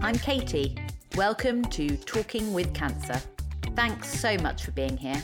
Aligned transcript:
I'm 0.00 0.14
Katie. 0.14 0.76
Welcome 1.16 1.64
to 1.64 1.96
Talking 1.96 2.54
with 2.54 2.72
Cancer. 2.72 3.20
Thanks 3.74 4.08
so 4.08 4.36
much 4.38 4.62
for 4.62 4.70
being 4.70 4.96
here. 4.96 5.20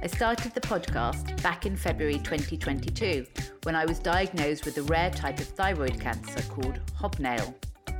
I 0.00 0.06
started 0.06 0.54
the 0.54 0.60
podcast 0.60 1.42
back 1.42 1.66
in 1.66 1.76
February 1.76 2.18
2022 2.18 3.26
when 3.64 3.74
I 3.74 3.84
was 3.84 3.98
diagnosed 3.98 4.64
with 4.64 4.78
a 4.78 4.82
rare 4.84 5.10
type 5.10 5.40
of 5.40 5.48
thyroid 5.48 6.00
cancer 6.00 6.40
called 6.42 6.78
hobnail. 6.94 7.52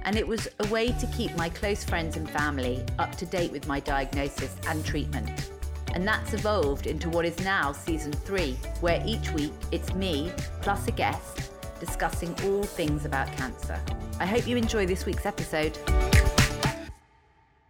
And 0.04 0.14
it 0.14 0.27
was 0.27 0.46
a 0.61 0.69
way 0.69 0.92
to 0.92 1.06
keep 1.08 1.37
my 1.37 1.48
close 1.48 1.82
friends 1.82 2.16
and 2.16 2.30
family 2.30 2.84
up 3.00 3.16
to 3.16 3.26
date 3.26 3.50
with 3.50 3.66
my 3.66 3.80
diagnosis 3.80 4.54
and 4.68 4.86
treatment. 4.86 5.50
And 5.94 6.06
that's 6.06 6.34
evolved 6.34 6.86
into 6.86 7.10
what 7.10 7.24
is 7.24 7.38
now 7.40 7.72
season 7.72 8.12
three, 8.12 8.56
where 8.80 9.02
each 9.04 9.32
week 9.32 9.52
it's 9.72 9.92
me 9.94 10.32
plus 10.60 10.86
a 10.86 10.92
guest 10.92 11.51
discussing 11.85 12.33
all 12.44 12.62
things 12.62 13.04
about 13.04 13.26
cancer. 13.37 13.76
I 14.21 14.24
hope 14.24 14.46
you 14.46 14.56
enjoy 14.56 14.87
this 14.87 15.04
week's 15.04 15.26
episode. 15.26 15.76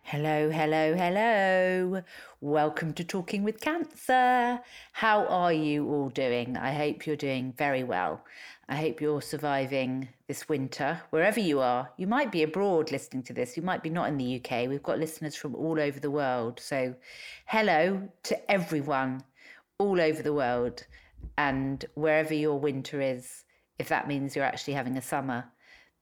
Hello, 0.03 0.51
hello, 0.51 0.95
hello. 0.95 2.03
Welcome 2.43 2.93
to 2.93 3.05
Talking 3.05 3.43
with 3.43 3.59
Cancer. 3.63 4.61
How 4.93 5.25
are 5.29 5.55
you 5.55 5.89
all 5.89 6.11
doing? 6.11 6.59
I 6.59 6.73
hope 6.75 7.07
you're 7.07 7.17
doing 7.17 7.55
very 7.57 7.85
well. 7.85 8.23
I 8.69 8.77
hope 8.77 9.01
you're 9.01 9.23
surviving 9.23 10.11
this 10.29 10.47
winter, 10.47 11.01
wherever 11.09 11.41
you 11.41 11.61
are. 11.61 11.89
You 11.97 12.07
might 12.07 12.31
be 12.31 12.43
abroad 12.43 12.93
listening 12.93 13.23
to 13.23 13.33
this. 13.33 13.57
You 13.57 13.63
might 13.63 13.83
be 13.83 13.89
not 13.89 14.11
in 14.11 14.19
the 14.19 14.37
UK. 14.37 14.69
We've 14.69 14.83
got 14.83 14.99
listeners 14.99 15.35
from 15.35 15.55
all 15.55 15.81
over 15.81 15.99
the 15.99 16.11
world. 16.11 16.61
So, 16.61 16.95
hello 17.47 18.11
to 18.25 18.51
everyone 18.51 19.25
all 19.79 19.99
over 19.99 20.23
the 20.23 20.35
world 20.35 20.85
and 21.39 21.83
wherever 21.95 22.35
your 22.35 22.59
winter 22.61 23.01
is. 23.01 23.45
If 23.79 23.89
that 23.89 24.09
means 24.09 24.37
you're 24.37 24.45
actually 24.45 24.75
having 24.75 24.97
a 24.97 25.03
summer, 25.03 25.47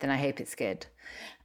then 0.01 0.11
I 0.11 0.17
hope 0.17 0.41
it's 0.41 0.55
good. 0.55 0.87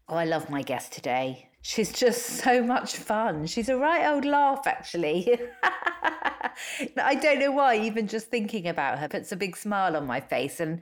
Oh, 0.08 0.16
I 0.16 0.26
love 0.26 0.50
my 0.50 0.62
guest 0.62 0.92
today. 0.92 1.50
She's 1.62 1.92
just 1.92 2.26
so 2.44 2.64
much 2.64 2.96
fun. 2.96 3.46
She's 3.48 3.70
a 3.70 3.78
right 3.78 4.06
old 4.08 4.26
laugh, 4.26 4.68
actually. 4.68 5.40
I 6.98 7.16
don't 7.16 7.40
know 7.40 7.52
why, 7.52 7.78
even 7.78 8.08
just 8.08 8.28
thinking 8.28 8.68
about 8.68 9.00
her 9.00 9.08
puts 9.08 9.32
a 9.32 9.36
big 9.36 9.58
smile 9.58 9.96
on 9.96 10.06
my 10.06 10.20
face. 10.20 10.60
And 10.60 10.82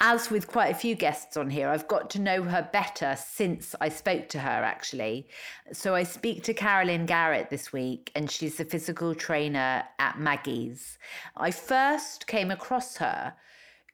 as 0.00 0.30
with 0.30 0.46
quite 0.46 0.70
a 0.70 0.78
few 0.78 0.94
guests 0.94 1.36
on 1.36 1.50
here, 1.50 1.68
I've 1.68 1.88
got 1.88 2.10
to 2.10 2.20
know 2.20 2.44
her 2.44 2.68
better 2.72 3.16
since 3.18 3.74
I 3.80 3.88
spoke 3.88 4.28
to 4.30 4.38
her, 4.38 4.50
actually. 4.50 5.28
So 5.72 5.94
I 5.94 6.04
speak 6.04 6.44
to 6.44 6.54
Carolyn 6.54 7.06
Garrett 7.06 7.50
this 7.50 7.72
week, 7.72 8.12
and 8.14 8.30
she's 8.30 8.56
the 8.56 8.64
physical 8.64 9.14
trainer 9.14 9.84
at 9.98 10.18
Maggie's. 10.18 10.98
I 11.36 11.50
first 11.50 12.26
came 12.26 12.50
across 12.50 12.96
her 12.98 13.34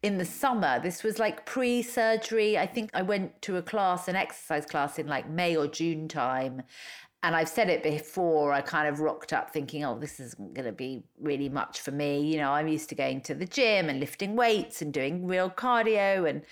in 0.05 0.19
the 0.19 0.25
summer. 0.25 0.79
This 0.79 1.03
was 1.03 1.19
like 1.19 1.47
pre 1.47 1.83
surgery. 1.83 2.59
I 2.59 2.67
think 2.67 2.91
I 2.93 3.01
went 3.01 3.41
to 3.43 3.57
a 3.57 3.63
class, 3.63 4.07
an 4.07 4.17
exercise 4.17 4.67
class 4.67 4.99
in 4.99 5.07
like 5.07 5.29
May 5.31 5.57
or 5.57 5.67
June 5.67 6.09
time. 6.09 6.63
And 7.23 7.35
I've 7.35 7.49
said 7.49 7.71
it 7.71 7.83
before, 7.83 8.53
I 8.53 8.61
kind 8.61 8.87
of 8.87 9.01
rocked 9.01 9.33
up 9.33 9.51
thinking, 9.51 9.83
oh, 9.83 9.99
this 9.99 10.21
isn't 10.21 10.53
going 10.53 10.67
to 10.67 10.73
be 10.73 11.05
really 11.19 11.49
much 11.49 11.81
for 11.81 11.91
me. 11.91 12.21
You 12.21 12.37
know, 12.37 12.51
I'm 12.53 12.69
used 12.69 12.91
to 12.91 12.95
going 12.95 13.23
to 13.23 13.35
the 13.35 13.47
gym 13.47 13.89
and 13.89 13.99
lifting 13.99 14.37
weights 14.37 14.83
and 14.83 14.93
doing 14.93 15.27
real 15.27 15.49
cardio. 15.49 16.29
And, 16.29 16.43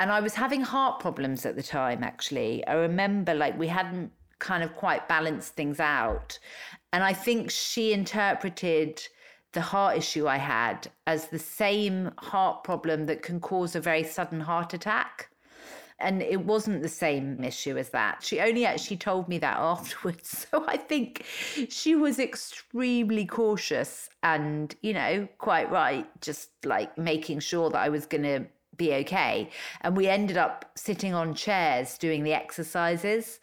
and 0.00 0.10
I 0.10 0.18
was 0.18 0.34
having 0.34 0.62
heart 0.62 0.98
problems 0.98 1.46
at 1.46 1.54
the 1.54 1.62
time, 1.62 2.02
actually. 2.02 2.66
I 2.66 2.72
remember 2.72 3.34
like 3.34 3.56
we 3.56 3.68
hadn't 3.68 4.10
kind 4.40 4.64
of 4.64 4.74
quite 4.74 5.06
balanced 5.06 5.54
things 5.54 5.78
out. 5.78 6.40
And 6.92 7.04
I 7.04 7.12
think 7.12 7.52
she 7.52 7.92
interpreted 7.92 9.06
the 9.52 9.60
heart 9.60 9.96
issue 9.96 10.28
I 10.28 10.36
had 10.36 10.88
as 11.06 11.28
the 11.28 11.38
same 11.38 12.12
heart 12.18 12.64
problem 12.64 13.06
that 13.06 13.22
can 13.22 13.40
cause 13.40 13.74
a 13.74 13.80
very 13.80 14.04
sudden 14.04 14.40
heart 14.40 14.74
attack. 14.74 15.28
And 15.98 16.22
it 16.22 16.46
wasn't 16.46 16.82
the 16.82 16.88
same 16.88 17.44
issue 17.44 17.76
as 17.76 17.90
that. 17.90 18.22
She 18.22 18.40
only 18.40 18.64
actually 18.64 18.96
told 18.96 19.28
me 19.28 19.38
that 19.38 19.56
afterwards. 19.58 20.46
So 20.50 20.64
I 20.66 20.76
think 20.76 21.26
she 21.68 21.94
was 21.94 22.18
extremely 22.18 23.26
cautious 23.26 24.08
and, 24.22 24.74
you 24.80 24.94
know, 24.94 25.28
quite 25.38 25.70
right, 25.70 26.08
just 26.22 26.50
like 26.64 26.96
making 26.96 27.40
sure 27.40 27.68
that 27.70 27.78
I 27.78 27.90
was 27.90 28.06
going 28.06 28.22
to 28.22 28.46
be 28.76 28.94
okay. 28.94 29.50
And 29.82 29.94
we 29.94 30.06
ended 30.08 30.38
up 30.38 30.70
sitting 30.74 31.12
on 31.12 31.34
chairs 31.34 31.98
doing 31.98 32.22
the 32.24 32.32
exercises. 32.32 33.40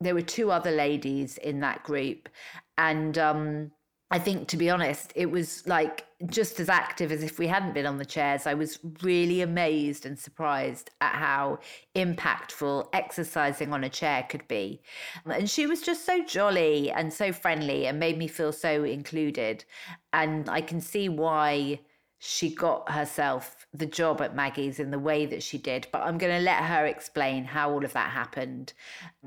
There 0.00 0.14
were 0.14 0.22
two 0.22 0.50
other 0.50 0.72
ladies 0.72 1.38
in 1.38 1.60
that 1.60 1.84
group. 1.84 2.28
And, 2.76 3.16
um, 3.18 3.70
I 4.12 4.18
think, 4.18 4.48
to 4.48 4.56
be 4.56 4.68
honest, 4.68 5.12
it 5.14 5.30
was 5.30 5.64
like 5.68 6.04
just 6.26 6.58
as 6.58 6.68
active 6.68 7.12
as 7.12 7.22
if 7.22 7.38
we 7.38 7.46
hadn't 7.46 7.74
been 7.74 7.86
on 7.86 7.98
the 7.98 8.04
chairs. 8.04 8.44
I 8.44 8.54
was 8.54 8.80
really 9.02 9.40
amazed 9.40 10.04
and 10.04 10.18
surprised 10.18 10.90
at 11.00 11.14
how 11.14 11.60
impactful 11.94 12.88
exercising 12.92 13.72
on 13.72 13.84
a 13.84 13.88
chair 13.88 14.26
could 14.28 14.46
be. 14.48 14.82
And 15.24 15.48
she 15.48 15.66
was 15.66 15.80
just 15.80 16.04
so 16.04 16.24
jolly 16.24 16.90
and 16.90 17.12
so 17.12 17.32
friendly 17.32 17.86
and 17.86 18.00
made 18.00 18.18
me 18.18 18.26
feel 18.26 18.52
so 18.52 18.82
included. 18.82 19.64
And 20.12 20.48
I 20.50 20.60
can 20.60 20.80
see 20.80 21.08
why 21.08 21.80
she 22.22 22.54
got 22.54 22.90
herself 22.90 23.66
the 23.72 23.86
job 23.86 24.20
at 24.20 24.36
Maggie's 24.36 24.78
in 24.78 24.90
the 24.90 24.98
way 24.98 25.24
that 25.24 25.42
she 25.42 25.56
did. 25.56 25.86
But 25.90 26.02
I'm 26.02 26.18
going 26.18 26.36
to 26.36 26.44
let 26.44 26.62
her 26.64 26.84
explain 26.84 27.46
how 27.46 27.72
all 27.72 27.82
of 27.82 27.94
that 27.94 28.10
happened. 28.10 28.74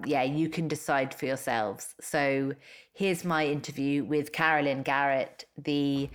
Yeah, 0.05 0.21
you 0.21 0.47
can 0.47 0.67
decide 0.67 1.11
for 1.11 1.25
yourselves. 1.25 1.95
So 1.99 2.53
here's 2.93 3.25
my 3.25 3.47
interview 3.47 4.03
with 4.03 4.31
Carolyn 4.31 4.83
Garrett, 4.83 5.45
the 5.57 6.07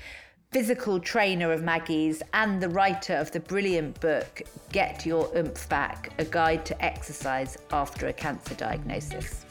physical 0.53 1.00
trainer 1.00 1.50
of 1.50 1.65
Maggie's 1.65 2.22
and 2.33 2.62
the 2.62 2.69
writer 2.69 3.15
of 3.15 3.33
the 3.33 3.41
brilliant 3.41 4.00
book 4.00 4.43
Get 4.71 5.05
Your 5.05 5.28
Oomph 5.37 5.69
Back 5.69 6.12
A 6.19 6.25
Guide 6.25 6.65
to 6.66 6.84
Exercise 6.84 7.59
After 7.72 8.06
a 8.06 8.12
Cancer 8.12 8.55
Diagnosis. 8.55 9.45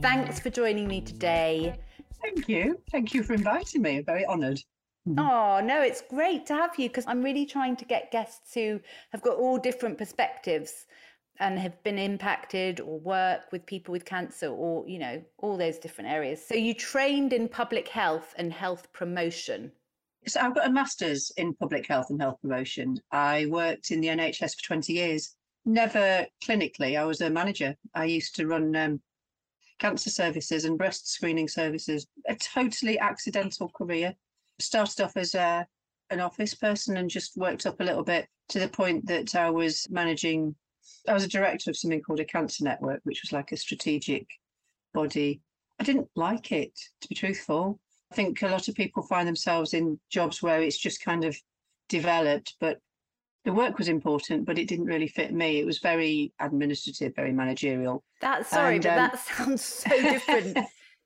Thanks 0.00 0.40
for 0.40 0.50
joining 0.50 0.88
me 0.88 1.00
today. 1.00 1.78
Thank 2.24 2.48
you. 2.48 2.80
Thank 2.90 3.12
you 3.12 3.22
for 3.22 3.34
inviting 3.34 3.82
me. 3.82 3.98
I'm 3.98 4.04
very 4.04 4.24
honoured. 4.24 4.58
Mm-hmm. 5.06 5.18
Oh, 5.18 5.60
no, 5.62 5.82
it's 5.82 6.00
great 6.00 6.46
to 6.46 6.54
have 6.54 6.78
you 6.78 6.88
because 6.88 7.04
I'm 7.06 7.22
really 7.22 7.44
trying 7.44 7.76
to 7.76 7.84
get 7.84 8.10
guests 8.10 8.54
who 8.54 8.80
have 9.12 9.20
got 9.20 9.36
all 9.36 9.58
different 9.58 9.98
perspectives 9.98 10.86
and 11.38 11.58
have 11.58 11.82
been 11.82 11.98
impacted 11.98 12.80
or 12.80 12.98
work 13.00 13.52
with 13.52 13.66
people 13.66 13.92
with 13.92 14.06
cancer 14.06 14.46
or, 14.46 14.88
you 14.88 14.98
know, 14.98 15.22
all 15.38 15.58
those 15.58 15.78
different 15.78 16.08
areas. 16.08 16.42
So 16.46 16.54
you 16.54 16.72
trained 16.72 17.34
in 17.34 17.46
public 17.46 17.88
health 17.88 18.34
and 18.38 18.50
health 18.52 18.90
promotion. 18.92 19.70
So 20.26 20.40
I've 20.40 20.54
got 20.54 20.66
a 20.66 20.72
master's 20.72 21.30
in 21.36 21.52
public 21.54 21.86
health 21.86 22.06
and 22.08 22.22
health 22.22 22.40
promotion. 22.40 22.98
I 23.12 23.46
worked 23.50 23.90
in 23.90 24.00
the 24.00 24.08
NHS 24.08 24.56
for 24.56 24.62
20 24.64 24.94
years, 24.94 25.36
never 25.66 26.26
clinically. 26.42 26.98
I 26.98 27.04
was 27.04 27.20
a 27.20 27.28
manager. 27.28 27.74
I 27.94 28.06
used 28.06 28.34
to 28.36 28.46
run 28.46 28.74
um, 28.74 29.02
cancer 29.78 30.10
services 30.10 30.64
and 30.64 30.78
breast 30.78 31.10
screening 31.10 31.48
services. 31.48 32.06
A 32.28 32.36
totally 32.36 32.98
accidental 32.98 33.68
career. 33.70 34.14
Started 34.60 35.02
off 35.02 35.16
as 35.16 35.34
a, 35.34 35.66
an 36.10 36.20
office 36.20 36.54
person 36.54 36.96
and 36.96 37.10
just 37.10 37.36
worked 37.36 37.66
up 37.66 37.80
a 37.80 37.84
little 37.84 38.04
bit 38.04 38.28
to 38.48 38.58
the 38.58 38.68
point 38.68 39.06
that 39.06 39.34
I 39.34 39.50
was 39.50 39.86
managing, 39.90 40.54
I 41.08 41.14
was 41.14 41.24
a 41.24 41.28
director 41.28 41.70
of 41.70 41.76
something 41.76 42.02
called 42.02 42.20
a 42.20 42.24
cancer 42.24 42.64
network, 42.64 43.00
which 43.04 43.22
was 43.22 43.32
like 43.32 43.52
a 43.52 43.56
strategic 43.56 44.26
body. 44.92 45.40
I 45.80 45.84
didn't 45.84 46.08
like 46.14 46.52
it, 46.52 46.78
to 47.00 47.08
be 47.08 47.14
truthful. 47.14 47.80
I 48.12 48.14
think 48.14 48.42
a 48.42 48.48
lot 48.48 48.68
of 48.68 48.74
people 48.74 49.02
find 49.02 49.26
themselves 49.26 49.74
in 49.74 49.98
jobs 50.10 50.42
where 50.42 50.62
it's 50.62 50.78
just 50.78 51.02
kind 51.02 51.24
of 51.24 51.36
developed, 51.88 52.54
but 52.60 52.78
the 53.44 53.52
work 53.52 53.78
was 53.78 53.88
important, 53.88 54.46
but 54.46 54.58
it 54.58 54.68
didn't 54.68 54.86
really 54.86 55.06
fit 55.06 55.32
me. 55.32 55.60
It 55.60 55.66
was 55.66 55.78
very 55.78 56.32
administrative, 56.40 57.14
very 57.14 57.32
managerial. 57.32 58.02
That's 58.20 58.48
sorry, 58.48 58.76
and, 58.76 58.84
but 58.84 58.90
um, 58.90 58.96
that 58.96 59.18
sounds 59.36 59.64
so 59.64 59.90
different 59.90 60.58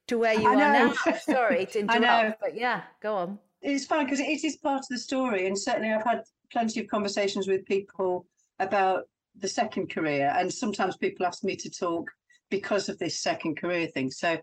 to 0.06 0.18
where 0.18 0.34
you 0.40 0.48
are 0.48 0.56
now. 0.56 0.92
Sorry 1.20 1.66
to 1.72 1.80
interrupt, 1.80 2.40
but 2.40 2.54
yeah, 2.54 2.82
go 3.02 3.16
on. 3.16 3.38
It's 3.60 3.86
fine 3.86 4.04
because 4.04 4.20
it 4.20 4.44
is 4.44 4.56
part 4.58 4.80
of 4.80 4.88
the 4.88 4.98
story, 4.98 5.46
and 5.46 5.58
certainly 5.58 5.92
I've 5.92 6.04
had 6.04 6.22
plenty 6.52 6.80
of 6.80 6.86
conversations 6.86 7.48
with 7.48 7.66
people 7.66 8.26
about 8.60 9.04
the 9.36 9.48
second 9.48 9.90
career, 9.90 10.32
and 10.36 10.52
sometimes 10.52 10.96
people 10.96 11.26
ask 11.26 11.42
me 11.42 11.56
to 11.56 11.70
talk 11.70 12.08
because 12.50 12.88
of 12.88 12.98
this 12.98 13.20
second 13.20 13.56
career 13.56 13.88
thing. 13.88 14.12
So, 14.12 14.38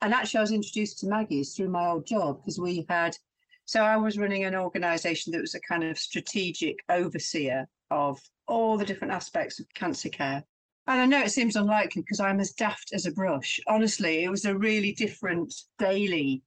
and 0.00 0.14
actually, 0.14 0.38
I 0.38 0.42
was 0.42 0.52
introduced 0.52 1.00
to 1.00 1.08
Maggie's 1.08 1.54
through 1.54 1.68
my 1.68 1.88
old 1.88 2.06
job 2.06 2.38
because 2.38 2.58
we 2.58 2.86
had 2.88 3.14
so 3.68 3.82
I 3.82 3.98
was 3.98 4.16
running 4.16 4.44
an 4.44 4.54
organization 4.54 5.30
that 5.32 5.42
was 5.42 5.54
a 5.54 5.60
kind 5.60 5.84
of 5.84 5.98
strategic 5.98 6.78
overseer 6.88 7.68
of 7.90 8.18
all 8.46 8.78
the 8.78 8.84
different 8.86 9.12
aspects 9.12 9.60
of 9.60 9.66
cancer 9.74 10.08
care. 10.08 10.42
And 10.86 10.98
I 11.02 11.04
know 11.04 11.20
it 11.20 11.32
seems 11.32 11.54
unlikely 11.54 12.00
because 12.00 12.18
I'm 12.18 12.40
as 12.40 12.52
daft 12.52 12.94
as 12.94 13.04
a 13.04 13.12
brush. 13.12 13.60
Honestly, 13.66 14.24
it 14.24 14.30
was 14.30 14.46
a 14.46 14.56
really 14.56 14.92
different 14.92 15.54
daily 15.78 16.42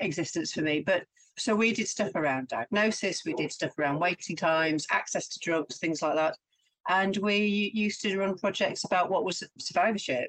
existence 0.00 0.50
for 0.52 0.62
me. 0.62 0.80
But 0.80 1.04
so 1.38 1.54
we 1.54 1.72
did 1.72 1.86
stuff 1.86 2.10
around 2.16 2.48
diagnosis, 2.48 3.22
we 3.24 3.34
did 3.34 3.52
stuff 3.52 3.78
around 3.78 4.00
waiting 4.00 4.34
times, 4.34 4.84
access 4.90 5.28
to 5.28 5.38
drugs, 5.38 5.78
things 5.78 6.02
like 6.02 6.16
that. 6.16 6.36
And 6.88 7.16
we 7.18 7.70
used 7.72 8.00
to 8.00 8.18
run 8.18 8.36
projects 8.36 8.82
about 8.82 9.12
what 9.12 9.24
was 9.24 9.44
survivorship. 9.60 10.28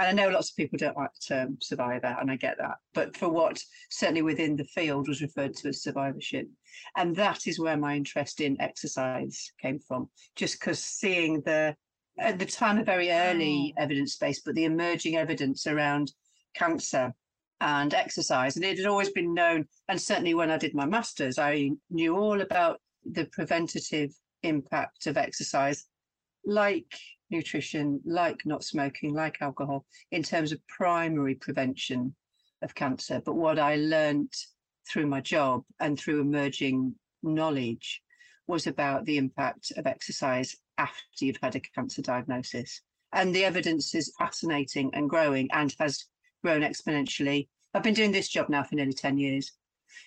And 0.00 0.18
I 0.18 0.24
know 0.24 0.30
lots 0.30 0.50
of 0.50 0.56
people 0.56 0.78
don't 0.78 0.96
like 0.96 1.10
the 1.12 1.34
term 1.34 1.58
survivor, 1.60 2.16
and 2.18 2.30
I 2.30 2.36
get 2.36 2.56
that. 2.56 2.76
But 2.94 3.14
for 3.18 3.28
what 3.28 3.62
certainly 3.90 4.22
within 4.22 4.56
the 4.56 4.64
field 4.64 5.08
was 5.08 5.20
referred 5.20 5.54
to 5.56 5.68
as 5.68 5.82
survivorship. 5.82 6.48
And 6.96 7.14
that 7.16 7.46
is 7.46 7.60
where 7.60 7.76
my 7.76 7.96
interest 7.96 8.40
in 8.40 8.58
exercise 8.62 9.52
came 9.60 9.78
from, 9.78 10.08
just 10.36 10.58
because 10.58 10.82
seeing 10.82 11.42
the 11.42 11.76
at 12.18 12.38
the 12.38 12.46
time 12.46 12.78
a 12.78 12.84
very 12.84 13.10
early 13.10 13.74
hmm. 13.76 13.82
evidence 13.82 14.16
base, 14.16 14.40
but 14.40 14.54
the 14.54 14.64
emerging 14.64 15.16
evidence 15.16 15.66
around 15.66 16.12
cancer 16.54 17.12
and 17.60 17.92
exercise. 17.92 18.56
And 18.56 18.64
it 18.64 18.78
had 18.78 18.86
always 18.86 19.10
been 19.10 19.34
known, 19.34 19.66
and 19.88 20.00
certainly 20.00 20.32
when 20.32 20.50
I 20.50 20.56
did 20.56 20.74
my 20.74 20.86
master's, 20.86 21.38
I 21.38 21.72
knew 21.90 22.16
all 22.16 22.40
about 22.40 22.80
the 23.04 23.26
preventative 23.26 24.12
impact 24.42 25.06
of 25.06 25.18
exercise, 25.18 25.84
like 26.46 26.90
nutrition, 27.30 28.00
like 28.04 28.44
not 28.44 28.64
smoking, 28.64 29.14
like 29.14 29.40
alcohol, 29.40 29.84
in 30.10 30.22
terms 30.22 30.52
of 30.52 30.66
primary 30.66 31.34
prevention 31.34 32.14
of 32.62 32.74
cancer. 32.74 33.22
But 33.24 33.36
what 33.36 33.58
I 33.58 33.76
learned 33.76 34.32
through 34.88 35.06
my 35.06 35.20
job 35.20 35.62
and 35.78 35.98
through 35.98 36.20
emerging 36.20 36.94
knowledge 37.22 38.02
was 38.46 38.66
about 38.66 39.04
the 39.04 39.16
impact 39.16 39.72
of 39.76 39.86
exercise 39.86 40.56
after 40.78 41.24
you've 41.24 41.38
had 41.42 41.54
a 41.56 41.60
cancer 41.60 42.02
diagnosis. 42.02 42.82
And 43.12 43.34
the 43.34 43.44
evidence 43.44 43.94
is 43.94 44.14
fascinating 44.18 44.90
and 44.94 45.08
growing 45.08 45.48
and 45.52 45.74
has 45.78 46.06
grown 46.42 46.62
exponentially. 46.62 47.48
I've 47.74 47.82
been 47.82 47.94
doing 47.94 48.12
this 48.12 48.28
job 48.28 48.48
now 48.48 48.64
for 48.64 48.74
nearly 48.74 48.92
10 48.92 49.18
years 49.18 49.52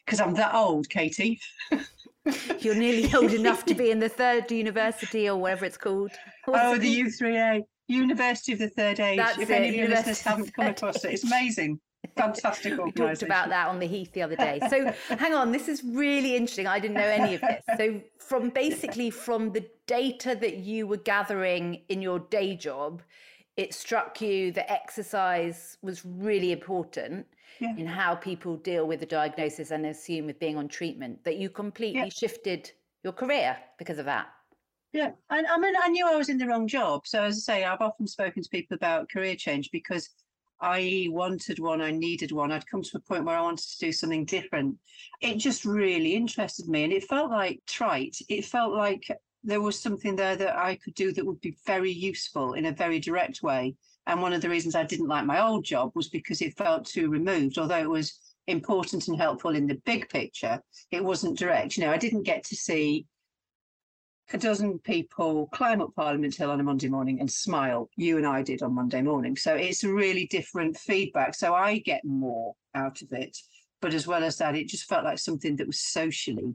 because 0.06 0.19
I'm 0.19 0.33
that 0.35 0.53
old, 0.53 0.89
Katie. 0.89 1.39
You're 2.59 2.75
nearly 2.75 3.13
old 3.13 3.33
enough 3.33 3.65
to 3.65 3.75
be 3.75 3.91
in 3.91 4.00
the 4.00 4.09
third 4.21 4.51
university 4.51 5.30
or 5.30 5.38
whatever 5.38 5.65
it's 5.65 5.77
called. 5.77 6.12
What's 6.45 6.63
oh, 6.63 6.75
it 6.75 6.80
the? 6.80 7.01
U3A, 7.01 7.63
University 7.88 8.53
of 8.53 8.59
the 8.59 8.69
Third 8.69 9.00
Age. 9.00 9.18
That's 9.18 9.39
if 9.39 9.50
it, 9.50 9.53
any 9.53 9.69
of 9.69 9.75
your 9.75 9.89
listeners 9.89 10.21
haven't 10.21 10.53
come 10.53 10.68
across 10.68 11.03
it, 11.03 11.13
it's 11.13 11.24
amazing. 11.24 11.80
Fantastic 12.18 12.77
We 12.83 12.91
talked 12.91 13.24
about 13.24 13.50
that 13.50 13.68
on 13.68 13.80
the 13.80 13.88
Heath 13.88 14.12
the 14.13 14.21
other 14.21 14.35
day. 14.35 14.59
So 14.69 14.94
hang 15.15 15.33
on, 15.33 15.51
this 15.51 15.68
is 15.68 15.83
really 15.83 16.35
interesting. 16.35 16.68
I 16.68 16.80
didn't 16.80 16.95
know 16.95 17.01
any 17.01 17.35
of 17.35 17.41
this. 17.41 17.63
So 17.77 18.01
from 18.19 18.50
basically 18.50 19.09
from 19.09 19.51
the 19.51 19.65
data 19.88 20.35
that 20.39 20.57
you 20.57 20.85
were 20.85 20.97
gathering 20.97 21.81
in 21.89 22.01
your 22.01 22.19
day 22.19 22.56
job, 22.56 23.01
it 23.56 23.74
struck 23.74 24.19
you 24.21 24.51
that 24.51 24.71
exercise 24.71 25.77
was 25.81 26.03
really 26.06 26.51
important 26.51 27.25
Yeah. 27.63 27.75
in 27.77 27.88
how 27.88 28.15
people 28.15 28.57
deal 28.57 28.86
with 28.86 29.00
the 29.00 29.06
diagnosis 29.06 29.71
and 29.71 29.86
assume 29.86 30.25
with 30.25 30.38
being 30.38 30.57
on 30.57 30.68
treatment. 30.68 31.24
That 31.24 31.38
you 31.38 31.50
completely 31.50 32.01
Yeah. 32.01 32.10
shifted 32.10 32.71
your 33.04 33.13
career 33.13 33.57
because 33.77 34.00
of 34.00 34.06
that. 34.06 34.27
Yeah, 34.92 35.12
and 35.30 35.48
I 35.48 35.57
mean, 35.57 35.74
I 35.81 35.88
knew 35.88 36.06
I 36.06 36.15
was 36.15 36.30
in 36.30 36.38
the 36.38 36.45
wrong 36.45 36.68
job. 36.68 37.07
So 37.07 37.24
as 37.24 37.38
I 37.38 37.39
say, 37.39 37.63
I've 37.63 37.81
often 37.81 38.06
spoken 38.06 38.44
to 38.44 38.50
people 38.50 38.75
about 38.75 39.10
career 39.10 39.36
change 39.36 39.71
because 39.71 40.10
I 40.60 41.07
wanted 41.10 41.60
one, 41.60 41.81
I 41.81 41.92
needed 41.92 42.31
one. 42.31 42.51
I'd 42.51 42.68
come 42.68 42.83
to 42.83 42.98
a 42.98 43.00
point 43.00 43.25
where 43.25 43.38
I 43.38 43.42
wanted 43.42 43.68
to 43.69 43.80
do 43.80 43.92
something 43.92 44.25
different. 44.25 44.77
It 45.21 45.36
just 45.36 45.66
really 45.66 46.16
interested 46.16 46.68
me, 46.68 46.83
and 46.83 46.94
it 46.94 47.06
felt 47.06 47.31
like 47.31 47.62
trite. 47.66 48.18
It 48.30 48.45
felt 48.45 48.74
like 48.74 49.09
there 49.44 49.62
was 49.62 49.80
something 49.80 50.16
there 50.16 50.36
that 50.36 50.56
I 50.56 50.75
could 50.75 50.95
do 50.95 51.12
that 51.13 51.25
would 51.25 51.42
be 51.42 51.57
very 51.66 51.92
useful 51.92 52.54
in 52.54 52.66
a 52.66 52.71
very 52.71 53.00
direct 53.00 53.42
way. 53.42 53.75
And 54.06 54.22
one 54.22 54.34
of 54.34 54.42
the 54.42 54.50
reasons 54.50 54.76
I 54.76 54.84
didn't 54.84 55.08
like 55.08 55.26
my 55.26 55.42
old 55.42 55.64
job 55.64 55.92
was 55.96 56.10
because 56.10 56.42
it 56.42 56.58
felt 56.58 56.86
too 56.86 57.10
removed, 57.10 57.58
although 57.58 57.78
it 57.78 57.90
was 57.90 58.20
important 58.48 59.08
and 59.08 59.18
helpful 59.18 59.56
in 59.56 59.68
the 59.68 59.82
big 59.86 60.10
picture. 60.10 60.62
It 60.92 61.04
wasn't 61.04 61.38
direct. 61.38 61.78
You 61.78 61.86
know, 61.86 61.92
I 61.92 61.98
didn't 61.98 62.24
get 62.24 62.44
to 62.46 62.56
see 62.56 63.06
a 64.34 64.38
dozen 64.38 64.80
people 64.80 65.48
climb 65.54 65.82
up 65.82 65.94
Parliament 65.96 66.36
Hill 66.36 66.52
on 66.52 66.60
a 66.60 66.64
Monday 66.64 66.90
morning 66.90 67.20
and 67.20 67.32
smile. 67.32 67.90
You 67.96 68.18
and 68.18 68.26
I 68.26 68.42
did 68.42 68.62
on 68.62 68.74
Monday 68.74 69.02
morning. 69.02 69.36
So 69.36 69.56
it's 69.56 69.84
a 69.84 69.94
really 69.94 70.28
different 70.28 70.78
feedback. 70.78 71.36
So 71.36 71.54
I 71.54 71.80
get 71.80 72.04
more 72.04 72.56
out 72.76 73.02
of 73.02 73.12
it. 73.12 73.38
But 73.82 73.94
as 73.94 74.08
well 74.08 74.24
as 74.24 74.38
that, 74.38 74.56
it 74.56 74.68
just 74.68 74.86
felt 74.86 75.04
like 75.04 75.20
something 75.20 75.56
that 75.58 75.68
was 75.68 75.80
socially 75.80 76.54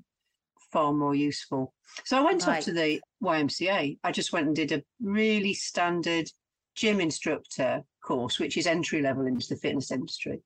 far 0.73 0.93
more 0.93 1.15
useful. 1.15 1.75
So 2.05 2.19
I 2.19 2.21
went 2.21 2.47
Right. 2.47 2.59
off 2.59 2.65
to 2.65 2.73
the 2.73 3.01
YMCA. 3.23 3.99
I 4.03 4.13
just 4.13 4.33
went 4.33 4.47
and 4.47 4.57
did 4.57 4.73
a 4.73 4.83
really 5.01 5.55
standard 5.55 6.31
gym 6.79 7.01
instructor 7.01 7.83
course, 8.05 8.39
which 8.39 8.57
is 8.57 8.67
entry 8.67 9.03
level 9.03 9.27
into 9.27 9.49
the 9.49 9.57
fitness 9.57 9.91
industry. 9.91 10.41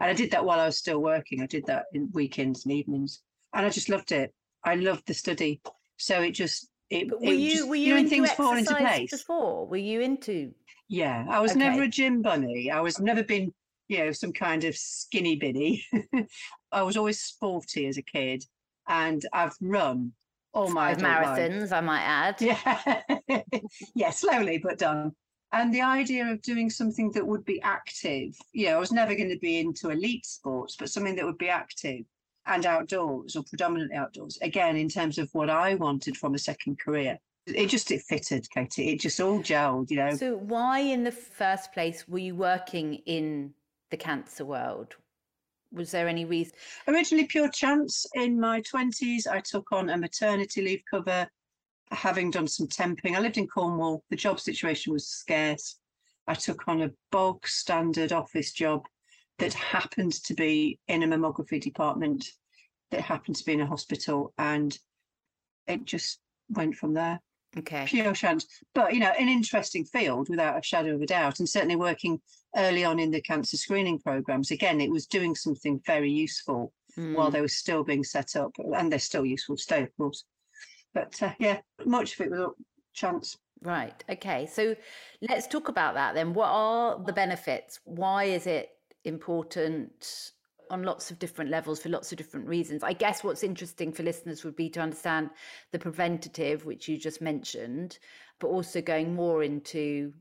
And 0.00 0.10
I 0.10 0.12
did 0.12 0.30
that 0.30 0.44
while 0.44 0.60
I 0.60 0.66
was 0.66 0.76
still 0.76 1.00
working. 1.00 1.42
I 1.42 1.46
did 1.46 1.64
that 1.66 1.86
in 1.92 2.10
weekends 2.12 2.64
and 2.64 2.74
evenings. 2.74 3.22
And 3.54 3.66
I 3.66 3.70
just 3.70 3.88
loved 3.88 4.12
it. 4.12 4.32
I 4.64 4.74
loved 4.76 5.06
the 5.06 5.14
study. 5.14 5.60
So 5.96 6.22
it 6.22 6.32
just 6.32 6.68
it, 6.90 7.08
But 7.08 7.18
it 7.22 7.26
were 7.26 7.32
you 7.32 7.50
just, 7.56 7.68
were 7.68 7.74
you 7.74 7.94
when 7.94 8.04
into 8.04 8.10
things 8.10 8.32
fall 8.32 8.56
into 8.56 8.74
place. 8.74 9.10
before? 9.10 9.66
Were 9.66 9.76
you 9.76 10.00
into 10.00 10.52
Yeah, 10.88 11.24
I 11.28 11.40
was 11.40 11.56
never 11.56 11.82
a 11.82 11.88
gym 11.88 12.22
bunny. 12.22 12.70
I 12.70 12.80
was 12.80 13.00
never 13.00 13.24
been, 13.24 13.52
you 13.88 13.98
know, 13.98 14.12
some 14.12 14.32
kind 14.32 14.64
of 14.64 14.76
skinny 14.76 15.36
biddy. 15.36 15.84
I 16.72 16.82
was 16.82 16.96
always 16.96 17.20
sporty 17.20 17.86
as 17.86 17.96
a 17.96 18.02
kid, 18.02 18.44
and 18.88 19.24
I've 19.32 19.56
run 19.60 20.12
all 20.54 20.70
my 20.70 20.90
adult 20.90 21.02
life. 21.02 21.38
marathons? 21.38 21.72
I 21.72 21.80
might 21.80 22.02
add. 22.02 22.40
Yeah, 22.40 23.02
yeah, 23.94 24.10
slowly 24.10 24.58
but 24.58 24.78
done. 24.78 25.12
And 25.52 25.72
the 25.72 25.82
idea 25.82 26.26
of 26.26 26.42
doing 26.42 26.68
something 26.68 27.10
that 27.12 27.26
would 27.26 27.44
be 27.44 27.60
active, 27.62 28.36
you 28.52 28.66
know, 28.66 28.76
I 28.76 28.78
was 28.78 28.92
never 28.92 29.14
going 29.14 29.30
to 29.30 29.38
be 29.38 29.58
into 29.58 29.90
elite 29.90 30.26
sports, 30.26 30.76
but 30.76 30.90
something 30.90 31.16
that 31.16 31.24
would 31.24 31.38
be 31.38 31.48
active 31.48 32.04
and 32.46 32.66
outdoors 32.66 33.34
or 33.34 33.44
predominantly 33.44 33.96
outdoors. 33.96 34.38
Again, 34.42 34.76
in 34.76 34.88
terms 34.88 35.18
of 35.18 35.30
what 35.32 35.48
I 35.48 35.74
wanted 35.74 36.16
from 36.16 36.34
a 36.34 36.38
second 36.38 36.78
career, 36.78 37.18
it 37.46 37.68
just 37.68 37.90
it 37.90 38.02
fitted, 38.02 38.46
Katie. 38.50 38.90
It 38.90 39.00
just 39.00 39.20
all 39.20 39.40
gelled, 39.40 39.90
you 39.90 39.96
know. 39.96 40.14
So, 40.16 40.36
why 40.36 40.80
in 40.80 41.04
the 41.04 41.12
first 41.12 41.72
place 41.72 42.06
were 42.06 42.18
you 42.18 42.34
working 42.34 42.94
in 43.06 43.54
the 43.90 43.96
cancer 43.96 44.44
world? 44.44 44.96
Was 45.72 45.90
there 45.90 46.08
any 46.08 46.24
reason? 46.24 46.54
Originally, 46.86 47.26
pure 47.26 47.50
chance. 47.50 48.06
In 48.14 48.40
my 48.40 48.62
20s, 48.62 49.26
I 49.26 49.40
took 49.40 49.70
on 49.72 49.90
a 49.90 49.96
maternity 49.96 50.62
leave 50.62 50.82
cover, 50.90 51.28
having 51.90 52.30
done 52.30 52.48
some 52.48 52.66
temping. 52.66 53.14
I 53.16 53.20
lived 53.20 53.38
in 53.38 53.46
Cornwall. 53.46 54.02
The 54.10 54.16
job 54.16 54.40
situation 54.40 54.92
was 54.92 55.06
scarce. 55.06 55.78
I 56.26 56.34
took 56.34 56.68
on 56.68 56.82
a 56.82 56.90
bog 57.10 57.46
standard 57.46 58.12
office 58.12 58.52
job 58.52 58.86
that 59.38 59.54
happened 59.54 60.12
to 60.24 60.34
be 60.34 60.78
in 60.88 61.02
a 61.02 61.06
mammography 61.06 61.60
department, 61.60 62.26
that 62.90 63.00
happened 63.00 63.36
to 63.36 63.44
be 63.44 63.52
in 63.52 63.60
a 63.60 63.66
hospital, 63.66 64.32
and 64.36 64.76
it 65.66 65.84
just 65.84 66.18
went 66.50 66.74
from 66.74 66.94
there. 66.94 67.20
Okay. 67.56 67.86
Pure 67.86 68.12
chance. 68.12 68.46
But, 68.74 68.92
you 68.92 69.00
know, 69.00 69.12
an 69.18 69.28
interesting 69.28 69.84
field 69.84 70.28
without 70.28 70.58
a 70.58 70.62
shadow 70.62 70.94
of 70.94 71.00
a 71.00 71.06
doubt. 71.06 71.38
And 71.38 71.48
certainly 71.48 71.76
working 71.76 72.20
early 72.56 72.84
on 72.84 72.98
in 72.98 73.10
the 73.10 73.22
cancer 73.22 73.56
screening 73.56 73.98
programs, 73.98 74.50
again, 74.50 74.80
it 74.80 74.90
was 74.90 75.06
doing 75.06 75.34
something 75.34 75.80
very 75.86 76.10
useful 76.10 76.72
while 76.94 77.28
Mm. 77.28 77.32
they 77.32 77.40
were 77.40 77.48
still 77.48 77.84
being 77.84 78.02
set 78.02 78.34
up, 78.34 78.52
and 78.76 78.90
they're 78.90 78.98
still 78.98 79.24
useful 79.24 79.56
today, 79.56 79.82
of 79.82 79.96
course. 79.96 80.24
But 80.98 81.22
uh, 81.22 81.34
yeah, 81.38 81.58
much 81.84 82.14
of 82.14 82.26
it 82.26 82.30
was 82.30 82.54
chance. 82.92 83.36
Right. 83.62 84.02
Okay. 84.10 84.46
So 84.46 84.74
let's 85.28 85.46
talk 85.46 85.68
about 85.68 85.94
that 85.94 86.14
then. 86.14 86.34
What 86.34 86.48
are 86.48 87.02
the 87.04 87.12
benefits? 87.12 87.80
Why 87.84 88.24
is 88.24 88.46
it 88.46 88.70
important 89.04 90.32
on 90.70 90.82
lots 90.82 91.10
of 91.10 91.18
different 91.18 91.50
levels 91.50 91.80
for 91.80 91.88
lots 91.88 92.12
of 92.12 92.18
different 92.18 92.46
reasons? 92.46 92.82
I 92.82 92.92
guess 92.92 93.22
what's 93.22 93.42
interesting 93.42 93.92
for 93.92 94.02
listeners 94.02 94.44
would 94.44 94.56
be 94.56 94.68
to 94.70 94.80
understand 94.80 95.30
the 95.72 95.78
preventative, 95.78 96.64
which 96.64 96.88
you 96.88 96.98
just 96.98 97.20
mentioned, 97.20 97.98
but 98.40 98.48
also 98.48 98.80
going 98.80 99.14
more 99.14 99.42
into, 99.42 100.12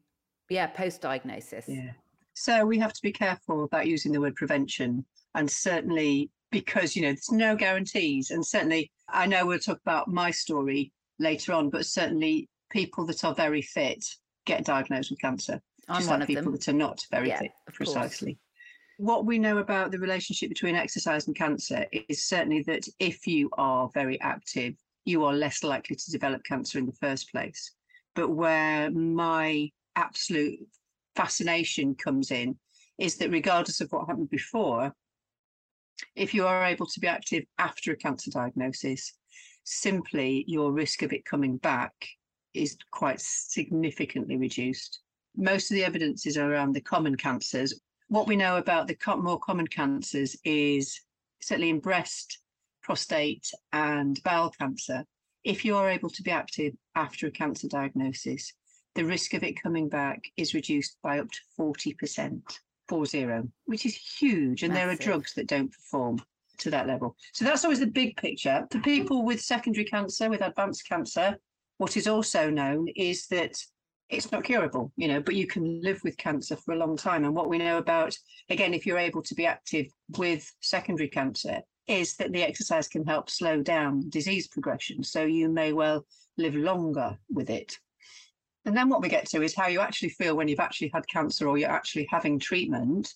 yeah, 0.50 0.68
post 0.68 1.02
diagnosis. 1.02 1.66
Yeah. 1.68 1.92
So 2.34 2.66
we 2.66 2.78
have 2.80 2.94
to 2.94 3.02
be 3.02 3.12
careful 3.12 3.64
about 3.64 3.88
using 3.88 4.12
the 4.12 4.22
word 4.22 4.36
prevention, 4.36 5.06
and 5.34 5.50
certainly 5.50 6.30
because 6.52 6.96
you 6.96 7.02
know 7.02 7.10
there's 7.10 7.32
no 7.32 7.56
guarantees, 7.56 8.32
and 8.32 8.46
certainly 8.46 8.92
I 9.10 9.26
know 9.26 9.46
we'll 9.46 9.60
talk 9.60 9.80
about 9.86 10.08
my 10.08 10.32
story 10.32 10.92
later 11.20 11.54
on, 11.54 11.70
but 11.70 11.86
certainly 11.86 12.50
people 12.72 13.06
that 13.08 13.24
are 13.24 13.34
very 13.34 13.62
fit 13.62 14.06
get 14.46 14.66
diagnosed 14.66 15.10
with 15.10 15.22
cancer. 15.22 15.62
I'm 15.90 15.98
just 15.98 16.10
one 16.10 16.20
like 16.20 16.30
of 16.30 16.36
people 16.36 16.44
them. 16.44 16.52
that 16.54 16.68
are 16.70 16.74
not 16.74 17.06
very 17.12 17.30
Yeah, 17.30 17.40
fit, 17.40 17.52
of 17.68 17.78
course. 17.78 17.94
precisely. 17.94 18.38
What 18.98 19.26
we 19.26 19.38
know 19.38 19.60
about 19.60 19.92
the 19.92 20.00
relationship 20.00 20.50
between 20.50 20.76
exercise 20.76 21.28
and 21.28 21.36
cancer 21.36 21.86
is 22.10 22.28
certainly 22.28 22.64
that 22.64 22.88
if 23.00 23.28
you 23.28 23.50
are 23.58 23.90
very 23.94 24.20
active, 24.22 24.74
you 25.06 25.24
are 25.24 25.34
less 25.34 25.64
likely 25.64 25.96
to 25.96 26.12
develop 26.12 26.44
cancer 26.44 26.80
in 26.80 26.86
the 26.86 26.94
first 26.94 27.32
place. 27.32 27.74
But 28.16 28.30
where 28.30 28.90
my 28.92 29.70
absolute 29.96 30.60
fascination 31.16 31.96
comes 31.96 32.32
in 32.32 32.58
is 32.98 33.18
that 33.18 33.30
regardless 33.32 33.82
of 33.82 33.92
what 33.92 34.08
happened 34.08 34.30
before, 34.30 34.94
if 36.16 36.34
you 36.34 36.46
are 36.46 36.66
able 36.66 36.86
to 36.86 37.00
be 37.00 37.08
active 37.08 37.44
after 37.58 37.92
a 37.92 37.98
cancer 37.98 38.32
diagnosis, 38.32 39.14
simply 39.64 40.46
your 40.48 40.72
risk 40.72 41.02
of 41.02 41.14
it 41.14 41.26
coming 41.26 41.58
back 41.58 41.94
is 42.54 42.78
quite 42.92 43.22
significantly 43.22 44.38
reduced. 44.38 45.00
Most 45.36 45.70
of 45.70 45.76
the 45.76 45.86
evidence 45.86 46.26
is 46.26 46.38
around 46.38 46.74
the 46.74 46.82
common 46.82 47.16
cancers. 47.16 47.80
What 48.08 48.28
we 48.28 48.36
know 48.36 48.58
about 48.58 48.88
the 48.88 48.98
more 49.18 49.40
common 49.40 49.68
cancers 49.68 50.36
is 50.44 51.00
certainly 51.42 51.70
in 51.70 51.80
breast, 51.80 52.40
prostate, 52.82 53.52
and 53.74 54.22
bowel 54.24 54.50
cancer. 54.50 55.06
If 55.44 55.64
you 55.64 55.76
are 55.76 55.90
able 55.90 56.10
to 56.10 56.24
be 56.24 56.32
active 56.32 56.74
after 56.96 57.28
a 57.28 57.32
cancer 57.32 57.68
diagnosis, 57.68 58.54
the 58.96 59.06
risk 59.06 59.34
of 59.34 59.44
it 59.44 59.62
coming 59.62 59.90
back 59.90 60.24
is 60.38 60.56
reduced 60.56 60.98
by 61.04 61.20
up 61.20 61.28
to 61.30 61.40
40%, 61.60 62.42
four 62.88 63.06
zero, 63.06 63.48
which 63.66 63.86
is 63.86 63.96
huge. 63.96 64.64
And 64.64 64.76
there 64.76 64.90
are 64.90 64.96
drugs 64.96 65.34
that 65.34 65.48
don't 65.48 65.72
perform 65.72 66.22
to 66.60 66.70
that 66.72 66.88
level. 66.88 67.16
So 67.34 67.46
that's 67.46 67.64
always 67.64 67.80
the 67.80 67.88
big 67.88 68.18
picture. 68.18 68.68
For 68.72 68.80
people 68.80 69.24
with 69.24 69.42
secondary 69.42 69.86
cancer, 69.86 70.30
with 70.30 70.42
advanced 70.42 70.88
cancer, 70.88 71.38
what 71.78 71.98
is 71.98 72.08
also 72.08 72.50
known 72.50 72.88
is 72.96 73.28
that 73.28 73.56
it's 74.10 74.32
not 74.32 74.44
curable, 74.44 74.92
you 74.96 75.08
know, 75.08 75.22
but 75.22 75.36
you 75.36 75.46
can 75.46 75.82
live 75.82 76.02
with 76.04 76.18
cancer 76.18 76.56
for 76.56 76.74
a 76.74 76.78
long 76.78 76.96
time. 76.96 77.26
And 77.26 77.36
what 77.36 77.50
we 77.50 77.58
know 77.58 77.78
about, 77.78 78.18
again, 78.50 78.74
if 78.74 78.86
you're 78.86 78.98
able 78.98 79.22
to 79.22 79.36
be 79.36 79.46
active 79.46 79.88
with 80.18 80.50
secondary 80.62 81.10
cancer, 81.10 81.62
is 81.88 82.16
that 82.16 82.32
the 82.32 82.44
exercise 82.44 82.88
can 82.88 83.06
help 83.06 83.30
slow 83.30 83.62
down 83.62 84.10
disease 84.10 84.48
progression. 84.48 85.04
So 85.04 85.24
you 85.24 85.50
may 85.50 85.74
well 85.74 86.06
live 86.38 86.56
longer 86.56 87.18
with 87.30 87.50
it. 87.50 87.78
And 88.68 88.76
then 88.76 88.90
what 88.90 89.02
we 89.02 89.08
get 89.08 89.26
to 89.30 89.42
is 89.42 89.56
how 89.56 89.68
you 89.68 89.80
actually 89.80 90.10
feel 90.10 90.36
when 90.36 90.50
you've 90.50 90.60
actually 90.60 90.92
had 90.94 91.08
cancer 91.08 91.48
or 91.48 91.58
you're 91.58 91.72
actually 91.72 92.06
having 92.12 92.38
treatment. 92.38 93.14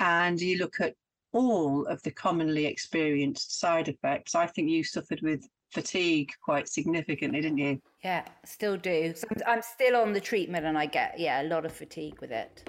And 0.00 0.40
you 0.40 0.58
look 0.58 0.80
at 0.80 0.94
all 1.32 1.86
of 1.86 2.02
the 2.02 2.10
commonly 2.10 2.66
experienced 2.66 3.60
side 3.60 3.86
effects. 3.86 4.34
I 4.34 4.48
think 4.48 4.68
you 4.68 4.82
suffered 4.82 5.20
with 5.22 5.48
fatigue 5.70 6.30
quite 6.44 6.68
significantly, 6.68 7.40
didn't 7.40 7.58
you? 7.58 7.80
Yeah, 8.02 8.24
still 8.44 8.76
do. 8.76 9.14
So 9.14 9.28
I'm, 9.30 9.58
I'm 9.58 9.62
still 9.62 9.94
on 9.94 10.12
the 10.12 10.20
treatment 10.20 10.66
and 10.66 10.76
I 10.76 10.86
get, 10.86 11.20
yeah, 11.20 11.40
a 11.40 11.44
lot 11.44 11.64
of 11.64 11.70
fatigue 11.70 12.20
with 12.20 12.32
it. 12.32 12.68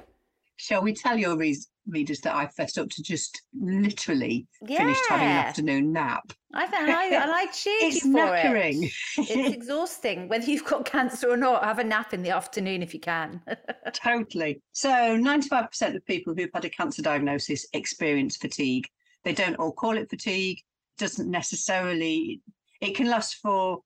Shall 0.58 0.84
we 0.84 0.94
tell 0.94 1.18
your 1.18 1.36
re- 1.36 1.58
readers 1.88 2.20
that 2.22 2.36
I 2.36 2.48
fessed 2.48 2.78
up 2.78 2.90
to 2.90 3.04
just 3.04 3.42
literally 3.60 4.48
yeah. 4.66 4.80
finished 4.80 5.02
having 5.10 5.28
an 5.28 5.34
afternoon 5.34 5.94
nap? 5.94 6.34
I 6.54 6.68
think 6.68 6.90
I, 6.90 7.06
and 7.22 7.32
I 7.32 7.46
cheered 7.48 7.84
it's 7.84 8.06
you 8.06 8.12
for 8.12 8.20
knackering. 8.20 8.84
it. 8.84 8.92
It's 9.18 9.56
exhausting, 9.56 10.28
whether 10.28 10.46
you've 10.46 10.66
got 10.66 10.86
cancer 10.86 11.30
or 11.30 11.38
not. 11.38 11.64
Have 11.64 11.80
a 11.80 11.84
nap 11.84 12.14
in 12.14 12.24
the 12.24 12.32
afternoon 12.32 12.82
if 12.82 12.94
you 12.94 13.00
can. 13.00 13.42
totally. 13.94 14.62
So, 14.72 14.90
95% 14.90 15.96
of 15.96 16.06
people 16.06 16.34
who've 16.36 16.50
had 16.54 16.66
a 16.66 16.70
cancer 16.70 17.02
diagnosis 17.02 17.68
experience 17.74 18.38
fatigue. 18.38 18.88
They 19.24 19.34
don't 19.34 19.56
all 19.56 19.72
call 19.72 19.98
it 19.98 20.10
fatigue. 20.10 20.60
Doesn't 20.98 21.30
necessarily 21.30 22.42
it 22.82 22.96
can 22.96 23.08
last 23.08 23.36
for 23.36 23.82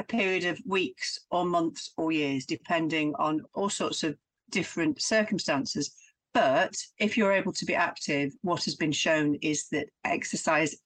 a 0.00 0.04
period 0.04 0.44
of 0.44 0.60
weeks 0.66 1.20
or 1.30 1.44
months 1.44 1.92
or 1.96 2.10
years, 2.10 2.44
depending 2.44 3.14
on 3.14 3.42
all 3.54 3.70
sorts 3.70 4.02
of 4.02 4.16
different 4.50 5.00
circumstances. 5.00 5.94
But 6.32 6.76
if 6.98 7.16
you're 7.16 7.32
able 7.32 7.52
to 7.52 7.64
be 7.64 7.74
active, 7.74 8.32
what 8.42 8.64
has 8.64 8.76
been 8.76 8.92
shown 8.92 9.36
is 9.42 9.68
that 9.68 9.88
exercise 10.04 10.76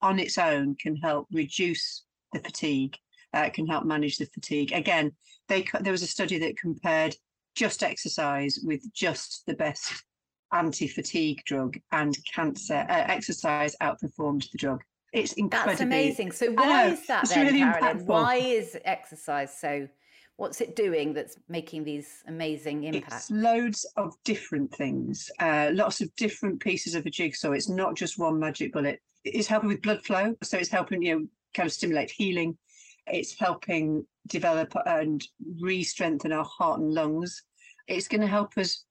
on 0.00 0.18
its 0.18 0.38
own 0.38 0.76
can 0.76 0.96
help 0.96 1.26
reduce 1.30 2.04
the 2.32 2.40
fatigue, 2.40 2.96
uh, 3.32 3.50
can 3.50 3.66
help 3.66 3.84
manage 3.84 4.16
the 4.16 4.26
fatigue. 4.26 4.72
Again, 4.72 5.12
they 5.48 5.66
there 5.80 5.92
was 5.92 6.02
a 6.02 6.06
study 6.06 6.38
that 6.38 6.56
compared 6.56 7.14
just 7.54 7.82
exercise 7.82 8.58
with 8.64 8.82
just 8.92 9.44
the 9.46 9.54
best 9.54 10.04
anti-fatigue 10.52 11.42
drug, 11.44 11.76
and 11.92 12.16
cancer 12.32 12.86
uh, 12.88 13.04
exercise 13.06 13.76
outperformed 13.82 14.50
the 14.52 14.58
drug. 14.58 14.80
It's 15.12 15.32
incredible. 15.34 15.70
That's 15.70 15.80
amazing. 15.80 16.32
So 16.32 16.52
why 16.52 16.88
is 16.88 17.06
that 17.06 17.28
then, 17.28 17.46
really 17.46 17.58
Carolyn? 17.58 17.98
Impactful. 17.98 18.06
Why 18.06 18.36
is 18.36 18.78
exercise 18.84 19.56
so? 19.58 19.88
What's 20.36 20.60
it 20.60 20.74
doing 20.74 21.14
that's 21.14 21.36
making 21.48 21.84
these 21.84 22.08
amazing 22.26 22.84
impacts? 22.84 23.14
It's 23.14 23.30
loads 23.30 23.86
of 23.96 24.14
different 24.24 24.74
things, 24.74 25.30
uh, 25.38 25.70
lots 25.72 26.00
of 26.00 26.14
different 26.16 26.60
pieces 26.60 26.96
of 26.96 27.06
a 27.06 27.10
jigsaw. 27.10 27.52
It's 27.52 27.68
not 27.68 27.94
just 27.94 28.18
one 28.18 28.40
magic 28.40 28.72
bullet. 28.72 29.00
It's 29.24 29.46
helping 29.46 29.68
with 29.68 29.82
blood 29.82 30.02
flow, 30.04 30.34
so 30.42 30.58
it's 30.58 30.68
helping 30.68 31.02
you 31.02 31.14
know 31.14 31.26
kind 31.54 31.66
of 31.68 31.72
stimulate 31.72 32.10
healing. 32.10 32.58
It's 33.06 33.38
helping 33.38 34.06
develop 34.26 34.74
and 34.86 35.24
re-strengthen 35.60 36.32
our 36.32 36.44
heart 36.44 36.80
and 36.80 36.92
lungs. 36.92 37.42
It's 37.86 38.08
going 38.08 38.22
to 38.22 38.26
help 38.26 38.56
us 38.56 38.84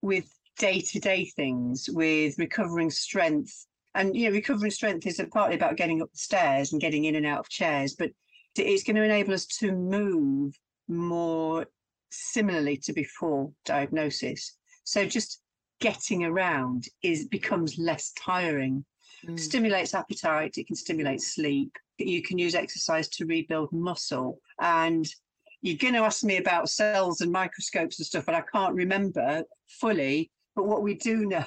with 0.00 0.32
day-to-day 0.58 1.32
things, 1.34 1.88
with 1.92 2.38
recovering 2.38 2.90
strength, 2.90 3.66
and 3.94 4.16
you 4.16 4.28
know, 4.28 4.34
recovering 4.34 4.70
strength 4.70 5.06
is 5.06 5.20
partly 5.32 5.56
about 5.56 5.76
getting 5.76 6.02
up 6.02 6.12
the 6.12 6.18
stairs 6.18 6.72
and 6.72 6.80
getting 6.80 7.06
in 7.06 7.16
and 7.16 7.26
out 7.26 7.40
of 7.40 7.48
chairs, 7.48 7.94
but 7.94 8.10
it's 8.56 8.84
going 8.84 8.96
to 8.96 9.02
enable 9.02 9.34
us 9.34 9.46
to 9.46 9.72
move 9.72 10.54
more 10.88 11.66
similarly 12.10 12.76
to 12.76 12.92
before 12.92 13.50
diagnosis. 13.64 14.56
So 14.84 15.06
just 15.06 15.40
getting 15.80 16.24
around 16.24 16.84
is 17.02 17.26
becomes 17.26 17.78
less 17.78 18.12
tiring. 18.12 18.84
Mm. 19.26 19.38
Stimulates 19.38 19.94
appetite, 19.94 20.58
it 20.58 20.66
can 20.66 20.76
stimulate 20.76 21.20
sleep. 21.20 21.72
You 21.98 22.22
can 22.22 22.38
use 22.38 22.54
exercise 22.54 23.08
to 23.10 23.26
rebuild 23.26 23.72
muscle. 23.72 24.38
And 24.60 25.06
you're 25.62 25.78
going 25.78 25.94
to 25.94 26.00
ask 26.00 26.24
me 26.24 26.38
about 26.38 26.68
cells 26.68 27.20
and 27.20 27.30
microscopes 27.30 27.98
and 27.98 28.06
stuff, 28.06 28.26
but 28.26 28.34
I 28.34 28.42
can't 28.42 28.74
remember 28.74 29.44
fully. 29.80 30.30
But 30.56 30.66
what 30.66 30.82
we 30.82 30.94
do 30.94 31.26
know, 31.26 31.44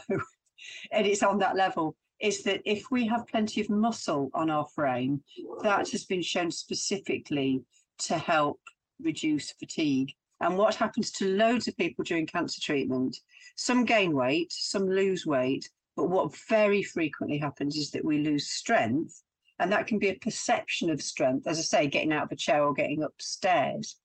and 0.91 1.05
it's 1.05 1.23
on 1.23 1.39
that 1.39 1.55
level, 1.55 1.95
is 2.21 2.43
that 2.43 2.61
if 2.65 2.89
we 2.91 3.05
have 3.07 3.27
plenty 3.27 3.61
of 3.61 3.69
muscle 3.69 4.29
on 4.33 4.49
our 4.49 4.65
frame, 4.73 5.21
that 5.61 5.89
has 5.89 6.05
been 6.05 6.21
shown 6.21 6.51
specifically 6.51 7.61
to 7.99 8.17
help 8.17 8.59
reduce 9.01 9.51
fatigue. 9.51 10.13
And 10.41 10.57
what 10.57 10.75
happens 10.75 11.11
to 11.11 11.35
loads 11.35 11.67
of 11.67 11.77
people 11.77 12.03
during 12.03 12.25
cancer 12.25 12.61
treatment? 12.61 13.17
Some 13.55 13.85
gain 13.85 14.13
weight, 14.13 14.51
some 14.51 14.87
lose 14.87 15.25
weight, 15.25 15.69
but 15.95 16.09
what 16.09 16.35
very 16.49 16.83
frequently 16.83 17.37
happens 17.37 17.77
is 17.77 17.91
that 17.91 18.03
we 18.03 18.19
lose 18.19 18.49
strength. 18.49 19.21
And 19.59 19.71
that 19.71 19.87
can 19.87 19.99
be 19.99 20.09
a 20.09 20.15
perception 20.15 20.89
of 20.89 21.01
strength, 21.01 21.47
as 21.47 21.57
I 21.57 21.61
say, 21.61 21.87
getting 21.87 22.11
out 22.11 22.25
of 22.25 22.31
a 22.31 22.35
chair 22.35 22.63
or 22.63 22.73
getting 22.73 23.03
upstairs. 23.03 23.97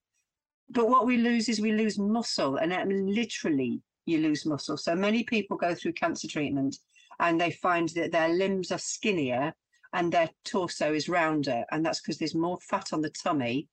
But 0.69 0.87
what 0.87 1.05
we 1.05 1.17
lose 1.17 1.49
is 1.49 1.59
we 1.59 1.73
lose 1.73 1.99
muscle, 1.99 2.55
and 2.55 2.71
literally 3.13 3.81
you 4.05 4.19
lose 4.19 4.45
muscle. 4.45 4.77
So 4.77 4.95
many 4.95 5.23
people 5.23 5.57
go 5.57 5.75
through 5.75 5.93
cancer 5.93 6.29
treatment 6.29 6.77
and 7.21 7.39
they 7.39 7.51
find 7.51 7.87
that 7.89 8.11
their 8.11 8.29
limbs 8.29 8.71
are 8.71 8.79
skinnier 8.79 9.53
and 9.93 10.11
their 10.11 10.29
torso 10.43 10.93
is 10.93 11.07
rounder. 11.07 11.63
And 11.71 11.85
that's 11.85 12.01
because 12.01 12.17
there's 12.17 12.35
more 12.35 12.57
fat 12.61 12.93
on 12.93 13.01
the 13.01 13.11
tummy. 13.11 13.67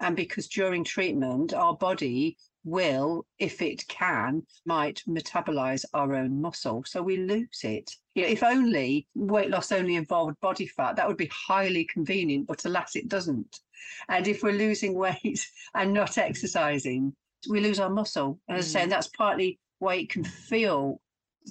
And 0.00 0.14
because 0.14 0.48
during 0.48 0.84
treatment, 0.84 1.54
our 1.54 1.76
body 1.76 2.36
will, 2.64 3.26
if 3.38 3.62
it 3.62 3.86
can, 3.88 4.42
might 4.66 5.02
metabolize 5.08 5.84
our 5.94 6.14
own 6.14 6.40
muscle. 6.40 6.84
So 6.86 7.02
we 7.02 7.16
lose 7.16 7.60
it. 7.62 7.90
You 8.14 8.22
know, 8.22 8.28
if 8.28 8.42
only 8.42 9.06
weight 9.14 9.50
loss 9.50 9.72
only 9.72 9.96
involved 9.96 10.38
body 10.40 10.66
fat, 10.66 10.96
that 10.96 11.08
would 11.08 11.16
be 11.16 11.30
highly 11.32 11.84
convenient, 11.84 12.46
but 12.46 12.64
alas, 12.64 12.96
it 12.96 13.08
doesn't. 13.08 13.60
And 14.08 14.28
if 14.28 14.42
we're 14.42 14.52
losing 14.52 14.94
weight 14.94 15.46
and 15.74 15.92
not 15.92 16.18
exercising, 16.18 17.14
we 17.48 17.60
lose 17.60 17.80
our 17.80 17.90
muscle. 17.90 18.40
And 18.48 18.58
as 18.58 18.74
I 18.74 18.80
say, 18.80 18.86
mm. 18.86 18.90
that's 18.90 19.08
partly 19.08 19.58
why 19.78 19.94
it 19.96 20.10
can 20.10 20.24
feel 20.24 21.00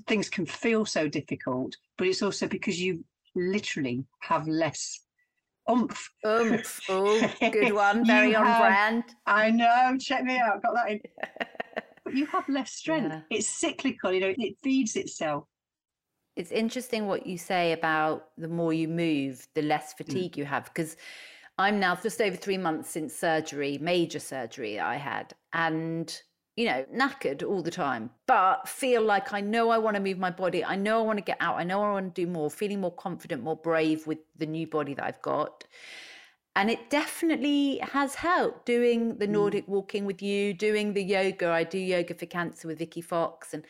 things 0.08 0.30
can 0.30 0.46
feel 0.46 0.86
so 0.86 1.08
difficult, 1.08 1.76
but 1.98 2.08
it's 2.08 2.22
also 2.22 2.48
because 2.48 2.80
you 2.80 3.04
literally 3.36 4.06
have 4.20 4.48
less 4.48 5.00
oomph. 5.70 6.10
Oomph. 6.26 6.80
Oh, 6.90 7.34
good 7.40 7.74
one. 7.74 8.06
Very 8.06 8.36
on 8.36 8.46
have, 8.46 8.62
brand. 8.62 9.04
I 9.26 9.52
know. 9.52 9.98
Check 10.00 10.24
me 10.24 10.38
out. 10.38 10.56
I've 10.56 10.64
got 10.64 10.74
that 10.74 10.92
in. 10.92 11.02
but 12.04 12.14
you 12.14 12.26
have 12.28 12.48
less 12.50 12.72
strength. 12.72 13.12
Yeah. 13.12 13.38
It's 13.38 13.48
cyclical. 13.48 14.12
You 14.12 14.22
know, 14.22 14.34
it 14.38 14.56
feeds 14.64 14.96
itself. 14.96 15.46
It's 16.36 16.52
interesting 16.52 17.08
what 17.08 17.28
you 17.28 17.38
say 17.38 17.74
about 17.74 18.30
the 18.38 18.48
more 18.48 18.74
you 18.74 18.88
move, 18.88 19.48
the 19.56 19.62
less 19.62 19.94
mm. 19.94 19.98
fatigue 19.98 20.34
mm. 20.34 20.38
you 20.38 20.46
have. 20.46 20.66
Because 20.66 20.96
I'm 21.58 21.80
now 21.80 21.96
just 21.96 22.22
over 22.22 22.38
three 22.38 22.58
months 22.58 22.90
since 22.90 23.14
surgery, 23.14 23.78
major 23.80 24.20
surgery 24.20 24.80
I 24.80 24.96
had, 24.96 25.34
and 25.54 26.18
you 26.60 26.66
know, 26.66 26.86
knackered 26.94 27.42
all 27.42 27.62
the 27.62 27.72
time, 27.72 28.10
but 28.28 28.68
feel 28.68 29.02
like 29.02 29.32
I 29.32 29.40
know 29.40 29.70
I 29.70 29.78
want 29.78 29.96
to 29.96 30.02
move 30.02 30.18
my 30.18 30.30
body. 30.30 30.66
I 30.66 30.76
know 30.76 31.00
I 31.00 31.04
want 31.04 31.18
to 31.18 31.24
get 31.24 31.38
out. 31.40 31.56
I 31.56 31.64
know 31.64 31.82
I 31.82 31.94
want 31.94 32.14
to 32.14 32.22
do 32.22 32.30
more, 32.30 32.52
feeling 32.52 32.82
more 32.82 32.92
confident, 32.92 33.42
more 33.44 33.56
brave 33.56 34.06
with 34.06 34.18
the 34.38 34.46
new 34.46 34.68
body 34.68 34.94
that 34.96 35.06
I've 35.06 35.22
got. 35.22 35.64
And 36.58 36.70
it 36.70 36.90
definitely 36.90 37.78
has 37.78 38.16
helped 38.16 38.66
doing 38.66 39.20
the 39.20 39.26
mm. 39.26 39.30
Nordic 39.30 39.70
walking 39.70 40.04
with 40.04 40.22
you, 40.22 40.54
doing 40.54 40.92
the 40.92 41.02
yoga. 41.02 41.50
I 41.50 41.64
do 41.64 41.78
yoga 41.78 42.14
for 42.14 42.26
cancer 42.26 42.68
with 42.68 42.80
Vicky 42.80 43.00
Fox 43.00 43.54
and 43.54 43.64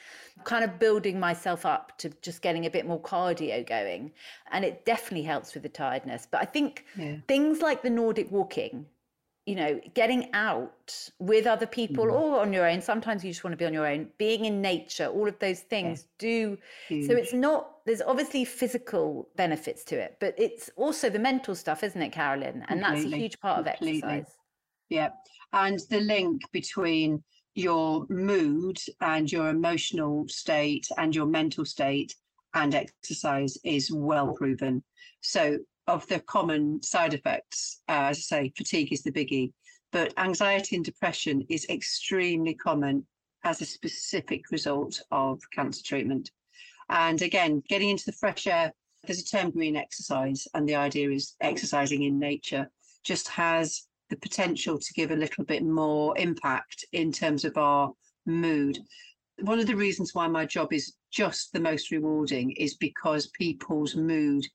kind 0.43 0.63
of 0.63 0.79
building 0.79 1.19
myself 1.19 1.67
up 1.67 1.95
to 1.99 2.09
just 2.23 2.41
getting 2.41 2.65
a 2.65 2.71
bit 2.71 2.87
more 2.87 2.99
cardio 2.99 3.63
going. 3.67 4.13
And 4.51 4.65
it 4.65 4.83
definitely 4.83 5.27
helps 5.27 5.53
with 5.53 5.61
the 5.61 5.69
tiredness. 5.69 6.27
But 6.31 6.41
I 6.41 6.45
think 6.45 6.85
yeah. 6.97 7.17
things 7.27 7.61
like 7.61 7.83
the 7.83 7.91
Nordic 7.91 8.31
walking 8.31 8.87
you 9.49 9.55
know, 9.55 9.81
getting 9.95 10.29
out 10.33 11.09
with 11.17 11.47
other 11.47 11.65
people 11.65 12.05
mm. 12.05 12.13
or 12.13 12.39
on 12.39 12.53
your 12.53 12.69
own. 12.69 12.81
Sometimes 12.81 13.25
you 13.25 13.31
just 13.31 13.43
want 13.43 13.53
to 13.53 13.57
be 13.57 13.65
on 13.65 13.73
your 13.73 13.87
own. 13.87 14.07
Being 14.19 14.45
in 14.45 14.61
nature, 14.61 15.07
all 15.07 15.27
of 15.27 15.39
those 15.39 15.61
things 15.61 16.01
yeah. 16.01 16.05
do. 16.19 16.57
Huge. 16.87 17.07
So 17.07 17.15
it's 17.15 17.33
not. 17.33 17.83
There's 17.87 18.03
obviously 18.03 18.45
physical 18.45 19.27
benefits 19.37 19.83
to 19.85 19.95
it, 19.95 20.17
but 20.19 20.35
it's 20.37 20.69
also 20.75 21.09
the 21.09 21.17
mental 21.17 21.55
stuff, 21.55 21.83
isn't 21.83 21.99
it, 21.99 22.11
Carolyn? 22.11 22.63
And 22.69 22.83
Completely. 22.83 23.01
that's 23.01 23.13
a 23.13 23.17
huge 23.17 23.39
part 23.39 23.65
Completely. 23.65 23.97
of 23.97 24.03
exercise. 24.03 24.37
Yeah, 24.89 25.09
and 25.53 25.79
the 25.89 26.01
link 26.01 26.43
between 26.51 27.23
your 27.55 28.05
mood 28.07 28.77
and 29.01 29.31
your 29.31 29.49
emotional 29.49 30.27
state 30.27 30.87
and 30.99 31.15
your 31.15 31.25
mental 31.25 31.65
state 31.65 32.13
and 32.53 32.75
exercise 32.75 33.57
is 33.63 33.91
well 33.91 34.35
proven. 34.35 34.83
So 35.21 35.57
of 35.89 36.05
the 36.07 36.19
common 36.19 36.81
side 36.83 37.15
effects, 37.15 37.81
uh, 37.89 38.09
as 38.11 38.17
I 38.17 38.21
say, 38.21 38.53
fatigue 38.55 38.93
is 38.93 39.01
the 39.01 39.11
biggie, 39.11 39.51
but 39.91 40.13
anxiety 40.17 40.75
and 40.75 40.85
depression 40.85 41.43
is 41.49 41.65
extremely 41.67 42.53
common 42.53 43.07
as 43.43 43.59
a 43.59 43.65
specific 43.65 44.51
result 44.51 45.01
of 45.09 45.41
cancer 45.51 45.81
treatment. 45.83 46.29
And 46.89 47.21
again, 47.23 47.63
getting 47.67 47.89
into 47.89 48.05
the 48.05 48.11
fresh 48.11 48.45
air, 48.45 48.71
there's 49.03 49.21
a 49.21 49.25
term 49.25 49.49
green 49.49 49.75
exercise, 49.75 50.47
and 50.53 50.69
the 50.69 50.75
idea 50.75 51.09
is 51.09 51.35
exercising 51.41 52.03
in 52.03 52.19
nature 52.19 52.69
just 53.03 53.27
has 53.29 53.87
the 54.11 54.17
potential 54.17 54.77
to 54.77 54.93
give 54.93 55.09
a 55.09 55.15
little 55.15 55.43
bit 55.43 55.63
more 55.63 56.15
impact 56.17 56.85
in 56.91 57.11
terms 57.11 57.45
of 57.45 57.57
our 57.57 57.91
mood. 58.27 58.77
One 59.41 59.59
of 59.59 59.67
the 59.67 59.75
reasons 59.75 60.13
why 60.13 60.27
my 60.27 60.45
job 60.45 60.71
is 60.71 60.93
just 61.11 61.51
the 61.51 61.59
most 61.59 61.89
rewarding 61.89 62.51
is 62.51 62.75
because 62.75 63.27
people's 63.27 63.95
mood 63.95 64.45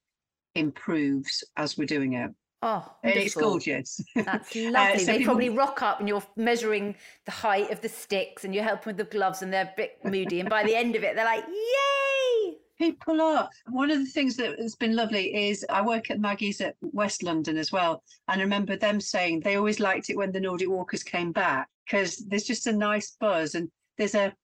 improves 0.55 1.45
as 1.57 1.77
we're 1.77 1.87
doing 1.87 2.15
it. 2.15 2.31
Oh, 2.67 2.91
and 3.03 3.15
it's 3.15 3.35
gorgeous. 3.35 4.01
That's 4.15 4.55
lovely. 4.57 4.75
uh, 4.75 4.99
so 4.99 5.05
they 5.05 5.19
people... 5.19 5.35
probably 5.35 5.51
rock 5.51 5.83
up 5.83 6.01
and 6.01 6.09
you're 6.09 6.23
measuring 6.37 6.95
the 7.27 7.31
height 7.31 7.71
of 7.71 7.83
the 7.83 7.91
sticks 7.91 8.45
and 8.45 8.55
you're 8.55 8.65
helping 8.65 8.91
with 8.91 8.97
the 8.97 9.05
gloves 9.05 9.43
and 9.43 9.53
they're 9.53 9.65
a 9.65 9.75
bit 9.77 9.99
moody. 10.03 10.41
And 10.41 10.49
by 10.49 10.65
the 10.65 10.75
end 10.75 10.97
of 10.97 11.05
it, 11.05 11.15
they're 11.15 11.27
like, 11.27 11.45
yay! 11.47 12.55
People 12.79 13.21
are. 13.21 13.51
One 13.69 13.91
of 13.91 13.99
the 13.99 14.07
things 14.07 14.37
that 14.37 14.59
has 14.59 14.77
been 14.77 14.97
lovely 14.97 15.49
is 15.49 15.65
I 15.69 15.83
work 15.83 16.11
at 16.11 16.21
Maggie's 16.21 16.63
at 16.63 16.75
West 16.81 17.23
London 17.23 17.59
as 17.59 17.71
well. 17.71 18.03
And 18.29 18.41
I 18.41 18.45
remember 18.45 18.77
them 18.77 18.99
saying 18.99 19.41
they 19.41 19.57
always 19.57 19.79
liked 19.79 20.09
it 20.09 20.17
when 20.17 20.33
the 20.33 20.41
Nordic 20.41 20.71
Walkers 20.71 21.03
came 21.03 21.33
back 21.33 21.69
because 21.85 22.17
there's 22.17 22.45
just 22.45 22.67
a 22.67 22.73
nice 22.73 23.15
buzz 23.21 23.55
and 23.55 23.71
there's 23.99 24.15
a, 24.15 24.35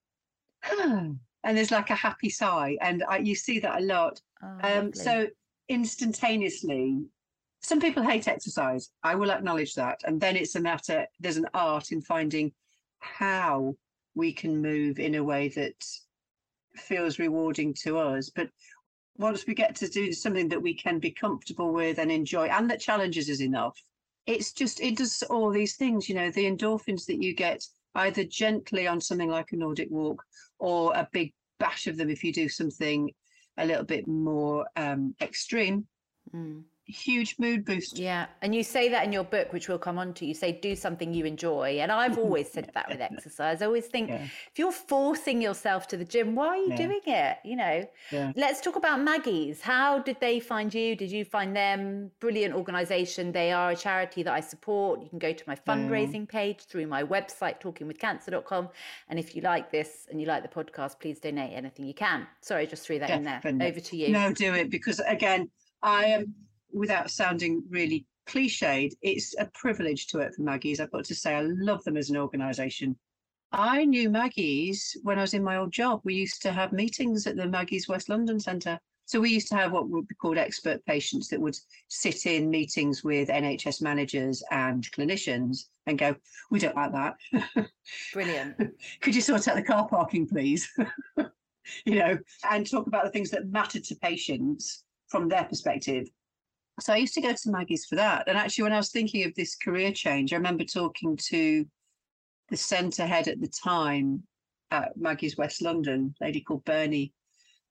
and 0.78 1.18
there's 1.42 1.70
like 1.70 1.88
a 1.88 1.94
happy 1.94 2.28
sigh. 2.28 2.76
And 2.82 3.02
I, 3.08 3.16
you 3.16 3.34
see 3.34 3.60
that 3.60 3.80
a 3.80 3.84
lot. 3.84 4.20
Oh, 4.42 4.78
um, 4.78 4.92
so 4.92 5.26
instantaneously, 5.70 7.04
some 7.62 7.80
people 7.80 8.02
hate 8.02 8.28
exercise. 8.28 8.90
I 9.02 9.14
will 9.14 9.30
acknowledge 9.30 9.74
that. 9.74 10.00
And 10.04 10.20
then 10.20 10.36
it's 10.36 10.56
a 10.56 10.60
matter, 10.60 11.06
there's 11.20 11.36
an 11.36 11.48
art 11.54 11.92
in 11.92 12.02
finding 12.02 12.52
how 12.98 13.76
we 14.14 14.32
can 14.32 14.60
move 14.60 14.98
in 14.98 15.14
a 15.14 15.24
way 15.24 15.48
that 15.50 15.84
feels 16.74 17.18
rewarding 17.18 17.72
to 17.82 17.98
us. 17.98 18.30
But 18.30 18.50
once 19.16 19.46
we 19.46 19.54
get 19.54 19.76
to 19.76 19.88
do 19.88 20.12
something 20.12 20.48
that 20.48 20.60
we 20.60 20.74
can 20.74 20.98
be 20.98 21.12
comfortable 21.12 21.72
with 21.72 21.98
and 21.98 22.10
enjoy 22.10 22.48
and 22.48 22.68
that 22.68 22.80
challenges 22.80 23.30
us 23.30 23.40
enough, 23.40 23.80
it's 24.26 24.52
just, 24.52 24.80
it 24.80 24.96
does 24.96 25.22
all 25.30 25.50
these 25.50 25.76
things, 25.76 26.08
you 26.08 26.14
know, 26.16 26.30
the 26.30 26.50
endorphins 26.50 27.06
that 27.06 27.22
you 27.22 27.34
get 27.34 27.64
either 27.94 28.24
gently 28.24 28.88
on 28.88 29.00
something 29.00 29.30
like 29.30 29.52
a 29.52 29.56
Nordic 29.56 29.90
walk 29.90 30.22
or 30.58 30.92
a 30.94 31.08
big 31.12 31.32
bash 31.58 31.86
of 31.86 31.96
them 31.96 32.10
if 32.10 32.24
you 32.24 32.32
do 32.32 32.48
something 32.48 33.10
a 33.60 33.66
little 33.66 33.84
bit 33.84 34.06
more 34.08 34.66
um, 34.76 35.14
extreme. 35.20 35.86
Mm 36.34 36.64
huge 36.90 37.36
mood 37.38 37.64
boost. 37.64 37.98
Yeah. 37.98 38.26
And 38.42 38.54
you 38.54 38.62
say 38.62 38.88
that 38.90 39.04
in 39.04 39.12
your 39.12 39.24
book, 39.24 39.52
which 39.52 39.68
we'll 39.68 39.78
come 39.78 39.98
on 39.98 40.12
to. 40.14 40.26
You 40.26 40.34
say, 40.34 40.52
do 40.52 40.74
something 40.76 41.14
you 41.14 41.24
enjoy. 41.24 41.78
And 41.80 41.90
I've 41.90 42.18
always 42.24 42.50
said 42.50 42.70
that 42.74 42.88
with 42.88 43.00
exercise. 43.00 43.62
I 43.62 43.66
always 43.66 43.86
think 43.86 44.08
yeah. 44.10 44.24
if 44.24 44.58
you're 44.58 44.72
forcing 44.72 45.40
yourself 45.40 45.88
to 45.88 45.96
the 45.96 46.04
gym, 46.04 46.34
why 46.34 46.48
are 46.48 46.56
you 46.56 46.70
yeah. 46.70 46.76
doing 46.76 47.00
it? 47.06 47.38
You 47.44 47.56
know, 47.56 47.88
yeah. 48.10 48.32
let's 48.36 48.60
talk 48.60 48.76
about 48.76 49.00
Maggie's. 49.00 49.60
How 49.60 49.98
did 49.98 50.18
they 50.20 50.40
find 50.40 50.72
you? 50.72 50.96
Did 50.96 51.10
you 51.10 51.24
find 51.24 51.56
them? 51.56 52.10
Brilliant 52.20 52.54
organization. 52.54 53.32
They 53.32 53.52
are 53.52 53.70
a 53.70 53.76
charity 53.76 54.22
that 54.22 54.32
I 54.32 54.40
support. 54.40 55.02
You 55.02 55.08
can 55.08 55.18
go 55.18 55.32
to 55.32 55.44
my 55.46 55.56
mm. 55.56 55.64
fundraising 55.66 56.28
page 56.28 56.64
through 56.64 56.86
my 56.86 57.02
website, 57.02 57.60
talkingwithcancer.com. 57.60 58.68
And 59.08 59.18
if 59.18 59.34
you 59.34 59.42
like 59.42 59.70
this 59.70 60.06
and 60.10 60.20
you 60.20 60.26
like 60.26 60.42
the 60.42 60.48
podcast, 60.48 61.00
please 61.00 61.20
donate 61.20 61.52
anything 61.54 61.86
you 61.86 61.94
can. 61.94 62.26
Sorry, 62.40 62.62
I 62.62 62.66
just 62.66 62.84
threw 62.84 62.98
that 62.98 63.08
Definitely. 63.08 63.50
in 63.50 63.58
there. 63.58 63.68
Over 63.68 63.80
to 63.80 63.96
you. 63.96 64.08
No, 64.10 64.32
do 64.32 64.54
it 64.54 64.70
because 64.70 65.00
again, 65.00 65.50
I 65.82 66.06
am 66.06 66.34
without 66.72 67.10
sounding 67.10 67.64
really 67.68 68.06
cliched, 68.26 68.94
it's 69.02 69.34
a 69.38 69.46
privilege 69.54 70.06
to 70.08 70.18
work 70.18 70.34
for 70.34 70.42
Maggie's. 70.42 70.80
I've 70.80 70.92
got 70.92 71.04
to 71.04 71.14
say, 71.14 71.34
I 71.34 71.42
love 71.42 71.82
them 71.84 71.96
as 71.96 72.10
an 72.10 72.16
organisation. 72.16 72.96
I 73.52 73.84
knew 73.84 74.10
Maggie's 74.10 74.96
when 75.02 75.18
I 75.18 75.22
was 75.22 75.34
in 75.34 75.42
my 75.42 75.56
old 75.56 75.72
job. 75.72 76.00
We 76.04 76.14
used 76.14 76.40
to 76.42 76.52
have 76.52 76.72
meetings 76.72 77.26
at 77.26 77.36
the 77.36 77.46
Maggie's 77.46 77.88
West 77.88 78.08
London 78.08 78.38
Centre. 78.38 78.78
So 79.06 79.20
we 79.20 79.30
used 79.30 79.48
to 79.48 79.56
have 79.56 79.72
what 79.72 79.88
would 79.88 80.06
be 80.06 80.14
called 80.14 80.38
expert 80.38 80.84
patients 80.86 81.26
that 81.28 81.40
would 81.40 81.56
sit 81.88 82.26
in 82.26 82.48
meetings 82.48 83.02
with 83.02 83.28
NHS 83.28 83.82
managers 83.82 84.44
and 84.52 84.88
clinicians 84.92 85.64
and 85.86 85.98
go, 85.98 86.14
"We 86.52 86.60
don't 86.60 86.76
like 86.76 86.92
that." 86.92 87.16
Brilliant. 88.12 88.56
Could 89.00 89.16
you 89.16 89.20
sort 89.20 89.48
out 89.48 89.56
the 89.56 89.64
car 89.64 89.88
parking, 89.88 90.28
please? 90.28 90.70
you 91.84 91.96
know, 91.96 92.18
and 92.48 92.70
talk 92.70 92.86
about 92.86 93.04
the 93.04 93.10
things 93.10 93.30
that 93.30 93.48
matter 93.48 93.80
to 93.80 93.96
patients 93.96 94.84
from 95.08 95.28
their 95.28 95.44
perspective 95.44 96.08
so 96.80 96.92
I 96.92 96.96
used 96.96 97.14
to 97.14 97.20
go 97.20 97.32
to 97.32 97.50
Maggie's 97.50 97.86
for 97.86 97.96
that. 97.96 98.28
And 98.28 98.36
actually, 98.36 98.64
when 98.64 98.72
I 98.72 98.78
was 98.78 98.90
thinking 98.90 99.24
of 99.24 99.34
this 99.34 99.56
career 99.56 99.92
change, 99.92 100.32
I 100.32 100.36
remember 100.36 100.64
talking 100.64 101.16
to 101.28 101.66
the 102.48 102.56
centre 102.56 103.06
head 103.06 103.28
at 103.28 103.40
the 103.40 103.48
time 103.48 104.22
at 104.70 104.96
Maggie's 104.96 105.36
West 105.36 105.62
London, 105.62 106.14
lady 106.20 106.40
called 106.40 106.64
Bernie. 106.64 107.12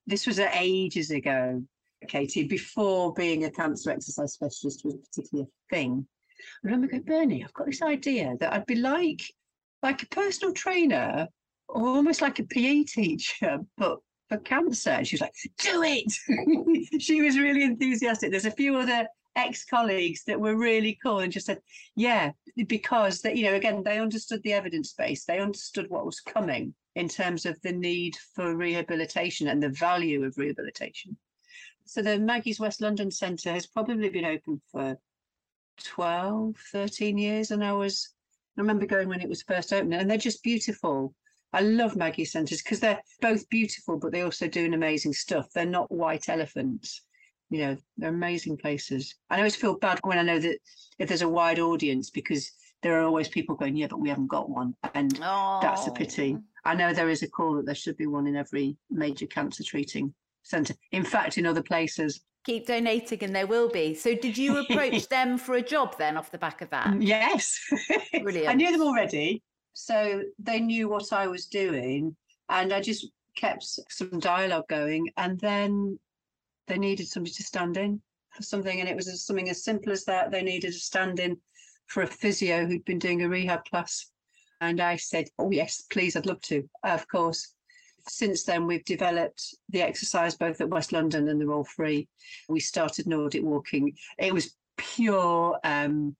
This 0.06 0.26
was 0.26 0.38
ages 0.38 1.10
ago, 1.10 1.62
Katie, 2.08 2.44
before 2.44 3.12
being 3.12 3.44
a 3.44 3.50
cancer 3.50 3.90
exercise 3.90 4.32
specialist 4.32 4.84
was 4.84 4.96
particularly 4.96 5.48
a 5.48 5.74
thing. 5.74 6.06
I 6.40 6.66
remember 6.66 6.88
going, 6.88 7.02
Bernie, 7.02 7.44
I've 7.44 7.52
got 7.52 7.66
this 7.66 7.82
idea 7.82 8.34
that 8.40 8.52
I'd 8.52 8.66
be 8.66 8.76
like 8.76 9.22
like 9.82 10.02
a 10.02 10.08
personal 10.08 10.52
trainer 10.52 11.26
or 11.68 11.82
almost 11.88 12.20
like 12.20 12.38
a 12.38 12.44
PE 12.44 12.84
teacher, 12.84 13.60
but 13.76 13.98
for 14.30 14.38
cancer. 14.38 14.90
And 14.90 15.06
she 15.06 15.16
was 15.16 15.20
like, 15.20 15.34
do 15.58 15.82
it. 15.84 17.02
she 17.02 17.20
was 17.20 17.38
really 17.38 17.64
enthusiastic. 17.64 18.30
There's 18.30 18.46
a 18.46 18.50
few 18.50 18.76
other 18.76 19.06
ex-colleagues 19.36 20.24
that 20.24 20.40
were 20.40 20.56
really 20.56 20.98
cool 21.02 21.18
and 21.18 21.32
just 21.32 21.46
said, 21.46 21.60
yeah, 21.96 22.30
because 22.66 23.20
that, 23.22 23.36
you 23.36 23.44
know, 23.44 23.54
again, 23.54 23.82
they 23.82 23.98
understood 23.98 24.42
the 24.42 24.52
evidence 24.52 24.92
base. 24.92 25.24
They 25.24 25.40
understood 25.40 25.90
what 25.90 26.06
was 26.06 26.20
coming 26.20 26.74
in 26.94 27.08
terms 27.08 27.44
of 27.44 27.60
the 27.62 27.72
need 27.72 28.16
for 28.34 28.56
rehabilitation 28.56 29.48
and 29.48 29.62
the 29.62 29.68
value 29.68 30.24
of 30.24 30.38
rehabilitation. 30.38 31.16
So 31.84 32.02
the 32.02 32.18
Maggie's 32.18 32.60
West 32.60 32.80
London 32.80 33.10
Centre 33.10 33.52
has 33.52 33.66
probably 33.66 34.10
been 34.10 34.24
open 34.24 34.60
for 34.70 34.96
12, 35.84 36.56
13 36.72 37.18
years. 37.18 37.50
And 37.50 37.64
I 37.64 37.72
was, 37.72 38.10
I 38.56 38.60
remember 38.60 38.86
going 38.86 39.08
when 39.08 39.20
it 39.20 39.28
was 39.28 39.42
first 39.42 39.72
opened 39.72 39.94
and 39.94 40.08
they're 40.08 40.18
just 40.18 40.42
beautiful. 40.42 41.14
I 41.52 41.60
love 41.60 41.96
Maggie 41.96 42.24
centres 42.24 42.62
because 42.62 42.80
they're 42.80 43.02
both 43.20 43.48
beautiful, 43.48 43.98
but 43.98 44.12
they 44.12 44.22
also 44.22 44.46
do 44.46 44.64
an 44.64 44.74
amazing 44.74 45.12
stuff. 45.12 45.48
They're 45.52 45.66
not 45.66 45.90
white 45.90 46.28
elephants. 46.28 47.02
You 47.50 47.58
know, 47.58 47.76
they're 47.96 48.10
amazing 48.10 48.56
places. 48.56 49.16
I 49.28 49.38
always 49.38 49.56
feel 49.56 49.76
bad 49.76 49.98
when 50.04 50.18
I 50.18 50.22
know 50.22 50.38
that 50.38 50.58
if 50.98 51.08
there's 51.08 51.22
a 51.22 51.28
wide 51.28 51.58
audience 51.58 52.10
because 52.10 52.52
there 52.82 52.98
are 52.98 53.04
always 53.04 53.28
people 53.28 53.56
going, 53.56 53.76
yeah, 53.76 53.88
but 53.88 54.00
we 54.00 54.08
haven't 54.08 54.28
got 54.28 54.48
one. 54.48 54.74
And 54.94 55.18
oh. 55.22 55.58
that's 55.60 55.86
a 55.86 55.92
pity. 55.92 56.36
Oh. 56.38 56.42
I 56.64 56.74
know 56.74 56.92
there 56.92 57.10
is 57.10 57.22
a 57.22 57.28
call 57.28 57.54
that 57.56 57.66
there 57.66 57.74
should 57.74 57.96
be 57.96 58.06
one 58.06 58.26
in 58.26 58.36
every 58.36 58.76
major 58.90 59.26
cancer 59.26 59.64
treating 59.64 60.14
centre. 60.42 60.74
In 60.92 61.04
fact, 61.04 61.38
in 61.38 61.46
other 61.46 61.62
places. 61.62 62.20
Keep 62.44 62.68
donating 62.68 63.22
and 63.22 63.34
there 63.34 63.46
will 63.46 63.68
be. 63.68 63.94
So 63.94 64.14
did 64.14 64.38
you 64.38 64.58
approach 64.70 65.08
them 65.08 65.36
for 65.36 65.56
a 65.56 65.62
job 65.62 65.98
then 65.98 66.16
off 66.16 66.30
the 66.30 66.38
back 66.38 66.62
of 66.62 66.70
that? 66.70 66.88
Mm, 66.88 67.06
yes. 67.06 67.58
Brilliant. 68.22 68.48
I 68.48 68.54
knew 68.54 68.70
them 68.70 68.82
already. 68.82 69.42
So 69.82 70.22
they 70.38 70.60
knew 70.60 70.88
what 70.88 71.12
I 71.12 71.26
was 71.26 71.46
doing, 71.46 72.14
and 72.48 72.72
I 72.72 72.80
just 72.80 73.08
kept 73.34 73.64
some 73.88 74.18
dialogue 74.18 74.68
going. 74.68 75.08
And 75.16 75.40
then 75.40 75.98
they 76.66 76.78
needed 76.78 77.08
somebody 77.08 77.32
to 77.34 77.42
stand 77.42 77.76
in 77.78 78.02
for 78.30 78.42
something, 78.42 78.78
and 78.78 78.88
it 78.88 78.96
was 78.96 79.24
something 79.24 79.48
as 79.48 79.64
simple 79.64 79.90
as 79.90 80.04
that. 80.04 80.30
They 80.30 80.42
needed 80.42 80.70
a 80.70 80.74
stand 80.74 81.18
in 81.18 81.38
for 81.86 82.02
a 82.02 82.06
physio 82.06 82.66
who'd 82.66 82.84
been 82.84 82.98
doing 82.98 83.22
a 83.22 83.28
rehab 83.28 83.64
class. 83.64 84.06
And 84.60 84.80
I 84.80 84.96
said, 84.96 85.28
Oh, 85.38 85.50
yes, 85.50 85.82
please, 85.90 86.14
I'd 86.14 86.26
love 86.26 86.42
to. 86.42 86.68
Of 86.84 87.08
course. 87.08 87.54
Since 88.06 88.44
then, 88.44 88.66
we've 88.66 88.84
developed 88.84 89.54
the 89.70 89.82
exercise 89.82 90.36
both 90.36 90.60
at 90.60 90.68
West 90.68 90.92
London 90.92 91.28
and 91.28 91.40
they're 91.40 91.52
all 91.52 91.64
free. 91.64 92.08
We 92.48 92.60
started 92.60 93.06
Nordic 93.06 93.42
walking. 93.42 93.96
It 94.18 94.32
was 94.32 94.54
pure, 94.76 95.58
um, 95.64 96.16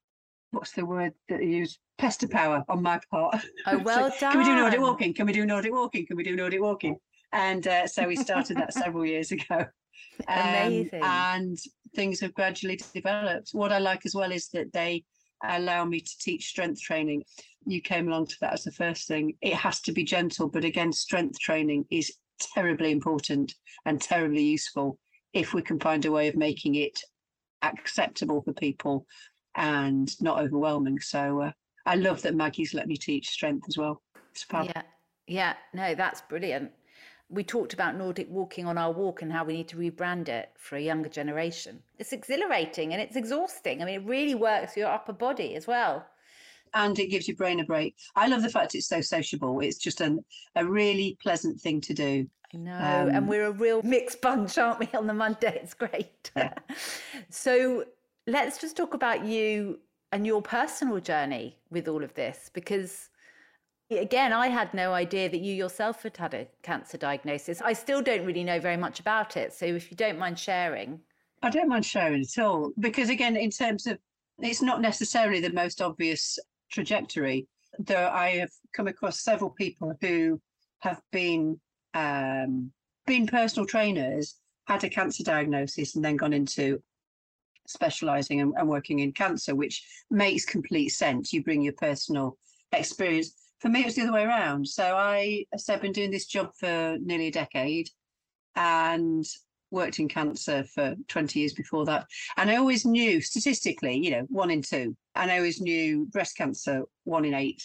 what's 0.50 0.72
the 0.72 0.84
word 0.84 1.12
that 1.28 1.42
you 1.42 1.48
use? 1.58 1.78
Pester 2.00 2.26
power 2.26 2.64
on 2.68 2.82
my 2.82 2.98
part. 3.10 3.36
Oh, 3.66 3.78
well 3.84 4.12
done. 4.18 4.32
Can 4.32 4.38
we 4.38 4.44
do 4.44 4.56
Nordic 4.56 4.80
walking? 4.80 5.12
Can 5.12 5.26
we 5.26 5.32
do 5.32 5.44
Nordic 5.44 5.72
walking? 5.72 6.06
Can 6.06 6.16
we 6.16 6.24
do 6.24 6.34
Nordic 6.34 6.60
walking? 6.60 6.96
And 7.32 7.66
uh, 7.66 7.86
so 7.86 8.08
we 8.08 8.16
started 8.16 8.56
that 8.56 8.72
several 8.72 9.06
years 9.06 9.30
ago. 9.32 9.66
Um, 10.28 10.48
Amazing. 10.48 11.02
And 11.02 11.58
things 11.94 12.20
have 12.20 12.32
gradually 12.34 12.80
developed. 12.94 13.50
What 13.52 13.72
I 13.72 13.78
like 13.78 14.06
as 14.06 14.14
well 14.14 14.32
is 14.32 14.48
that 14.48 14.72
they 14.72 15.04
allow 15.44 15.84
me 15.84 16.00
to 16.00 16.18
teach 16.20 16.46
strength 16.46 16.80
training. 16.80 17.22
You 17.66 17.82
came 17.82 18.08
along 18.08 18.28
to 18.28 18.36
that 18.40 18.54
as 18.54 18.64
the 18.64 18.72
first 18.72 19.08
thing. 19.08 19.34
It 19.42 19.54
has 19.54 19.80
to 19.82 19.92
be 19.92 20.04
gentle, 20.04 20.48
but 20.48 20.64
again, 20.64 20.92
strength 20.92 21.38
training 21.38 21.84
is 21.90 22.12
terribly 22.54 22.92
important 22.92 23.54
and 23.84 24.00
terribly 24.00 24.42
useful 24.42 24.98
if 25.32 25.54
we 25.54 25.62
can 25.62 25.78
find 25.78 26.04
a 26.04 26.12
way 26.12 26.28
of 26.28 26.36
making 26.36 26.76
it 26.76 26.98
acceptable 27.62 28.42
for 28.42 28.52
people 28.52 29.06
and 29.56 30.10
not 30.20 30.40
overwhelming. 30.40 31.00
So 31.00 31.42
uh, 31.42 31.52
I 31.86 31.96
love 31.96 32.22
that 32.22 32.34
Maggie's 32.34 32.74
let 32.74 32.88
me 32.88 32.96
teach 32.96 33.28
strength 33.28 33.66
as 33.68 33.76
well. 33.76 34.02
It's 34.32 34.42
fab. 34.42 34.66
Yeah, 34.66 34.82
yeah, 35.26 35.54
no, 35.72 35.94
that's 35.94 36.20
brilliant. 36.22 36.72
We 37.28 37.44
talked 37.44 37.72
about 37.72 37.96
Nordic 37.96 38.28
walking 38.28 38.66
on 38.66 38.76
our 38.76 38.90
walk 38.90 39.22
and 39.22 39.32
how 39.32 39.44
we 39.44 39.52
need 39.52 39.68
to 39.68 39.76
rebrand 39.76 40.28
it 40.28 40.50
for 40.56 40.76
a 40.76 40.80
younger 40.80 41.08
generation. 41.08 41.80
It's 41.98 42.12
exhilarating 42.12 42.92
and 42.92 43.00
it's 43.00 43.14
exhausting. 43.14 43.80
I 43.80 43.84
mean, 43.84 44.00
it 44.00 44.04
really 44.04 44.34
works 44.34 44.76
your 44.76 44.88
upper 44.88 45.12
body 45.12 45.54
as 45.54 45.66
well. 45.68 46.04
And 46.74 46.98
it 46.98 47.06
gives 47.06 47.28
your 47.28 47.36
brain 47.36 47.60
a 47.60 47.64
break. 47.64 47.96
I 48.16 48.26
love 48.26 48.42
the 48.42 48.48
fact 48.48 48.74
it's 48.74 48.88
so 48.88 49.00
sociable. 49.00 49.60
It's 49.60 49.78
just 49.78 50.00
an, 50.00 50.24
a 50.56 50.64
really 50.64 51.16
pleasant 51.22 51.60
thing 51.60 51.80
to 51.82 51.94
do. 51.94 52.28
I 52.52 52.56
know. 52.56 52.72
Um, 52.72 53.14
and 53.14 53.28
we're 53.28 53.46
a 53.46 53.52
real 53.52 53.82
mixed 53.82 54.20
bunch, 54.20 54.58
aren't 54.58 54.80
we, 54.80 54.88
on 54.94 55.06
the 55.06 55.14
Monday? 55.14 55.58
It's 55.62 55.74
great. 55.74 56.30
Yeah. 56.36 56.54
so 57.30 57.84
let's 58.26 58.58
just 58.58 58.76
talk 58.76 58.94
about 58.94 59.24
you 59.24 59.78
and 60.12 60.26
your 60.26 60.42
personal 60.42 61.00
journey 61.00 61.56
with 61.70 61.88
all 61.88 62.02
of 62.02 62.14
this 62.14 62.50
because 62.52 63.08
again 63.90 64.32
i 64.32 64.48
had 64.48 64.72
no 64.74 64.92
idea 64.92 65.28
that 65.28 65.40
you 65.40 65.54
yourself 65.54 66.02
had 66.02 66.16
had 66.16 66.34
a 66.34 66.46
cancer 66.62 66.96
diagnosis. 66.96 67.60
I 67.60 67.72
still 67.72 68.02
don't 68.02 68.24
really 68.24 68.44
know 68.44 68.60
very 68.60 68.76
much 68.76 69.00
about 69.00 69.36
it 69.36 69.52
so 69.52 69.66
if 69.66 69.90
you 69.90 69.96
don't 69.96 70.18
mind 70.18 70.38
sharing. 70.38 71.00
I 71.42 71.50
don't 71.50 71.68
mind 71.68 71.86
sharing 71.86 72.22
at 72.22 72.42
all 72.42 72.72
because 72.78 73.08
again 73.08 73.36
in 73.36 73.50
terms 73.50 73.86
of 73.86 73.98
it's 74.38 74.62
not 74.62 74.80
necessarily 74.80 75.40
the 75.40 75.52
most 75.52 75.80
obvious 75.80 76.38
trajectory 76.70 77.46
though 77.78 78.08
i 78.08 78.30
have 78.30 78.50
come 78.74 78.88
across 78.88 79.20
several 79.20 79.50
people 79.50 79.92
who 80.00 80.40
have 80.80 81.00
been 81.12 81.58
um, 81.94 82.70
been 83.06 83.26
personal 83.26 83.66
trainers 83.66 84.36
had 84.66 84.84
a 84.84 84.88
cancer 84.88 85.24
diagnosis 85.24 85.96
and 85.96 86.04
then 86.04 86.16
gone 86.16 86.32
into 86.32 86.80
specializing 87.70 88.40
and, 88.40 88.52
and, 88.56 88.68
working 88.68 89.00
in 89.00 89.12
cancer, 89.12 89.54
which 89.54 89.84
makes 90.10 90.44
complete 90.44 90.90
sense. 90.90 91.32
You 91.32 91.42
bring 91.42 91.62
your 91.62 91.74
personal 91.74 92.36
experience. 92.72 93.34
For 93.60 93.68
me, 93.68 93.80
it 93.80 93.86
was 93.86 93.94
the 93.94 94.02
other 94.02 94.12
way 94.12 94.24
around. 94.24 94.66
So 94.66 94.96
I, 94.96 95.44
so 95.56 95.74
I've 95.74 95.82
been 95.82 95.92
doing 95.92 96.10
this 96.10 96.26
job 96.26 96.50
for 96.58 96.96
nearly 97.00 97.28
a 97.28 97.32
decade 97.32 97.88
and 98.56 99.24
worked 99.70 99.98
in 99.98 100.08
cancer 100.08 100.64
for 100.64 100.96
20 101.08 101.38
years 101.38 101.52
before 101.52 101.84
that. 101.86 102.06
And 102.36 102.50
I 102.50 102.56
always 102.56 102.84
knew 102.84 103.20
statistically, 103.20 103.96
you 103.96 104.10
know, 104.10 104.26
one 104.28 104.50
in 104.50 104.62
two. 104.62 104.96
And 105.14 105.30
I 105.30 105.36
always 105.36 105.60
knew 105.60 106.06
breast 106.06 106.36
cancer, 106.36 106.82
one 107.04 107.24
in 107.24 107.34
eight. 107.34 107.62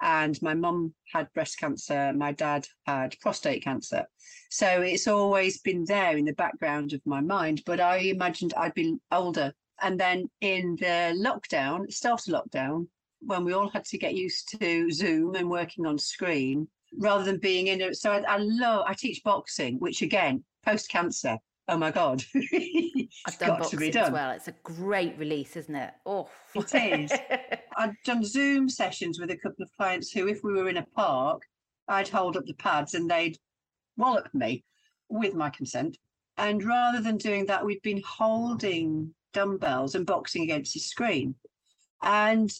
And 0.00 0.40
my 0.42 0.54
mum 0.54 0.94
had 1.12 1.32
breast 1.32 1.58
cancer, 1.58 2.12
my 2.12 2.32
dad 2.32 2.68
had 2.86 3.18
prostate 3.20 3.64
cancer. 3.64 4.06
So 4.50 4.82
it's 4.82 5.08
always 5.08 5.60
been 5.60 5.84
there 5.84 6.16
in 6.16 6.24
the 6.24 6.32
background 6.34 6.92
of 6.92 7.00
my 7.04 7.20
mind, 7.20 7.62
but 7.66 7.80
I 7.80 7.96
imagined 7.96 8.54
I'd 8.56 8.74
been 8.74 9.00
older. 9.10 9.52
And 9.80 9.98
then 9.98 10.30
in 10.40 10.76
the 10.76 11.14
lockdown, 11.16 11.92
start 11.92 12.26
of 12.28 12.34
lockdown, 12.34 12.86
when 13.20 13.44
we 13.44 13.52
all 13.52 13.70
had 13.70 13.84
to 13.86 13.98
get 13.98 14.14
used 14.14 14.56
to 14.60 14.90
Zoom 14.90 15.34
and 15.34 15.50
working 15.50 15.86
on 15.86 15.98
screen, 15.98 16.68
rather 16.96 17.24
than 17.24 17.38
being 17.38 17.66
in 17.66 17.80
it. 17.80 17.96
So 17.96 18.12
I, 18.12 18.20
I 18.20 18.38
love, 18.38 18.84
I 18.86 18.94
teach 18.94 19.22
boxing, 19.22 19.78
which 19.78 20.02
again, 20.02 20.44
post 20.64 20.88
cancer, 20.88 21.38
oh 21.68 21.76
my 21.76 21.90
god. 21.90 22.24
I've 22.34 23.38
done 23.38 23.58
boxing 23.60 23.96
as 23.96 24.10
well. 24.10 24.30
It's 24.30 24.48
a 24.48 24.54
great 24.62 25.18
release 25.18 25.56
isn't 25.56 25.74
it? 25.74 25.92
Oh. 26.06 26.28
It 26.54 26.74
is. 26.74 27.12
I've 27.76 27.94
done 28.04 28.24
zoom 28.24 28.68
sessions 28.68 29.20
with 29.20 29.30
a 29.30 29.36
couple 29.36 29.62
of 29.62 29.70
clients 29.76 30.10
who 30.10 30.26
if 30.26 30.42
we 30.42 30.52
were 30.52 30.68
in 30.68 30.78
a 30.78 30.86
park 30.96 31.42
i'd 31.88 32.08
hold 32.08 32.36
up 32.36 32.44
the 32.44 32.54
pads 32.54 32.94
and 32.94 33.08
they'd 33.10 33.38
wallop 33.96 34.28
me 34.34 34.64
with 35.08 35.34
my 35.34 35.50
consent. 35.50 35.96
And 36.36 36.62
rather 36.62 37.00
than 37.00 37.16
doing 37.16 37.46
that 37.46 37.64
we'd 37.64 37.82
been 37.82 38.02
holding 38.06 39.14
dumbbells 39.32 39.94
and 39.94 40.06
boxing 40.06 40.42
against 40.42 40.74
the 40.74 40.80
screen. 40.80 41.34
And 42.02 42.50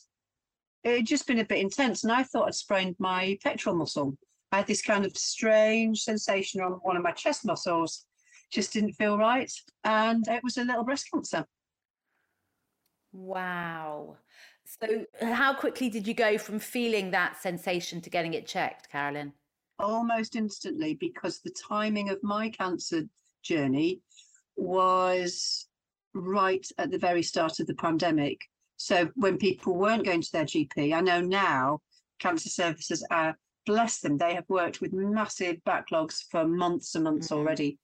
it 0.84 0.98
had 0.98 1.06
just 1.06 1.26
been 1.26 1.40
a 1.40 1.44
bit 1.44 1.58
intense 1.58 2.04
and 2.04 2.12
i 2.12 2.22
thought 2.22 2.46
i'd 2.46 2.54
sprained 2.54 2.96
my 2.98 3.38
pectoral 3.42 3.76
muscle. 3.76 4.16
I 4.52 4.58
had 4.58 4.66
this 4.66 4.82
kind 4.82 5.04
of 5.04 5.16
strange 5.16 6.02
sensation 6.02 6.60
on 6.60 6.72
one 6.82 6.96
of 6.96 7.02
my 7.02 7.12
chest 7.12 7.44
muscles 7.44 8.06
just 8.50 8.72
didn't 8.72 8.92
feel 8.92 9.18
right. 9.18 9.52
And 9.84 10.26
it 10.28 10.42
was 10.42 10.56
a 10.56 10.64
little 10.64 10.84
breast 10.84 11.08
cancer. 11.12 11.44
Wow. 13.12 14.16
So, 14.80 15.04
how 15.22 15.54
quickly 15.54 15.88
did 15.88 16.06
you 16.06 16.14
go 16.14 16.36
from 16.36 16.58
feeling 16.58 17.10
that 17.10 17.40
sensation 17.40 18.00
to 18.02 18.10
getting 18.10 18.34
it 18.34 18.46
checked, 18.46 18.90
Carolyn? 18.90 19.32
Almost 19.78 20.36
instantly, 20.36 20.94
because 20.94 21.40
the 21.40 21.54
timing 21.68 22.10
of 22.10 22.22
my 22.22 22.50
cancer 22.50 23.02
journey 23.42 24.00
was 24.56 25.68
right 26.14 26.66
at 26.78 26.90
the 26.90 26.98
very 26.98 27.22
start 27.22 27.60
of 27.60 27.66
the 27.66 27.74
pandemic. 27.74 28.40
So, 28.76 29.08
when 29.14 29.38
people 29.38 29.74
weren't 29.74 30.04
going 30.04 30.20
to 30.22 30.32
their 30.32 30.44
GP, 30.44 30.94
I 30.94 31.00
know 31.00 31.20
now 31.20 31.80
cancer 32.18 32.50
services 32.50 33.06
are, 33.10 33.38
bless 33.64 34.00
them, 34.00 34.18
they 34.18 34.34
have 34.34 34.48
worked 34.48 34.80
with 34.80 34.92
massive 34.92 35.56
backlogs 35.66 36.24
for 36.30 36.46
months 36.46 36.94
and 36.94 37.04
months 37.04 37.28
mm-hmm. 37.28 37.38
already 37.38 37.78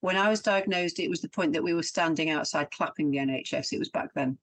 when 0.00 0.16
I 0.16 0.28
was 0.28 0.40
diagnosed, 0.40 1.00
it 1.00 1.10
was 1.10 1.20
the 1.20 1.28
point 1.28 1.52
that 1.52 1.62
we 1.62 1.74
were 1.74 1.82
standing 1.82 2.30
outside 2.30 2.70
clapping 2.70 3.10
the 3.10 3.18
NHS. 3.18 3.72
It 3.72 3.78
was 3.78 3.90
back 3.90 4.12
then. 4.14 4.38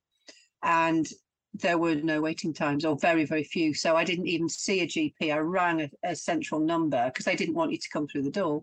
And 0.62 1.06
there 1.54 1.78
were 1.78 1.94
no 1.94 2.20
waiting 2.20 2.52
times 2.52 2.84
or 2.84 2.96
very, 2.98 3.24
very 3.24 3.44
few. 3.44 3.72
So 3.72 3.96
I 3.96 4.04
didn't 4.04 4.26
even 4.26 4.48
see 4.48 4.80
a 4.80 4.86
GP. 4.86 5.32
I 5.32 5.38
rang 5.38 5.82
a, 5.82 5.90
a 6.04 6.14
central 6.14 6.60
number 6.60 7.06
because 7.06 7.24
they 7.24 7.36
didn't 7.36 7.54
want 7.54 7.72
you 7.72 7.78
to 7.78 7.88
come 7.90 8.06
through 8.06 8.22
the 8.22 8.30
door. 8.30 8.62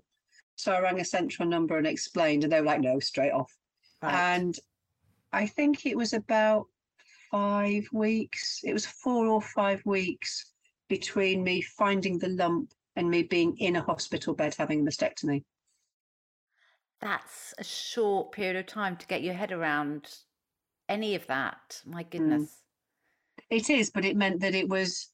So 0.56 0.72
I 0.72 0.82
rang 0.82 1.00
a 1.00 1.06
central 1.06 1.48
number 1.48 1.78
and 1.78 1.88
explained, 1.88 2.44
and 2.44 2.54
they 2.54 2.62
were 2.62 2.68
like, 2.68 2.82
no, 2.82 3.00
straight 3.00 3.32
off. 3.32 3.52
Right. 4.04 4.14
And 4.14 4.56
I 5.32 5.48
think 5.48 5.88
it 5.88 5.98
was 5.98 6.14
about 6.14 6.68
five 7.32 7.88
weeks, 7.92 8.62
it 8.64 8.74
was 8.74 8.86
four 8.86 9.26
or 9.26 9.42
five 9.42 9.82
weeks 9.84 10.52
between 10.90 11.44
me 11.44 11.62
finding 11.62 12.20
the 12.20 12.30
lump 12.30 12.72
and 12.96 13.10
me 13.10 13.24
being 13.24 13.58
in 13.58 13.78
a 13.78 13.82
hospital 13.82 14.36
bed 14.36 14.54
having 14.56 14.82
a 14.82 14.84
mastectomy 14.84 15.44
that's 17.04 17.54
a 17.58 17.64
short 17.64 18.32
period 18.32 18.56
of 18.56 18.66
time 18.66 18.96
to 18.98 19.08
get 19.08 19.24
your 19.24 19.34
head 19.34 19.52
around 19.52 20.08
any 20.90 21.16
of 21.16 21.28
that. 21.28 21.82
My 21.86 22.04
mm. 22.04 22.10
goodness. 22.10 22.42
Mm. 22.42 23.44
It 23.50 23.70
is, 23.70 23.90
but 23.90 24.06
it 24.06 24.16
meant 24.16 24.42
that 24.42 24.56
it 24.56 24.70
was 24.70 25.10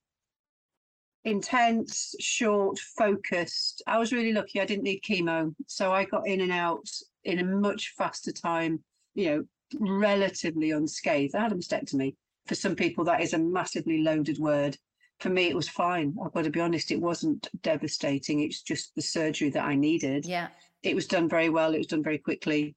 intense, 1.26 2.16
short, 2.20 2.78
focused. 2.80 3.82
I 3.88 3.98
was 3.98 4.14
really 4.14 4.34
lucky. 4.34 4.62
I 4.62 4.66
didn't 4.66 4.84
need 4.84 5.02
chemo. 5.02 5.54
So 5.68 5.92
I 5.92 6.06
got 6.06 6.28
in 6.28 6.42
and 6.42 6.52
out 6.52 6.88
in 7.24 7.40
a 7.40 7.44
much 7.44 7.94
faster 7.98 8.32
time, 8.32 8.84
you 9.16 9.26
know, 9.26 9.44
relatively 9.80 10.72
unscathed. 10.72 11.36
I 11.36 11.42
had 11.42 11.52
a 11.52 11.56
mastectomy. 11.56 12.16
For 12.46 12.56
some 12.56 12.76
people, 12.76 13.04
that 13.06 13.22
is 13.22 13.34
a 13.34 13.40
massively 13.40 14.02
loaded 14.02 14.40
word. 14.40 14.78
For 15.20 15.30
me, 15.30 15.48
it 15.48 15.56
was 15.56 15.68
fine. 15.68 16.16
I've 16.24 16.34
got 16.34 16.46
to 16.46 16.50
be 16.50 16.62
honest, 16.62 16.92
it 16.92 17.02
wasn't 17.02 17.48
devastating. 17.62 18.42
It's 18.42 18.62
just 18.62 18.96
the 18.96 19.02
surgery 19.02 19.50
that 19.52 19.66
I 19.66 19.76
needed. 19.76 20.26
Yeah 20.26 20.48
it 20.84 20.96
was 20.96 21.08
done 21.08 21.30
very 21.30 21.50
well. 21.50 21.74
It 21.74 21.80
was 21.80 21.88
done 21.88 22.04
very 22.04 22.18
quickly. 22.18 22.76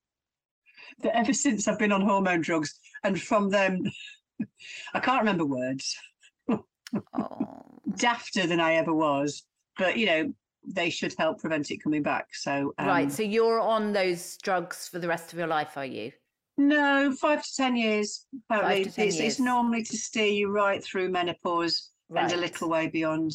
But 1.01 1.15
ever 1.15 1.33
since 1.33 1.69
I've 1.69 1.79
been 1.79 1.93
on 1.93 2.03
hormone 2.03 2.41
drugs, 2.41 2.79
and 3.05 3.21
from 3.21 3.51
them, 3.51 3.83
I 4.95 5.01
can't 5.01 5.21
remember 5.21 5.45
words. 5.45 5.97
oh. 6.49 6.65
Dafter 7.91 8.49
than 8.49 8.61
I 8.61 8.75
ever 8.75 8.95
was, 8.95 9.43
but 9.77 9.99
you 9.99 10.07
know 10.07 10.33
they 10.67 10.89
should 10.89 11.15
help 11.19 11.41
prevent 11.41 11.71
it 11.71 11.83
coming 11.83 12.03
back. 12.03 12.29
So 12.33 12.73
um, 12.79 12.87
right, 12.87 13.13
so 13.13 13.23
you're 13.23 13.61
on 13.61 13.93
those 13.93 14.39
drugs 14.39 14.89
for 14.89 14.99
the 14.99 15.09
rest 15.09 15.33
of 15.33 15.39
your 15.39 15.49
life, 15.49 15.77
are 15.77 15.85
you? 15.85 16.13
No, 16.57 17.13
five 17.13 17.43
to 17.43 17.55
ten 17.55 17.77
years. 17.77 18.27
Apparently, 18.49 18.85
ten 18.85 19.09
it's, 19.09 19.19
years. 19.19 19.33
it's 19.33 19.41
normally 19.41 19.83
to 19.83 19.97
steer 19.97 20.27
you 20.27 20.51
right 20.51 20.83
through 20.83 21.11
menopause 21.11 21.91
right. 22.09 22.25
and 22.25 22.33
a 22.33 22.37
little 22.37 22.69
way 22.69 22.87
beyond. 22.87 23.35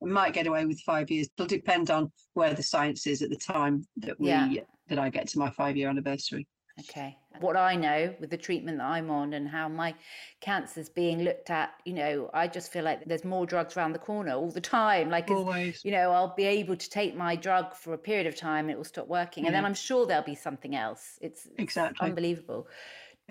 Might 0.00 0.32
get 0.32 0.46
away 0.46 0.64
with 0.64 0.80
five 0.80 1.10
years. 1.10 1.28
It'll 1.36 1.48
depend 1.48 1.90
on 1.90 2.12
where 2.34 2.54
the 2.54 2.62
science 2.62 3.06
is 3.06 3.22
at 3.22 3.30
the 3.30 3.36
time 3.36 3.86
that 3.96 4.18
we 4.20 4.28
yeah. 4.28 4.60
that 4.88 4.98
I 4.98 5.10
get 5.10 5.28
to 5.28 5.38
my 5.38 5.50
five 5.50 5.76
year 5.76 5.88
anniversary. 5.88 6.46
Okay. 6.80 7.16
What 7.40 7.56
I 7.56 7.76
know 7.76 8.14
with 8.20 8.30
the 8.30 8.36
treatment 8.36 8.78
that 8.78 8.84
I'm 8.84 9.10
on 9.10 9.32
and 9.32 9.48
how 9.48 9.68
my 9.68 9.94
cancer's 10.40 10.88
being 10.88 11.22
looked 11.22 11.50
at, 11.50 11.70
you 11.84 11.92
know, 11.92 12.30
I 12.34 12.48
just 12.48 12.72
feel 12.72 12.84
like 12.84 13.04
there's 13.04 13.24
more 13.24 13.46
drugs 13.46 13.76
around 13.76 13.92
the 13.92 13.98
corner 13.98 14.32
all 14.32 14.50
the 14.50 14.60
time. 14.60 15.08
Like, 15.10 15.30
Always. 15.30 15.84
you 15.84 15.92
know, 15.92 16.10
I'll 16.10 16.34
be 16.34 16.44
able 16.44 16.76
to 16.76 16.90
take 16.90 17.16
my 17.16 17.36
drug 17.36 17.74
for 17.74 17.94
a 17.94 17.98
period 17.98 18.26
of 18.26 18.36
time 18.36 18.66
and 18.66 18.70
it 18.72 18.76
will 18.76 18.84
stop 18.84 19.08
working. 19.08 19.44
Yeah. 19.44 19.48
And 19.48 19.56
then 19.56 19.62
mm. 19.64 19.66
I'm 19.66 19.74
sure 19.74 20.06
there'll 20.06 20.24
be 20.24 20.34
something 20.34 20.74
else. 20.74 21.18
It's, 21.20 21.48
exactly. 21.58 21.94
It's 21.94 22.00
unbelievable. 22.00 22.68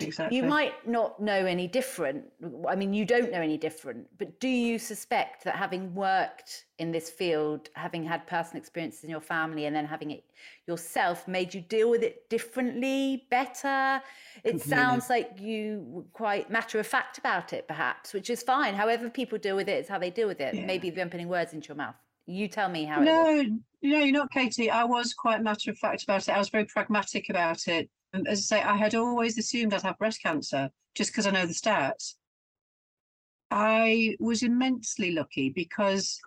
Exactly. 0.00 0.36
You 0.36 0.44
might 0.44 0.86
not 0.86 1.20
know 1.20 1.44
any 1.44 1.66
different. 1.66 2.24
I 2.68 2.76
mean, 2.76 2.94
you 2.94 3.04
don't 3.04 3.32
know 3.32 3.40
any 3.40 3.56
different, 3.56 4.06
but 4.16 4.38
do 4.38 4.48
you 4.48 4.78
suspect 4.78 5.42
that 5.44 5.56
having 5.56 5.92
worked 5.94 6.66
in 6.78 6.92
this 6.92 7.10
field, 7.10 7.68
having 7.74 8.04
had 8.04 8.26
personal 8.26 8.60
experiences 8.60 9.02
in 9.02 9.10
your 9.10 9.20
family, 9.20 9.66
and 9.66 9.74
then 9.74 9.84
having 9.84 10.12
it 10.12 10.24
yourself 10.66 11.26
made 11.26 11.52
you 11.52 11.60
deal 11.60 11.90
with 11.90 12.04
it 12.04 12.28
differently, 12.30 13.26
better? 13.30 14.00
It 14.44 14.50
Completely. 14.50 14.70
sounds 14.70 15.10
like 15.10 15.40
you 15.40 15.82
were 15.88 16.02
quite 16.12 16.48
matter 16.48 16.78
of 16.78 16.86
fact 16.86 17.18
about 17.18 17.52
it, 17.52 17.66
perhaps, 17.66 18.14
which 18.14 18.30
is 18.30 18.42
fine. 18.42 18.74
However, 18.74 19.10
people 19.10 19.36
deal 19.38 19.56
with 19.56 19.68
it 19.68 19.80
is 19.80 19.88
how 19.88 19.98
they 19.98 20.10
deal 20.10 20.28
with 20.28 20.40
it. 20.40 20.54
Yeah. 20.54 20.64
Maybe 20.64 20.92
I'm 21.00 21.10
putting 21.10 21.28
words 21.28 21.52
into 21.54 21.68
your 21.68 21.76
mouth. 21.76 21.96
You 22.26 22.46
tell 22.46 22.68
me 22.68 22.84
how 22.84 23.00
no, 23.00 23.42
No, 23.82 23.98
you're 23.98 24.12
not, 24.12 24.30
Katie. 24.30 24.70
I 24.70 24.84
was 24.84 25.14
quite 25.14 25.42
matter 25.42 25.70
of 25.70 25.78
fact 25.78 26.04
about 26.04 26.28
it. 26.28 26.30
I 26.30 26.38
was 26.38 26.50
very 26.50 26.66
pragmatic 26.66 27.30
about 27.30 27.66
it 27.66 27.88
as 28.14 28.38
I 28.52 28.58
say, 28.58 28.62
I 28.62 28.76
had 28.76 28.94
always 28.94 29.38
assumed 29.38 29.74
I'd 29.74 29.82
have 29.82 29.98
breast 29.98 30.22
cancer 30.22 30.70
just 30.94 31.10
because 31.10 31.26
I 31.26 31.30
know 31.30 31.46
the 31.46 31.52
stats. 31.52 32.14
I 33.50 34.16
was 34.20 34.42
immensely 34.42 35.12
lucky 35.12 35.50
because 35.50 36.20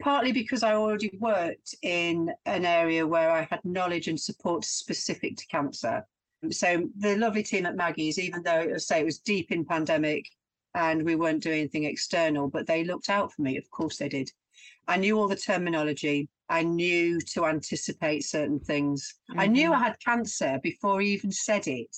partly 0.00 0.32
because 0.32 0.62
I 0.62 0.74
already 0.74 1.10
worked 1.20 1.74
in 1.82 2.32
an 2.46 2.64
area 2.64 3.06
where 3.06 3.30
I 3.30 3.46
had 3.50 3.64
knowledge 3.64 4.08
and 4.08 4.18
support 4.18 4.64
specific 4.64 5.36
to 5.36 5.46
cancer. 5.46 6.04
So 6.50 6.88
the 6.98 7.16
lovely 7.16 7.42
team 7.42 7.66
at 7.66 7.76
Maggie's, 7.76 8.18
even 8.18 8.42
though 8.42 8.60
it 8.60 8.72
was 8.72 8.86
say 8.86 9.00
it 9.00 9.04
was 9.04 9.18
deep 9.18 9.52
in 9.52 9.64
pandemic 9.64 10.24
and 10.74 11.04
we 11.04 11.16
weren't 11.16 11.42
doing 11.42 11.60
anything 11.60 11.84
external, 11.84 12.48
but 12.48 12.66
they 12.66 12.84
looked 12.84 13.10
out 13.10 13.32
for 13.32 13.42
me. 13.42 13.58
Of 13.58 13.70
course 13.70 13.98
they 13.98 14.08
did. 14.08 14.30
I 14.88 14.96
knew 14.96 15.18
all 15.18 15.28
the 15.28 15.36
terminology. 15.36 16.28
I 16.50 16.64
knew 16.64 17.20
to 17.32 17.46
anticipate 17.46 18.24
certain 18.24 18.58
things. 18.60 19.14
Mm-hmm. 19.30 19.40
I 19.40 19.46
knew 19.46 19.70
mm-hmm. 19.70 19.82
I 19.82 19.86
had 19.86 20.00
cancer 20.04 20.58
before 20.62 21.00
he 21.00 21.12
even 21.12 21.32
said 21.32 21.66
it. 21.68 21.96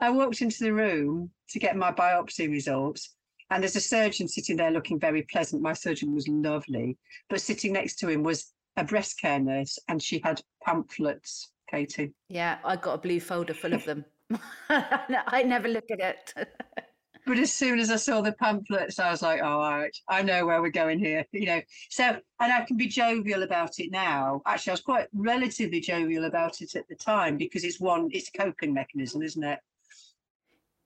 I 0.00 0.10
walked 0.10 0.40
into 0.40 0.64
the 0.64 0.72
room 0.72 1.30
to 1.50 1.58
get 1.58 1.76
my 1.76 1.92
biopsy 1.92 2.50
results, 2.50 3.14
And 3.50 3.62
there's 3.62 3.76
a 3.76 3.80
surgeon 3.80 4.26
sitting 4.26 4.56
there 4.56 4.70
looking 4.70 4.98
very 4.98 5.22
pleasant. 5.22 5.62
My 5.62 5.74
surgeon 5.74 6.14
was 6.14 6.26
lovely, 6.26 6.96
but 7.28 7.42
sitting 7.42 7.74
next 7.74 7.96
to 7.96 8.08
him 8.08 8.22
was 8.22 8.52
a 8.76 8.84
breast 8.84 9.20
care 9.20 9.38
nurse, 9.38 9.78
and 9.88 10.02
she 10.02 10.20
had 10.24 10.40
pamphlets. 10.64 11.52
Katie. 11.70 12.12
Yeah, 12.28 12.58
I 12.64 12.76
got 12.76 12.94
a 12.94 12.98
blue 12.98 13.20
folder 13.20 13.54
full 13.54 13.74
of 13.74 13.84
them. 13.84 14.04
I 14.68 15.44
never 15.46 15.68
look 15.68 15.84
at 15.92 16.00
it. 16.00 16.34
but 17.26 17.38
as 17.38 17.52
soon 17.52 17.78
as 17.78 17.90
I 17.90 17.96
saw 17.96 18.20
the 18.20 18.32
pamphlets, 18.32 18.98
I 18.98 19.10
was 19.10 19.22
like, 19.22 19.40
"Oh, 19.42 19.60
all 19.60 19.78
right, 19.78 19.96
I 20.08 20.22
know 20.22 20.46
where 20.46 20.60
we're 20.60 20.70
going 20.70 20.98
here." 20.98 21.24
You 21.32 21.46
know, 21.46 21.60
so 21.90 22.04
and 22.04 22.52
I 22.52 22.64
can 22.64 22.76
be 22.76 22.86
jovial 22.86 23.42
about 23.42 23.78
it 23.78 23.90
now. 23.90 24.42
Actually, 24.46 24.72
I 24.72 24.74
was 24.74 24.80
quite 24.80 25.08
relatively 25.12 25.80
jovial 25.80 26.24
about 26.24 26.60
it 26.60 26.74
at 26.74 26.88
the 26.88 26.94
time 26.94 27.36
because 27.36 27.64
it's 27.64 27.80
one, 27.80 28.08
it's 28.12 28.30
a 28.34 28.38
coping 28.38 28.74
mechanism, 28.74 29.22
isn't 29.22 29.44
it? 29.44 29.60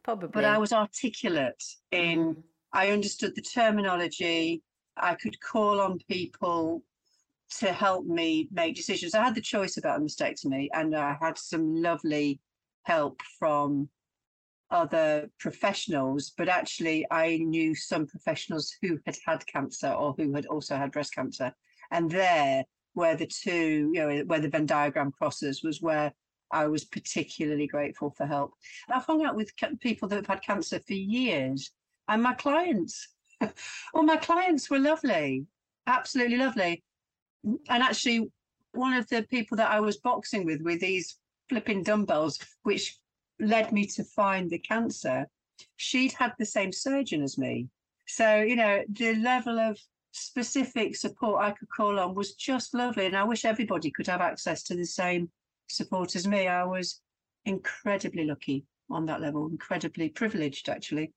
Probably. 0.02 0.28
But 0.28 0.44
I 0.44 0.58
was 0.58 0.72
articulate 0.72 1.62
in. 1.90 2.34
Mm. 2.34 2.42
I 2.72 2.90
understood 2.90 3.36
the 3.36 3.42
terminology. 3.42 4.62
I 4.96 5.14
could 5.14 5.40
call 5.40 5.80
on 5.80 5.98
people 6.10 6.82
to 7.58 7.72
help 7.72 8.04
me 8.04 8.48
make 8.50 8.74
decisions. 8.74 9.14
I 9.14 9.22
had 9.22 9.34
the 9.34 9.40
choice 9.40 9.76
about 9.76 10.00
a 10.00 10.02
mastectomy, 10.02 10.68
and 10.72 10.94
I 10.94 11.16
had 11.20 11.38
some 11.38 11.80
lovely 11.80 12.40
help 12.82 13.20
from 13.38 13.88
other 14.74 15.30
professionals, 15.38 16.32
but 16.36 16.48
actually, 16.48 17.06
I 17.10 17.38
knew 17.38 17.74
some 17.74 18.06
professionals 18.06 18.74
who 18.82 18.98
had 19.06 19.16
had 19.24 19.46
cancer 19.46 19.88
or 19.88 20.14
who 20.18 20.34
had 20.34 20.46
also 20.46 20.76
had 20.76 20.90
breast 20.90 21.14
cancer. 21.14 21.54
And 21.92 22.10
there, 22.10 22.64
where 22.94 23.16
the 23.16 23.26
two, 23.26 23.90
you 23.94 24.00
know, 24.00 24.24
where 24.26 24.40
the 24.40 24.48
Venn 24.48 24.66
diagram 24.66 25.12
crosses, 25.12 25.62
was 25.62 25.80
where 25.80 26.12
I 26.50 26.66
was 26.66 26.84
particularly 26.84 27.68
grateful 27.68 28.10
for 28.10 28.26
help. 28.26 28.52
I've 28.90 29.04
hung 29.04 29.24
out 29.24 29.36
with 29.36 29.52
people 29.80 30.08
that 30.08 30.16
have 30.16 30.26
had 30.26 30.42
cancer 30.42 30.80
for 30.80 30.94
years, 30.94 31.70
and 32.08 32.22
my 32.22 32.34
clients, 32.34 33.08
well, 33.40 34.02
my 34.02 34.16
clients 34.16 34.68
were 34.68 34.78
lovely, 34.78 35.46
absolutely 35.86 36.36
lovely. 36.36 36.82
And 37.44 37.82
actually, 37.82 38.30
one 38.72 38.94
of 38.94 39.08
the 39.08 39.22
people 39.22 39.56
that 39.58 39.70
I 39.70 39.80
was 39.80 39.98
boxing 39.98 40.44
with, 40.44 40.62
with 40.62 40.80
these 40.80 41.16
flipping 41.48 41.82
dumbbells, 41.82 42.38
which 42.64 42.98
led 43.40 43.72
me 43.72 43.86
to 43.86 44.04
find 44.04 44.50
the 44.50 44.58
cancer, 44.58 45.26
she'd 45.76 46.12
had 46.12 46.32
the 46.38 46.46
same 46.46 46.72
surgeon 46.72 47.22
as 47.22 47.38
me. 47.38 47.68
So, 48.06 48.40
you 48.42 48.56
know, 48.56 48.82
the 48.88 49.14
level 49.16 49.58
of 49.58 49.78
specific 50.12 50.94
support 50.94 51.42
I 51.42 51.50
could 51.50 51.68
call 51.74 51.98
on 51.98 52.14
was 52.14 52.34
just 52.34 52.74
lovely. 52.74 53.06
And 53.06 53.16
I 53.16 53.24
wish 53.24 53.44
everybody 53.44 53.90
could 53.90 54.06
have 54.06 54.20
access 54.20 54.62
to 54.64 54.76
the 54.76 54.86
same 54.86 55.30
support 55.68 56.14
as 56.16 56.26
me. 56.26 56.46
I 56.46 56.64
was 56.64 57.00
incredibly 57.44 58.24
lucky 58.24 58.64
on 58.90 59.06
that 59.06 59.20
level, 59.20 59.48
incredibly 59.48 60.08
privileged, 60.08 60.68
actually. 60.68 61.12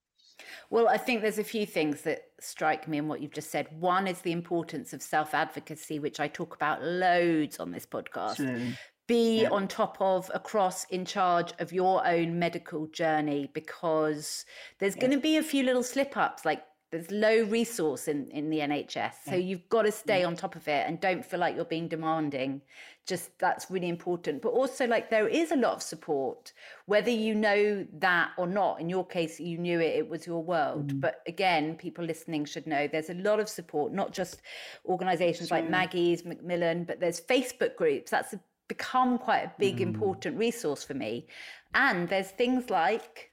Well, 0.69 0.87
I 0.87 0.97
think 0.97 1.21
there's 1.21 1.39
a 1.39 1.43
few 1.43 1.65
things 1.65 2.01
that 2.01 2.21
strike 2.39 2.87
me 2.87 2.99
in 2.99 3.07
what 3.07 3.21
you've 3.21 3.33
just 3.33 3.49
said. 3.49 3.67
One 3.79 4.07
is 4.07 4.21
the 4.21 4.31
importance 4.31 4.93
of 4.93 5.01
self 5.01 5.33
advocacy, 5.33 5.99
which 5.99 6.19
I 6.19 6.27
talk 6.27 6.55
about 6.55 6.83
loads 6.83 7.59
on 7.59 7.71
this 7.71 7.85
podcast 7.85 8.75
be 9.07 9.41
yeah. 9.41 9.49
on 9.49 9.67
top 9.67 9.97
of, 9.99 10.29
across, 10.33 10.83
in 10.85 11.05
charge 11.05 11.53
of 11.59 11.71
your 11.71 12.05
own 12.05 12.37
medical 12.37 12.87
journey 12.87 13.49
because 13.53 14.45
there's 14.79 14.95
yeah. 14.95 15.01
going 15.01 15.11
to 15.11 15.19
be 15.19 15.37
a 15.37 15.43
few 15.43 15.63
little 15.63 15.83
slip 15.83 16.15
ups 16.17 16.45
like 16.45 16.63
there's 16.91 17.11
low 17.11 17.43
resource 17.43 18.07
in, 18.07 18.27
in 18.27 18.49
the 18.49 18.59
NHS. 18.59 18.95
Yeah. 18.95 19.11
So 19.25 19.35
you've 19.35 19.67
got 19.67 19.81
to 19.81 19.91
stay 19.91 20.23
on 20.23 20.37
top 20.37 20.55
of 20.55 20.67
it 20.69 20.87
and 20.87 20.99
don't 21.01 21.25
feel 21.25 21.39
like 21.39 21.55
you're 21.55 21.65
being 21.65 21.89
demanding. 21.89 22.61
Just 23.05 23.37
that's 23.39 23.69
really 23.69 23.89
important. 23.89 24.41
But 24.41 24.49
also, 24.49 24.87
like, 24.87 25.09
there 25.09 25.27
is 25.27 25.51
a 25.51 25.57
lot 25.57 25.73
of 25.73 25.81
support, 25.81 26.53
whether 26.85 27.09
you 27.09 27.35
know 27.35 27.85
that 27.99 28.31
or 28.37 28.47
not. 28.47 28.79
In 28.79 28.89
your 28.89 29.05
case, 29.05 29.37
you 29.37 29.57
knew 29.57 29.81
it, 29.81 29.95
it 29.97 30.09
was 30.09 30.25
your 30.25 30.41
world. 30.41 30.93
Mm. 30.93 31.01
But 31.01 31.21
again, 31.27 31.75
people 31.75 32.05
listening 32.05 32.45
should 32.45 32.67
know 32.67 32.87
there's 32.87 33.09
a 33.09 33.15
lot 33.15 33.41
of 33.41 33.49
support, 33.49 33.91
not 33.91 34.13
just 34.13 34.41
organizations 34.85 35.51
like 35.51 35.69
Maggie's, 35.69 36.23
Macmillan, 36.23 36.85
but 36.85 37.01
there's 37.01 37.19
Facebook 37.19 37.75
groups. 37.75 38.11
That's 38.11 38.33
a 38.33 38.39
become 38.67 39.17
quite 39.17 39.41
a 39.41 39.51
big, 39.57 39.77
mm. 39.77 39.81
important 39.81 40.37
resource 40.37 40.83
for 40.83 40.93
me. 40.93 41.27
And 41.73 42.09
there's 42.09 42.29
things 42.29 42.69
like 42.69 43.31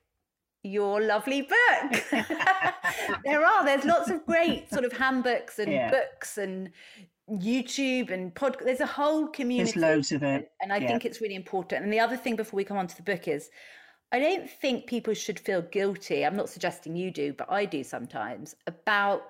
your 0.62 1.00
lovely 1.00 1.42
book. 1.42 2.04
there 3.24 3.44
are, 3.44 3.64
there's 3.64 3.84
lots 3.84 4.10
of 4.10 4.24
great 4.26 4.70
sort 4.72 4.84
of 4.84 4.92
handbooks 4.92 5.58
and 5.58 5.70
yeah. 5.70 5.90
books 5.90 6.38
and 6.38 6.70
YouTube 7.30 8.10
and 8.10 8.34
pod. 8.34 8.56
There's 8.64 8.80
a 8.80 8.86
whole 8.86 9.28
community. 9.28 9.72
There's 9.72 9.82
loads 9.82 10.12
of 10.12 10.22
it. 10.22 10.50
And 10.60 10.72
I 10.72 10.78
yeah. 10.78 10.88
think 10.88 11.04
it's 11.04 11.20
really 11.20 11.34
important. 11.34 11.84
And 11.84 11.92
the 11.92 12.00
other 12.00 12.16
thing 12.16 12.36
before 12.36 12.56
we 12.56 12.64
come 12.64 12.76
on 12.76 12.86
to 12.86 12.96
the 12.96 13.02
book 13.02 13.28
is 13.28 13.50
I 14.12 14.20
don't 14.20 14.48
think 14.48 14.86
people 14.86 15.12
should 15.14 15.40
feel 15.40 15.62
guilty. 15.62 16.24
I'm 16.24 16.36
not 16.36 16.48
suggesting 16.48 16.96
you 16.96 17.10
do, 17.10 17.32
but 17.32 17.50
I 17.50 17.64
do 17.64 17.82
sometimes 17.82 18.54
about 18.66 19.22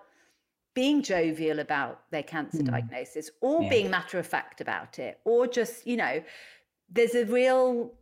being 0.74 1.02
jovial 1.02 1.60
about 1.60 2.02
their 2.10 2.22
cancer 2.22 2.58
mm. 2.58 2.70
diagnosis 2.70 3.30
or 3.40 3.62
yeah. 3.62 3.68
being 3.68 3.90
matter 3.90 4.18
of 4.18 4.26
fact 4.26 4.60
about 4.60 4.98
it 4.98 5.20
or 5.24 5.46
just 5.46 5.86
you 5.86 5.96
know 5.96 6.22
there's 6.90 7.14
a 7.14 7.24
real 7.26 7.92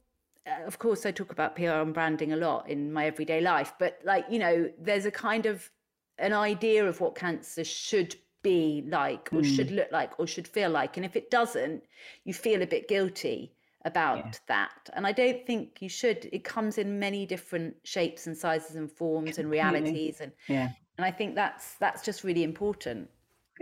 uh, 0.46 0.66
of 0.66 0.78
course 0.78 1.06
i 1.06 1.10
talk 1.10 1.30
about 1.30 1.54
pr 1.54 1.64
and 1.64 1.94
branding 1.94 2.32
a 2.32 2.36
lot 2.36 2.68
in 2.68 2.92
my 2.92 3.06
everyday 3.06 3.40
life 3.40 3.72
but 3.78 4.00
like 4.04 4.24
you 4.30 4.38
know 4.38 4.70
there's 4.78 5.06
a 5.06 5.10
kind 5.10 5.46
of 5.46 5.70
an 6.18 6.32
idea 6.32 6.86
of 6.86 7.00
what 7.00 7.14
cancer 7.14 7.64
should 7.64 8.16
be 8.42 8.84
like 8.88 9.28
or 9.32 9.40
mm. 9.40 9.56
should 9.56 9.70
look 9.70 9.90
like 9.92 10.18
or 10.18 10.26
should 10.26 10.48
feel 10.48 10.70
like 10.70 10.96
and 10.96 11.06
if 11.06 11.14
it 11.14 11.30
doesn't 11.30 11.82
you 12.24 12.34
feel 12.34 12.62
a 12.62 12.66
bit 12.66 12.88
guilty 12.88 13.52
about 13.84 14.18
yeah. 14.18 14.32
that 14.48 14.90
and 14.94 15.06
i 15.06 15.12
don't 15.12 15.46
think 15.46 15.78
you 15.80 15.88
should 15.88 16.28
it 16.32 16.42
comes 16.42 16.78
in 16.78 16.98
many 16.98 17.24
different 17.26 17.74
shapes 17.84 18.26
and 18.26 18.36
sizes 18.36 18.76
and 18.76 18.90
forms 18.90 19.38
and 19.38 19.50
realities 19.50 20.20
and 20.20 20.32
yeah 20.48 20.70
and 20.98 21.04
I 21.04 21.10
think 21.10 21.34
that's 21.34 21.74
that's 21.76 22.02
just 22.02 22.24
really 22.24 22.44
important. 22.44 23.08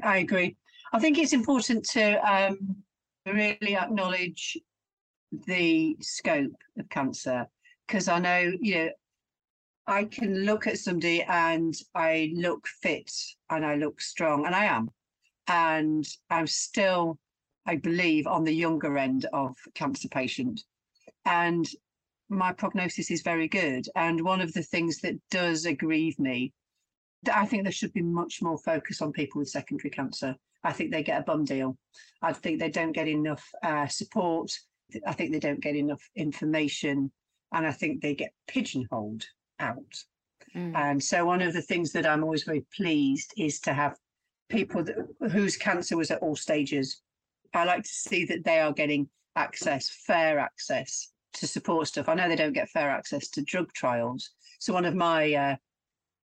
I 0.02 0.18
agree. 0.18 0.56
I 0.92 0.98
think 0.98 1.18
it's 1.18 1.32
important 1.32 1.84
to 1.90 2.14
um, 2.30 2.76
really 3.26 3.76
acknowledge 3.76 4.58
the 5.46 5.96
scope 6.00 6.52
of 6.78 6.88
cancer 6.88 7.46
because 7.86 8.08
I 8.08 8.18
know 8.18 8.52
you 8.60 8.74
know 8.74 8.90
I 9.86 10.04
can 10.04 10.44
look 10.44 10.66
at 10.66 10.78
somebody 10.78 11.22
and 11.22 11.74
I 11.94 12.32
look 12.34 12.66
fit 12.82 13.12
and 13.48 13.64
I 13.64 13.76
look 13.76 14.00
strong 14.00 14.46
and 14.46 14.54
I 14.54 14.66
am, 14.66 14.90
and 15.48 16.06
I'm 16.30 16.46
still, 16.46 17.18
I 17.66 17.76
believe, 17.76 18.26
on 18.26 18.44
the 18.44 18.54
younger 18.54 18.98
end 18.98 19.26
of 19.32 19.56
cancer 19.74 20.08
patient, 20.08 20.62
and 21.24 21.68
my 22.28 22.52
prognosis 22.52 23.10
is 23.10 23.22
very 23.22 23.48
good. 23.48 23.86
And 23.96 24.24
one 24.24 24.40
of 24.40 24.52
the 24.52 24.62
things 24.62 25.00
that 25.00 25.16
does 25.30 25.66
aggrieve 25.66 26.18
me 26.18 26.52
I 27.32 27.46
think 27.46 27.64
there 27.64 27.72
should 27.72 27.92
be 27.92 28.02
much 28.02 28.40
more 28.40 28.58
focus 28.58 29.02
on 29.02 29.12
people 29.12 29.40
with 29.40 29.48
secondary 29.48 29.90
cancer. 29.90 30.36
I 30.64 30.72
think 30.72 30.90
they 30.90 31.02
get 31.02 31.20
a 31.20 31.24
bum 31.24 31.44
deal. 31.44 31.76
I 32.22 32.32
think 32.32 32.60
they 32.60 32.70
don't 32.70 32.92
get 32.92 33.08
enough 33.08 33.46
uh, 33.62 33.86
support. 33.86 34.50
I 35.06 35.12
think 35.12 35.32
they 35.32 35.38
don't 35.38 35.60
get 35.60 35.76
enough 35.76 36.02
information. 36.16 37.10
And 37.52 37.66
I 37.66 37.72
think 37.72 38.00
they 38.00 38.14
get 38.14 38.32
pigeonholed 38.46 39.24
out. 39.58 40.04
Mm. 40.54 40.74
And 40.74 41.02
so, 41.02 41.24
one 41.24 41.42
of 41.42 41.52
the 41.52 41.62
things 41.62 41.92
that 41.92 42.06
I'm 42.06 42.24
always 42.24 42.44
very 42.44 42.64
pleased 42.76 43.32
is 43.36 43.60
to 43.60 43.72
have 43.72 43.96
people 44.48 44.82
that, 44.84 44.96
whose 45.30 45.56
cancer 45.56 45.96
was 45.96 46.10
at 46.10 46.22
all 46.22 46.36
stages. 46.36 47.02
I 47.54 47.64
like 47.64 47.82
to 47.82 47.88
see 47.88 48.24
that 48.26 48.44
they 48.44 48.60
are 48.60 48.72
getting 48.72 49.08
access, 49.36 49.90
fair 50.06 50.38
access 50.38 51.12
to 51.34 51.46
support 51.46 51.88
stuff. 51.88 52.08
I 52.08 52.14
know 52.14 52.28
they 52.28 52.36
don't 52.36 52.52
get 52.52 52.70
fair 52.70 52.90
access 52.90 53.28
to 53.30 53.42
drug 53.42 53.72
trials. 53.72 54.30
So, 54.58 54.72
one 54.72 54.84
of 54.84 54.94
my 54.94 55.34
uh, 55.34 55.56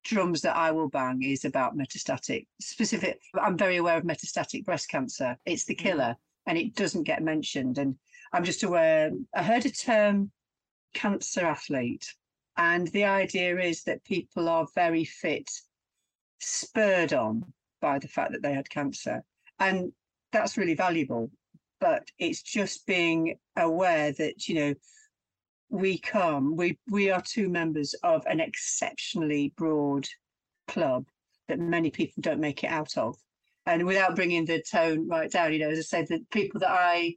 drums 0.08 0.42
that 0.42 0.56
I 0.56 0.72
will 0.72 0.88
bang 0.88 1.22
is 1.22 1.44
about 1.44 1.78
metastatic 1.78 2.48
specific. 2.62 3.20
I'm 3.40 3.58
very 3.58 3.78
aware 3.78 3.98
of 3.98 4.04
metastatic 4.04 4.64
breast 4.64 4.90
cancer. 4.90 5.38
It's 5.46 5.66
the 5.66 5.76
mm. 5.76 5.80
killer 5.80 6.16
and 6.48 6.58
it 6.58 6.76
doesn't 6.76 7.04
get 7.04 7.22
mentioned. 7.22 7.78
And 7.78 7.96
I'm 8.32 8.46
just 8.46 8.64
aware, 8.64 9.12
I 9.36 9.44
heard 9.44 9.66
a 9.66 9.70
term 9.70 10.32
cancer 10.94 11.46
athlete. 11.46 12.08
And 12.56 12.88
the 12.88 13.04
idea 13.04 13.60
is 13.60 13.84
that 13.84 14.04
people 14.06 14.50
are 14.50 14.66
very 14.74 15.04
fit, 15.04 15.50
spurred 16.40 17.14
on 17.14 17.44
by 17.82 18.00
the 18.00 18.08
fact 18.08 18.32
that 18.32 18.42
they 18.42 18.54
had 18.54 18.70
cancer. 18.70 19.24
And 19.60 19.92
that's 20.32 20.58
really 20.58 20.74
valuable. 20.74 21.30
But 21.80 22.10
it's 22.18 22.42
just 22.42 22.88
being 22.88 23.36
aware 23.58 24.14
that, 24.14 24.48
you 24.48 24.56
know, 24.56 24.74
we 25.70 26.00
come, 26.00 26.56
we, 26.56 26.78
we 26.90 27.10
are 27.10 27.22
two 27.22 27.50
members 27.50 27.94
of 28.04 28.26
an 28.26 28.40
exceptionally 28.40 29.54
broad 29.58 30.08
club 30.68 31.06
that 31.48 31.60
many 31.60 31.90
people 31.90 32.22
don't 32.22 32.40
make 32.40 32.64
it 32.64 32.72
out 32.72 32.98
of. 32.98 33.16
And 33.66 33.86
without 33.86 34.16
bringing 34.16 34.46
the 34.46 34.64
tone 34.64 35.08
right 35.08 35.30
down, 35.30 35.52
you 35.52 35.60
know, 35.60 35.70
as 35.70 35.80
I 35.80 35.82
said, 35.82 36.08
the 36.08 36.24
people 36.32 36.60
that 36.62 36.72
I, 36.72 37.16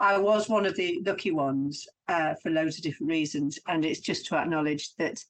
I 0.00 0.16
was 0.18 0.48
one 0.48 0.64
of 0.64 0.76
the 0.76 1.02
lucky 1.04 1.30
ones 1.30 1.86
uh, 2.08 2.34
for 2.42 2.50
loads 2.50 2.78
of 2.78 2.82
different 2.82 3.10
reasons. 3.10 3.58
And 3.68 3.84
it's 3.84 4.00
just 4.00 4.26
to 4.26 4.36
acknowledge 4.36 4.94
that 4.96 5.22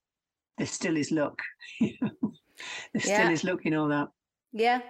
there 0.58 0.66
still 0.66 0.96
is 0.96 1.10
luck. 1.10 1.40
there 1.80 1.90
yeah. 2.94 3.00
still 3.00 3.30
is 3.30 3.44
luck 3.44 3.66
in 3.66 3.74
all 3.74 3.88
that. 3.88 4.08
Yeah, 4.52 4.80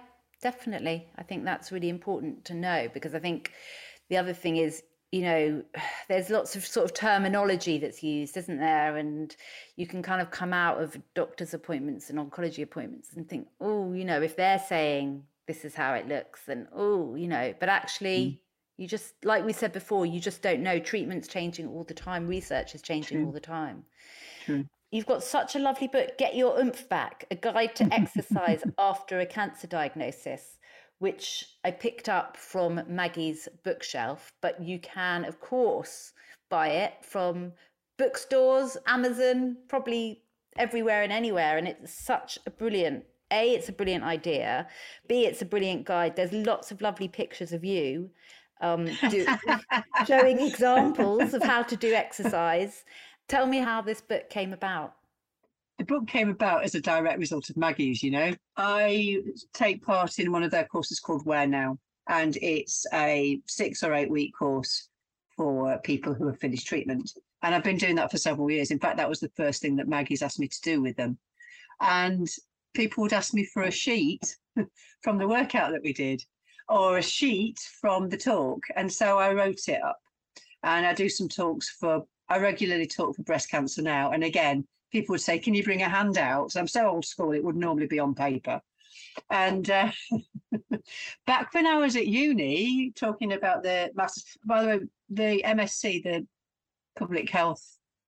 definitely. 0.43 1.07
I 1.17 1.23
think 1.23 1.43
that's 1.43 1.71
really 1.71 1.89
important 1.89 2.45
to 2.45 2.53
know 2.53 2.87
because 2.93 3.15
I 3.15 3.19
think 3.19 3.51
the 4.09 4.17
other 4.17 4.33
thing 4.33 4.57
is 4.57 4.83
you 5.11 5.21
know, 5.21 5.63
there's 6.09 6.29
lots 6.29 6.55
of 6.55 6.65
sort 6.65 6.85
of 6.85 6.93
terminology 6.93 7.77
that's 7.77 8.03
used, 8.03 8.37
isn't 8.37 8.59
there? 8.59 8.97
And 8.97 9.35
you 9.75 9.87
can 9.87 10.01
kind 10.01 10.21
of 10.21 10.31
come 10.31 10.53
out 10.53 10.81
of 10.81 10.97
doctor's 11.13 11.53
appointments 11.53 12.09
and 12.09 12.19
oncology 12.19 12.63
appointments 12.63 13.13
and 13.15 13.27
think, 13.27 13.47
oh, 13.61 13.93
you 13.93 14.05
know, 14.05 14.21
if 14.21 14.35
they're 14.35 14.59
saying 14.59 15.23
this 15.47 15.65
is 15.65 15.75
how 15.75 15.93
it 15.93 16.07
looks, 16.07 16.41
then 16.45 16.67
oh, 16.73 17.15
you 17.15 17.27
know, 17.27 17.53
but 17.59 17.69
actually. 17.69 18.25
Mm. 18.25 18.39
You 18.77 18.89
just, 18.89 19.13
like 19.23 19.45
we 19.45 19.53
said 19.53 19.71
before, 19.71 20.05
you 20.05 20.19
just 20.19 20.41
don't 20.41 20.59
know. 20.59 20.79
Treatment's 20.79 21.29
changing 21.29 21.65
all 21.69 21.85
the 21.85 21.93
time. 21.93 22.27
Research 22.27 22.75
is 22.75 22.81
changing 22.81 23.19
True. 23.19 23.25
all 23.27 23.31
the 23.31 23.39
time. 23.39 23.85
True. 24.43 24.65
You've 24.91 25.05
got 25.05 25.23
such 25.23 25.55
a 25.55 25.59
lovely 25.59 25.87
book, 25.87 26.17
Get 26.17 26.35
Your 26.35 26.59
Oomph 26.59 26.89
Back, 26.89 27.25
a 27.31 27.35
guide 27.35 27.73
to 27.77 27.85
exercise 27.93 28.63
after 28.77 29.21
a 29.21 29.25
cancer 29.25 29.67
diagnosis 29.67 30.57
which 30.99 31.45
I 31.63 31.71
picked 31.71 32.09
up 32.09 32.37
from 32.37 32.81
Maggie's 32.87 33.47
bookshelf, 33.63 34.31
but 34.41 34.61
you 34.61 34.79
can, 34.79 35.25
of 35.25 35.39
course, 35.39 36.13
buy 36.49 36.69
it 36.69 36.93
from 37.01 37.53
bookstores, 37.97 38.77
Amazon, 38.87 39.57
probably 39.67 40.21
everywhere 40.57 41.03
and 41.03 41.11
anywhere. 41.11 41.57
And 41.57 41.67
it's 41.67 41.93
such 41.93 42.39
a 42.45 42.49
brilliant, 42.49 43.03
A, 43.31 43.51
it's 43.51 43.69
a 43.69 43.73
brilliant 43.73 44.03
idea. 44.03 44.67
B, 45.07 45.25
it's 45.25 45.41
a 45.41 45.45
brilliant 45.45 45.85
guide. 45.85 46.15
There's 46.15 46.33
lots 46.33 46.71
of 46.71 46.81
lovely 46.81 47.07
pictures 47.07 47.51
of 47.51 47.65
you 47.65 48.09
um, 48.61 48.89
do, 49.09 49.25
showing 50.07 50.39
examples 50.39 51.33
of 51.33 51.43
how 51.43 51.63
to 51.63 51.75
do 51.75 51.93
exercise. 51.93 52.85
Tell 53.27 53.47
me 53.47 53.57
how 53.57 53.81
this 53.81 54.01
book 54.01 54.29
came 54.29 54.53
about 54.53 54.95
the 55.77 55.85
book 55.85 56.07
came 56.07 56.29
about 56.29 56.63
as 56.63 56.75
a 56.75 56.81
direct 56.81 57.19
result 57.19 57.49
of 57.49 57.57
Maggie's, 57.57 58.01
you 58.01 58.11
know. 58.11 58.33
I 58.57 59.19
take 59.53 59.83
part 59.83 60.19
in 60.19 60.31
one 60.31 60.43
of 60.43 60.51
their 60.51 60.65
courses 60.65 60.99
called 60.99 61.25
Where 61.25 61.47
Now, 61.47 61.77
and 62.07 62.37
it's 62.37 62.85
a 62.93 63.39
six 63.47 63.83
or 63.83 63.93
eight 63.93 64.09
week 64.09 64.33
course 64.37 64.89
for 65.35 65.77
people 65.79 66.13
who 66.13 66.27
have 66.27 66.39
finished 66.39 66.67
treatment. 66.67 67.11
And 67.41 67.53
I've 67.53 67.63
been 67.63 67.77
doing 67.77 67.95
that 67.95 68.09
for 68.09 68.17
several 68.17 68.49
years. 68.49 68.71
In 68.71 68.79
fact, 68.79 68.97
that 68.97 69.09
was 69.09 69.19
the 69.19 69.31
first 69.35 69.61
thing 69.61 69.75
that 69.75 69.87
Maggie's 69.87 70.21
asked 70.21 70.39
me 70.39 70.47
to 70.47 70.61
do 70.61 70.81
with 70.81 70.95
them. 70.95 71.17
And 71.81 72.27
people 72.73 73.01
would 73.01 73.13
ask 73.13 73.33
me 73.33 73.45
for 73.45 73.63
a 73.63 73.71
sheet 73.71 74.37
from 75.01 75.17
the 75.17 75.27
workout 75.27 75.71
that 75.71 75.83
we 75.83 75.93
did 75.93 76.23
or 76.67 76.97
a 76.97 77.01
sheet 77.01 77.59
from 77.81 78.09
the 78.09 78.17
talk. 78.17 78.63
And 78.75 78.91
so 78.91 79.17
I 79.19 79.33
wrote 79.33 79.67
it 79.67 79.83
up. 79.83 79.99
And 80.63 80.85
I 80.85 80.93
do 80.93 81.09
some 81.09 81.29
talks 81.29 81.69
for, 81.69 82.05
I 82.29 82.39
regularly 82.39 82.87
talk 82.87 83.15
for 83.15 83.23
breast 83.23 83.51
cancer 83.51 83.81
now. 83.81 84.11
And 84.11 84.23
again, 84.23 84.65
people 84.95 85.11
would 85.11 85.21
say, 85.21 85.37
Can 85.37 85.53
you 85.53 85.63
bring 85.63 85.81
a 85.81 85.89
handout? 85.89 86.55
I'm 86.55 86.69
so 86.69 86.87
old 86.87 87.03
school, 87.03 87.33
it 87.33 87.43
would 87.43 87.57
normally 87.57 87.85
be 87.87 87.99
on 87.99 88.15
paper. 88.15 88.61
And 89.29 89.69
uh, 89.69 89.91
back 91.27 91.53
when 91.53 91.67
I 91.67 91.77
was 91.79 91.97
at 91.97 92.07
uni, 92.07 92.93
talking 92.95 93.33
about 93.33 93.61
the 93.61 93.91
maths, 93.93 94.37
by 94.45 94.61
the 94.61 94.67
way, 94.67 94.79
the 95.09 95.43
MSc, 95.45 96.03
the 96.03 96.25
public 96.97 97.29
health 97.29 97.61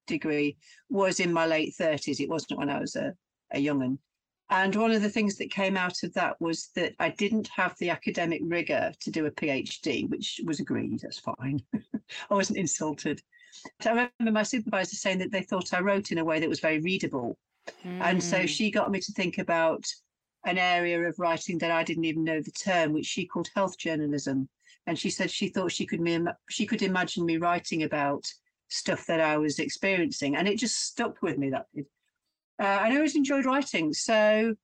degree, 0.06 0.56
was 0.89 1.19
in 1.19 1.34
my 1.34 1.45
late 1.45 1.73
30s. 1.78 2.21
It 2.21 2.30
wasn't 2.30 2.60
when 2.60 2.69
I 2.69 2.80
was 2.80 2.95
a, 2.95 3.13
a 3.52 3.60
young 3.60 3.80
one. 3.80 4.00
And 4.50 4.73
one 4.73 4.91
of 4.91 5.02
the 5.02 5.10
things 5.10 5.36
that 5.38 5.52
came 5.52 5.76
out 5.76 6.04
of 6.04 6.13
that 6.13 6.39
was 6.39 6.69
that 6.76 6.93
I 7.00 7.10
didn't 7.10 7.50
have 7.50 7.76
the 7.80 7.89
academic 7.89 8.39
rigor 8.45 8.93
to 9.02 9.12
do 9.12 9.26
a 9.26 9.32
PhD, 9.32 10.10
which 10.10 10.39
was 10.45 10.62
agreed, 10.62 11.02
that's 11.02 11.19
fine. 11.19 11.62
I 12.30 12.34
wasn't 12.34 12.60
insulted. 12.60 13.21
I 13.85 14.09
remember 14.19 14.39
my 14.39 14.43
supervisor 14.43 14.95
saying 14.95 15.19
that 15.19 15.31
they 15.31 15.43
thought 15.43 15.73
I 15.73 15.81
wrote 15.81 16.11
in 16.11 16.17
a 16.17 16.25
way 16.25 16.39
that 16.39 16.49
was 16.49 16.59
very 16.59 16.79
readable. 16.79 17.37
Mm. 17.85 18.01
And 18.01 18.23
so 18.23 18.41
hmm. 18.41 18.45
she 18.45 18.71
got 18.71 18.91
me 18.91 18.99
to 18.99 19.11
think 19.11 19.37
about 19.37 19.85
an 20.45 20.57
area 20.57 21.01
of 21.01 21.19
writing 21.19 21.57
that 21.57 21.71
I 21.71 21.83
didn't 21.83 22.05
even 22.05 22.23
know 22.23 22.41
the 22.41 22.51
term, 22.51 22.93
which 22.93 23.05
she 23.05 23.25
called 23.25 23.49
health 23.53 23.77
journalism. 23.77 24.47
And 24.85 24.97
she 24.97 25.09
said 25.09 25.29
she 25.29 25.49
thought 25.49 25.71
she 25.71 25.85
could 25.85 25.99
me 25.99 26.19
she 26.49 26.65
could 26.65 26.81
imagine 26.81 27.25
me 27.25 27.37
writing 27.37 27.83
about 27.83 28.25
stuff 28.69 29.05
that 29.07 29.19
I 29.19 29.37
was 29.37 29.59
experiencing, 29.59 30.35
and 30.35 30.47
it 30.47 30.57
just 30.57 30.85
stuck 30.85 31.21
with 31.21 31.37
me. 31.37 31.49
That 31.49 31.65
did. 31.75 31.85
Uh, 32.59 32.79
I 32.81 32.95
always 32.95 33.15
enjoyed 33.15 33.45
writing, 33.45 33.93
so 33.93 34.55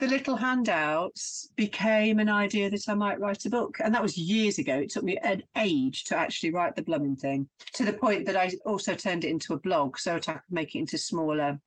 the 0.00 0.08
little 0.08 0.36
handouts 0.36 1.48
became 1.56 2.18
an 2.18 2.28
idea 2.28 2.68
that 2.68 2.88
I 2.88 2.94
might 2.94 3.20
write 3.20 3.44
a 3.46 3.50
book. 3.50 3.78
And 3.82 3.94
that 3.94 4.02
was 4.02 4.18
years 4.18 4.58
ago. 4.58 4.76
It 4.76 4.90
took 4.90 5.04
me 5.04 5.18
an 5.18 5.42
age 5.56 6.04
to 6.04 6.16
actually 6.16 6.50
write 6.50 6.74
the 6.74 6.82
blooming 6.82 7.16
thing 7.16 7.48
to 7.74 7.84
the 7.84 7.92
point 7.92 8.26
that 8.26 8.36
I 8.36 8.52
also 8.66 8.94
turned 8.94 9.24
it 9.24 9.30
into 9.30 9.54
a 9.54 9.60
blog 9.60 9.98
so 9.98 10.14
that 10.14 10.28
I 10.28 10.32
could 10.32 10.42
make 10.50 10.74
it 10.74 10.80
into 10.80 10.98
smaller 10.98 11.60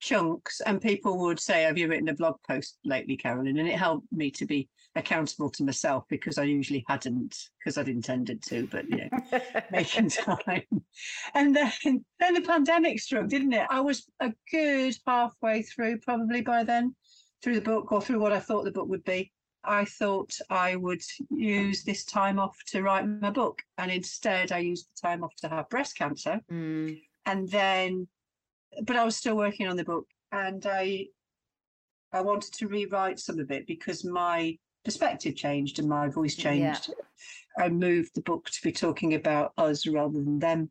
chunks. 0.00 0.60
And 0.60 0.80
people 0.80 1.18
would 1.18 1.38
say, 1.38 1.62
Have 1.62 1.78
you 1.78 1.86
written 1.86 2.08
a 2.08 2.14
blog 2.14 2.36
post 2.48 2.78
lately, 2.84 3.16
Carolyn? 3.16 3.58
And 3.58 3.68
it 3.68 3.78
helped 3.78 4.06
me 4.12 4.32
to 4.32 4.44
be 4.44 4.68
accountable 4.96 5.50
to 5.50 5.62
myself 5.62 6.04
because 6.08 6.36
I 6.36 6.44
usually 6.44 6.84
hadn't, 6.88 7.36
because 7.58 7.78
I'd 7.78 7.88
intended 7.88 8.42
to, 8.44 8.66
but 8.66 8.88
you 8.88 9.08
know, 9.08 9.40
making 9.70 10.10
time. 10.10 10.64
And 11.34 11.54
then, 11.54 12.04
then 12.18 12.34
the 12.34 12.40
pandemic 12.40 12.98
struck, 12.98 13.28
didn't 13.28 13.52
it? 13.52 13.66
I 13.70 13.80
was 13.80 14.04
a 14.18 14.32
good 14.50 14.96
halfway 15.06 15.62
through 15.62 16.00
probably 16.00 16.40
by 16.40 16.64
then 16.64 16.96
through 17.42 17.54
the 17.54 17.60
book 17.60 17.92
or 17.92 18.00
through 18.00 18.20
what 18.20 18.32
I 18.32 18.40
thought 18.40 18.64
the 18.64 18.70
book 18.70 18.88
would 18.88 19.04
be. 19.04 19.32
I 19.64 19.84
thought 19.84 20.32
I 20.48 20.76
would 20.76 21.02
use 21.30 21.84
this 21.84 22.04
time 22.04 22.38
off 22.38 22.56
to 22.68 22.82
write 22.82 23.06
my 23.06 23.30
book. 23.30 23.62
And 23.78 23.90
instead, 23.90 24.52
I 24.52 24.58
used 24.58 24.88
the 24.88 25.08
time 25.08 25.22
off 25.22 25.34
to 25.42 25.48
have 25.48 25.68
breast 25.68 25.96
cancer. 25.96 26.40
Mm. 26.50 27.00
And 27.26 27.48
then, 27.50 28.08
but 28.84 28.96
I 28.96 29.04
was 29.04 29.16
still 29.16 29.36
working 29.36 29.66
on 29.66 29.76
the 29.76 29.84
book 29.84 30.06
and 30.32 30.64
I, 30.66 31.06
I 32.12 32.22
wanted 32.22 32.54
to 32.54 32.68
rewrite 32.68 33.18
some 33.18 33.38
of 33.38 33.50
it 33.50 33.66
because 33.66 34.04
my 34.04 34.56
perspective 34.84 35.36
changed 35.36 35.78
and 35.78 35.88
my 35.88 36.08
voice 36.08 36.36
changed. 36.36 36.88
Yeah. 36.88 37.64
I 37.64 37.68
moved 37.68 38.12
the 38.14 38.22
book 38.22 38.46
to 38.46 38.62
be 38.62 38.72
talking 38.72 39.14
about 39.14 39.52
us 39.58 39.86
rather 39.86 40.14
than 40.14 40.38
them. 40.38 40.70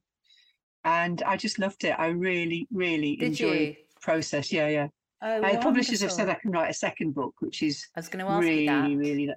And 0.83 1.21
I 1.23 1.37
just 1.37 1.59
loved 1.59 1.83
it. 1.83 1.95
I 1.99 2.07
really, 2.07 2.67
really 2.71 3.17
Did 3.17 3.27
enjoyed 3.27 3.59
you? 3.59 3.67
the 3.67 4.01
process. 4.01 4.51
Yeah, 4.51 4.69
yeah. 4.69 4.87
Oh, 5.21 5.41
uh, 5.41 5.61
publishers 5.61 6.01
have 6.01 6.11
said 6.11 6.29
I 6.29 6.35
can 6.35 6.51
write 6.51 6.69
a 6.69 6.73
second 6.73 7.13
book, 7.13 7.35
which 7.39 7.61
is 7.61 7.85
I 7.95 7.99
was 7.99 8.07
going 8.07 8.25
to 8.25 8.31
ask 8.31 8.41
really, 8.41 8.61
you 8.61 8.67
that. 8.67 8.89
really. 8.89 9.29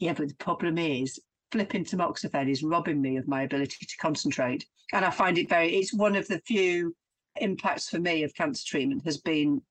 Yeah, 0.00 0.14
but 0.14 0.28
the 0.28 0.34
problem 0.34 0.78
is 0.78 1.20
flipping 1.52 1.84
tamoxifen 1.84 2.50
is 2.50 2.62
robbing 2.62 3.00
me 3.00 3.18
of 3.18 3.28
my 3.28 3.42
ability 3.42 3.86
to 3.86 3.96
concentrate, 4.00 4.66
and 4.92 5.04
I 5.04 5.10
find 5.10 5.38
it 5.38 5.48
very. 5.48 5.76
It's 5.76 5.94
one 5.94 6.16
of 6.16 6.26
the 6.26 6.40
few 6.40 6.96
impacts 7.36 7.88
for 7.88 8.00
me 8.00 8.24
of 8.24 8.34
cancer 8.34 8.64
treatment 8.66 9.04
has 9.04 9.18
been 9.18 9.62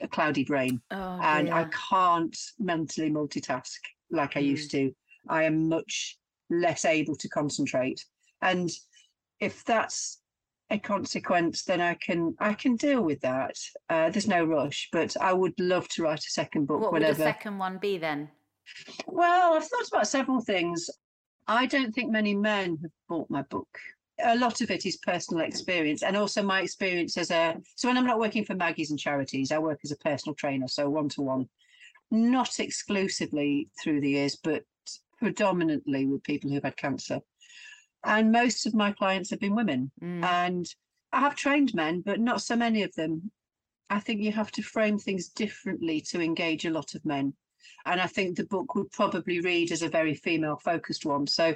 a 0.00 0.08
cloudy 0.08 0.44
brain, 0.44 0.80
oh, 0.92 1.18
and 1.20 1.50
I 1.50 1.68
can't 1.90 2.36
mentally 2.60 3.10
multitask 3.10 3.78
like 4.10 4.36
I 4.36 4.42
mm. 4.42 4.46
used 4.46 4.70
to. 4.70 4.94
I 5.28 5.44
am 5.44 5.68
much 5.68 6.16
less 6.48 6.84
able 6.84 7.16
to 7.16 7.28
concentrate, 7.28 8.04
and 8.40 8.70
if 9.40 9.64
that's 9.64 10.21
a 10.72 10.78
consequence, 10.78 11.64
then 11.64 11.80
I 11.80 11.94
can 11.94 12.34
I 12.40 12.54
can 12.54 12.76
deal 12.76 13.02
with 13.02 13.20
that. 13.20 13.56
Uh, 13.90 14.08
there's 14.10 14.26
no 14.26 14.42
rush, 14.44 14.88
but 14.90 15.14
I 15.20 15.32
would 15.32 15.58
love 15.60 15.86
to 15.88 16.02
write 16.02 16.20
a 16.20 16.30
second 16.30 16.66
book. 16.66 16.80
What 16.80 16.92
whenever. 16.94 17.10
would 17.12 17.18
the 17.18 17.22
second 17.22 17.58
one 17.58 17.78
be 17.78 17.98
then? 17.98 18.30
Well, 19.06 19.54
I've 19.54 19.66
thought 19.66 19.88
about 19.88 20.08
several 20.08 20.40
things. 20.40 20.88
I 21.46 21.66
don't 21.66 21.92
think 21.94 22.10
many 22.10 22.34
men 22.34 22.78
have 22.80 22.90
bought 23.08 23.30
my 23.30 23.42
book. 23.42 23.68
A 24.24 24.36
lot 24.36 24.60
of 24.62 24.70
it 24.70 24.86
is 24.86 24.96
personal 24.98 25.44
experience 25.44 26.02
and 26.02 26.16
also 26.16 26.42
my 26.42 26.62
experience 26.62 27.18
as 27.18 27.30
a. 27.30 27.60
So 27.76 27.88
when 27.88 27.98
I'm 27.98 28.06
not 28.06 28.20
working 28.20 28.44
for 28.44 28.54
Maggie's 28.54 28.90
and 28.90 28.98
charities, 28.98 29.52
I 29.52 29.58
work 29.58 29.80
as 29.84 29.92
a 29.92 29.96
personal 29.96 30.34
trainer, 30.34 30.68
so 30.68 30.88
one 30.88 31.10
to 31.10 31.22
one, 31.22 31.48
not 32.10 32.60
exclusively 32.60 33.68
through 33.82 34.00
the 34.00 34.10
years, 34.10 34.36
but 34.36 34.64
predominantly 35.18 36.06
with 36.06 36.22
people 36.22 36.50
who've 36.50 36.64
had 36.64 36.76
cancer 36.76 37.20
and 38.04 38.32
most 38.32 38.66
of 38.66 38.74
my 38.74 38.92
clients 38.92 39.30
have 39.30 39.40
been 39.40 39.54
women. 39.54 39.90
Mm. 40.02 40.24
and 40.24 40.66
i 41.12 41.20
have 41.20 41.36
trained 41.36 41.74
men 41.74 42.00
but 42.00 42.20
not 42.20 42.42
so 42.42 42.56
many 42.56 42.82
of 42.82 42.94
them. 42.94 43.30
I 43.90 44.00
think 44.00 44.22
you 44.22 44.32
have 44.32 44.50
to 44.52 44.62
frame 44.62 44.98
things 44.98 45.28
differently 45.28 46.00
to 46.08 46.22
engage 46.22 46.64
a 46.64 46.70
lot 46.70 46.94
of 46.94 47.04
men. 47.04 47.34
And 47.84 48.00
i 48.00 48.06
think 48.06 48.36
the 48.36 48.46
book 48.46 48.74
would 48.74 48.90
probably 48.92 49.40
read 49.40 49.72
as 49.72 49.82
a 49.82 49.88
very 49.88 50.14
female 50.14 50.56
focused 50.56 51.04
one. 51.04 51.26
So 51.26 51.54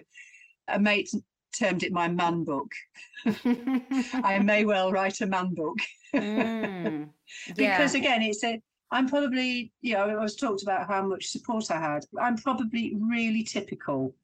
a 0.68 0.78
mate 0.78 1.10
termed 1.58 1.82
it 1.82 1.92
my 1.92 2.08
man 2.08 2.44
book. 2.44 2.70
I 3.26 4.40
may 4.42 4.64
well 4.64 4.92
write 4.92 5.20
a 5.20 5.26
man 5.26 5.54
book. 5.54 5.78
Mm. 6.14 7.08
yeah. 7.56 7.78
because 7.78 7.94
again 7.94 8.22
it's 8.22 8.44
a 8.44 8.60
i'm 8.92 9.08
probably 9.08 9.72
you 9.80 9.94
know 9.94 10.04
i 10.08 10.22
was 10.22 10.36
talked 10.36 10.62
about 10.62 10.86
how 10.86 11.02
much 11.02 11.26
support 11.26 11.70
i 11.70 11.80
had. 11.80 12.04
I'm 12.20 12.36
probably 12.36 12.94
really 13.00 13.42
typical. 13.42 14.14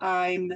I'm 0.00 0.50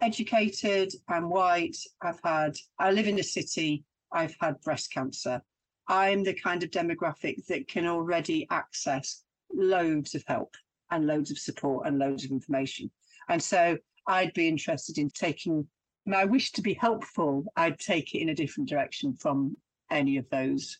educated, 0.00 0.92
I'm 1.08 1.28
white, 1.28 1.76
I've 2.02 2.20
had, 2.22 2.56
I 2.78 2.90
live 2.90 3.08
in 3.08 3.18
a 3.18 3.22
city, 3.22 3.84
I've 4.12 4.36
had 4.40 4.60
breast 4.60 4.92
cancer. 4.92 5.42
I'm 5.88 6.22
the 6.22 6.34
kind 6.34 6.62
of 6.62 6.70
demographic 6.70 7.46
that 7.46 7.68
can 7.68 7.86
already 7.86 8.46
access 8.50 9.24
loads 9.52 10.14
of 10.14 10.22
help 10.26 10.54
and 10.90 11.06
loads 11.06 11.30
of 11.30 11.38
support 11.38 11.86
and 11.86 11.98
loads 11.98 12.24
of 12.24 12.30
information. 12.30 12.90
And 13.28 13.42
so 13.42 13.78
I'd 14.06 14.32
be 14.34 14.48
interested 14.48 14.98
in 14.98 15.10
taking 15.10 15.66
my 16.06 16.24
wish 16.24 16.52
to 16.52 16.62
be 16.62 16.74
helpful, 16.74 17.44
I'd 17.56 17.78
take 17.78 18.14
it 18.14 18.20
in 18.20 18.30
a 18.30 18.34
different 18.34 18.68
direction 18.68 19.14
from 19.14 19.56
any 19.90 20.16
of 20.16 20.28
those 20.30 20.76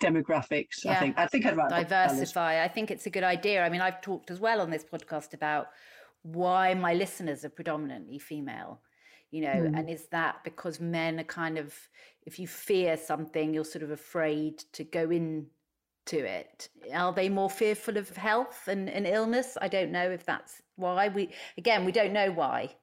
demographics. 0.00 0.84
Yeah. 0.84 0.92
I 0.92 0.94
think 0.96 1.18
I 1.18 1.26
think 1.26 1.46
I'd 1.46 1.56
rather 1.56 1.84
diversify. 1.84 2.62
I 2.62 2.68
think 2.68 2.90
it's 2.90 3.06
a 3.06 3.10
good 3.10 3.24
idea. 3.24 3.64
I 3.64 3.68
mean, 3.68 3.80
I've 3.80 4.00
talked 4.00 4.30
as 4.30 4.40
well 4.40 4.60
on 4.60 4.70
this 4.70 4.84
podcast 4.84 5.34
about 5.34 5.68
why 6.32 6.74
my 6.74 6.94
listeners 6.94 7.44
are 7.44 7.50
predominantly 7.50 8.18
female 8.18 8.80
you 9.30 9.42
know 9.42 9.48
mm. 9.48 9.78
and 9.78 9.88
is 9.90 10.06
that 10.06 10.42
because 10.44 10.80
men 10.80 11.18
are 11.20 11.24
kind 11.24 11.58
of 11.58 11.74
if 12.24 12.38
you 12.38 12.46
fear 12.46 12.96
something 12.96 13.52
you're 13.52 13.64
sort 13.64 13.82
of 13.82 13.90
afraid 13.90 14.58
to 14.72 14.84
go 14.84 15.10
in 15.10 15.46
to 16.06 16.18
it. 16.18 16.68
Are 16.94 17.12
they 17.12 17.28
more 17.28 17.50
fearful 17.50 17.96
of 17.96 18.08
health 18.16 18.68
and, 18.68 18.88
and 18.88 19.06
illness? 19.06 19.58
I 19.60 19.68
don't 19.68 19.92
know 19.92 20.08
if 20.10 20.24
that's 20.24 20.62
why. 20.76 21.08
We 21.08 21.30
again 21.58 21.84
we 21.84 21.92
don't 21.92 22.12
know 22.12 22.30
why. 22.30 22.74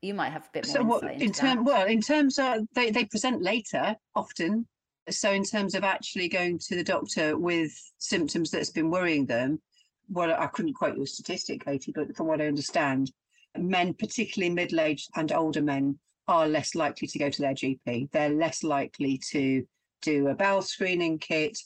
You 0.00 0.14
might 0.14 0.30
have 0.30 0.44
a 0.44 0.50
bit 0.52 0.66
more 0.66 0.74
so 0.76 0.82
what 0.84 1.04
in 1.04 1.32
terms 1.32 1.60
well 1.64 1.86
in 1.86 2.00
terms 2.00 2.38
of 2.38 2.66
they, 2.74 2.90
they 2.90 3.04
present 3.04 3.42
later 3.42 3.96
often. 4.14 4.66
So 5.10 5.32
in 5.32 5.42
terms 5.42 5.74
of 5.74 5.84
actually 5.84 6.28
going 6.28 6.58
to 6.60 6.76
the 6.76 6.84
doctor 6.84 7.36
with 7.36 7.72
symptoms 7.98 8.50
that's 8.50 8.70
been 8.70 8.90
worrying 8.90 9.26
them 9.26 9.60
well 10.08 10.34
i 10.38 10.46
couldn't 10.46 10.74
quote 10.74 10.96
your 10.96 11.06
statistic 11.06 11.64
katie 11.64 11.92
but 11.94 12.14
from 12.16 12.26
what 12.26 12.40
i 12.40 12.46
understand 12.46 13.10
men 13.56 13.94
particularly 13.94 14.52
middle-aged 14.52 15.08
and 15.16 15.32
older 15.32 15.62
men 15.62 15.98
are 16.26 16.46
less 16.46 16.74
likely 16.74 17.08
to 17.08 17.18
go 17.18 17.30
to 17.30 17.42
their 17.42 17.54
gp 17.54 18.10
they're 18.12 18.30
less 18.30 18.62
likely 18.62 19.18
to 19.18 19.66
do 20.02 20.28
a 20.28 20.34
bowel 20.34 20.62
screening 20.62 21.18
kit 21.18 21.58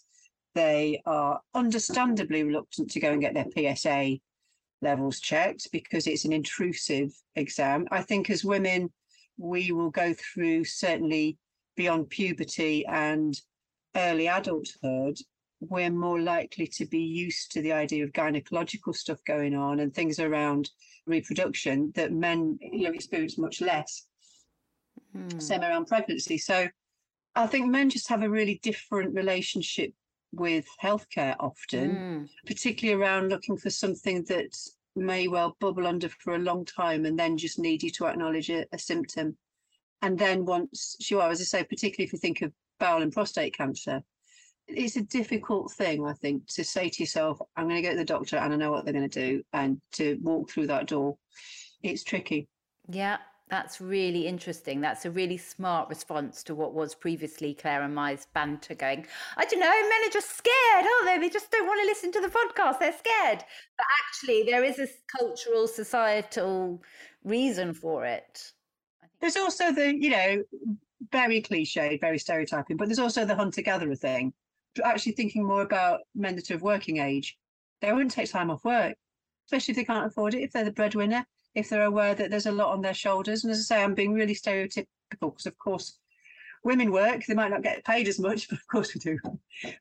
they 0.54 1.00
are 1.06 1.40
understandably 1.54 2.44
reluctant 2.44 2.90
to 2.90 3.00
go 3.00 3.12
and 3.12 3.20
get 3.20 3.34
their 3.34 3.76
psa 3.76 4.18
levels 4.82 5.20
checked 5.20 5.68
because 5.72 6.06
it's 6.06 6.24
an 6.24 6.32
intrusive 6.32 7.12
exam. 7.36 7.86
I 7.90 8.02
think 8.02 8.28
as 8.28 8.44
women, 8.44 8.92
we 9.38 9.72
will 9.72 9.90
go 9.90 10.12
through 10.12 10.64
certainly 10.64 11.38
beyond 11.76 12.10
puberty 12.10 12.84
and 12.86 13.34
early 13.96 14.26
adulthood, 14.26 15.16
we're 15.68 15.90
more 15.90 16.20
likely 16.20 16.66
to 16.66 16.86
be 16.86 17.00
used 17.00 17.52
to 17.52 17.62
the 17.62 17.72
idea 17.72 18.04
of 18.04 18.12
gynecological 18.12 18.94
stuff 18.94 19.18
going 19.24 19.54
on 19.54 19.80
and 19.80 19.94
things 19.94 20.18
around 20.18 20.70
reproduction 21.06 21.92
that 21.94 22.12
men 22.12 22.58
you 22.60 22.84
know 22.84 22.92
experience 22.92 23.38
much 23.38 23.60
less. 23.60 24.06
Hmm. 25.14 25.38
Same 25.38 25.62
around 25.62 25.86
pregnancy. 25.86 26.38
So 26.38 26.68
I 27.34 27.46
think 27.46 27.70
men 27.70 27.90
just 27.90 28.08
have 28.08 28.22
a 28.22 28.30
really 28.30 28.60
different 28.62 29.14
relationship 29.14 29.92
with 30.32 30.66
healthcare 30.82 31.36
often, 31.38 31.90
mm. 31.90 32.28
particularly 32.46 33.00
around 33.00 33.28
looking 33.28 33.56
for 33.56 33.70
something 33.70 34.24
that 34.24 34.56
may 34.96 35.28
well 35.28 35.56
bubble 35.60 35.86
under 35.86 36.08
for 36.08 36.34
a 36.34 36.38
long 36.38 36.64
time 36.64 37.04
and 37.04 37.18
then 37.18 37.36
just 37.36 37.58
need 37.58 37.82
you 37.82 37.90
to 37.90 38.06
acknowledge 38.06 38.50
a, 38.50 38.64
a 38.72 38.78
symptom. 38.78 39.36
And 40.00 40.18
then 40.18 40.44
once, 40.44 40.96
you 41.10 41.20
are 41.20 41.30
as 41.30 41.40
I 41.40 41.44
say, 41.44 41.64
particularly 41.64 42.06
if 42.06 42.12
you 42.12 42.18
think 42.18 42.42
of 42.42 42.52
bowel 42.80 43.02
and 43.02 43.12
prostate 43.12 43.56
cancer, 43.56 44.02
it's 44.76 44.96
a 44.96 45.02
difficult 45.02 45.72
thing, 45.72 46.06
I 46.06 46.12
think, 46.12 46.46
to 46.48 46.64
say 46.64 46.88
to 46.88 47.02
yourself, 47.02 47.40
I'm 47.56 47.68
going 47.68 47.82
to 47.82 47.82
go 47.82 47.90
to 47.90 47.98
the 47.98 48.04
doctor 48.04 48.36
and 48.36 48.52
I 48.52 48.56
know 48.56 48.70
what 48.70 48.84
they're 48.84 48.94
going 48.94 49.08
to 49.08 49.20
do, 49.20 49.42
and 49.52 49.80
to 49.92 50.18
walk 50.22 50.50
through 50.50 50.68
that 50.68 50.86
door. 50.86 51.16
It's 51.82 52.04
tricky. 52.04 52.48
Yeah, 52.88 53.18
that's 53.48 53.80
really 53.80 54.26
interesting. 54.26 54.80
That's 54.80 55.04
a 55.04 55.10
really 55.10 55.36
smart 55.36 55.88
response 55.88 56.42
to 56.44 56.54
what 56.54 56.74
was 56.74 56.94
previously 56.94 57.54
Claire 57.54 57.82
and 57.82 57.94
Mai's 57.94 58.26
banter 58.32 58.74
going, 58.74 59.06
I 59.36 59.44
don't 59.44 59.60
know, 59.60 59.66
men 59.66 60.08
are 60.08 60.12
just 60.12 60.36
scared, 60.36 60.54
aren't 60.76 61.06
they? 61.06 61.18
They 61.18 61.32
just 61.32 61.50
don't 61.50 61.66
want 61.66 61.80
to 61.80 61.86
listen 61.86 62.12
to 62.12 62.20
the 62.20 62.28
podcast. 62.28 62.78
They're 62.78 62.92
scared. 62.92 63.44
But 63.76 63.86
actually, 64.06 64.44
there 64.44 64.64
is 64.64 64.78
a 64.78 64.88
cultural, 65.18 65.68
societal 65.68 66.82
reason 67.24 67.74
for 67.74 68.04
it. 68.04 68.52
There's 69.20 69.36
also 69.36 69.72
the, 69.72 69.94
you 69.94 70.10
know, 70.10 70.42
very 71.10 71.42
cliched, 71.42 72.00
very 72.00 72.18
stereotyping, 72.18 72.76
but 72.76 72.88
there's 72.88 72.98
also 72.98 73.24
the 73.24 73.34
hunter 73.34 73.62
gatherer 73.62 73.94
thing. 73.94 74.32
Actually, 74.82 75.12
thinking 75.12 75.44
more 75.44 75.62
about 75.62 76.00
men 76.14 76.36
that 76.36 76.50
are 76.50 76.54
of 76.54 76.62
working 76.62 76.98
age, 76.98 77.36
they 77.80 77.92
wouldn't 77.92 78.12
take 78.12 78.30
time 78.30 78.50
off 78.50 78.64
work, 78.64 78.96
especially 79.46 79.72
if 79.72 79.76
they 79.76 79.84
can't 79.84 80.06
afford 80.06 80.34
it, 80.34 80.42
if 80.42 80.52
they're 80.52 80.64
the 80.64 80.72
breadwinner 80.72 81.26
if 81.54 81.68
they're 81.68 81.84
aware 81.84 82.14
that 82.14 82.30
there's 82.30 82.46
a 82.46 82.52
lot 82.52 82.72
on 82.72 82.82
their 82.82 82.94
shoulders. 82.94 83.44
And 83.44 83.50
as 83.50 83.58
I 83.58 83.62
say, 83.62 83.82
I'm 83.82 83.94
being 83.94 84.14
really 84.14 84.34
stereotypical 84.34 84.86
because, 85.20 85.46
of 85.46 85.58
course, 85.58 85.98
women 86.64 86.90
work, 86.90 87.24
they 87.26 87.34
might 87.34 87.50
not 87.50 87.62
get 87.62 87.84
paid 87.84 88.08
as 88.08 88.18
much, 88.18 88.48
but 88.50 88.58
of 88.58 88.66
course 88.68 88.94
we 88.94 89.00
do. 89.00 89.18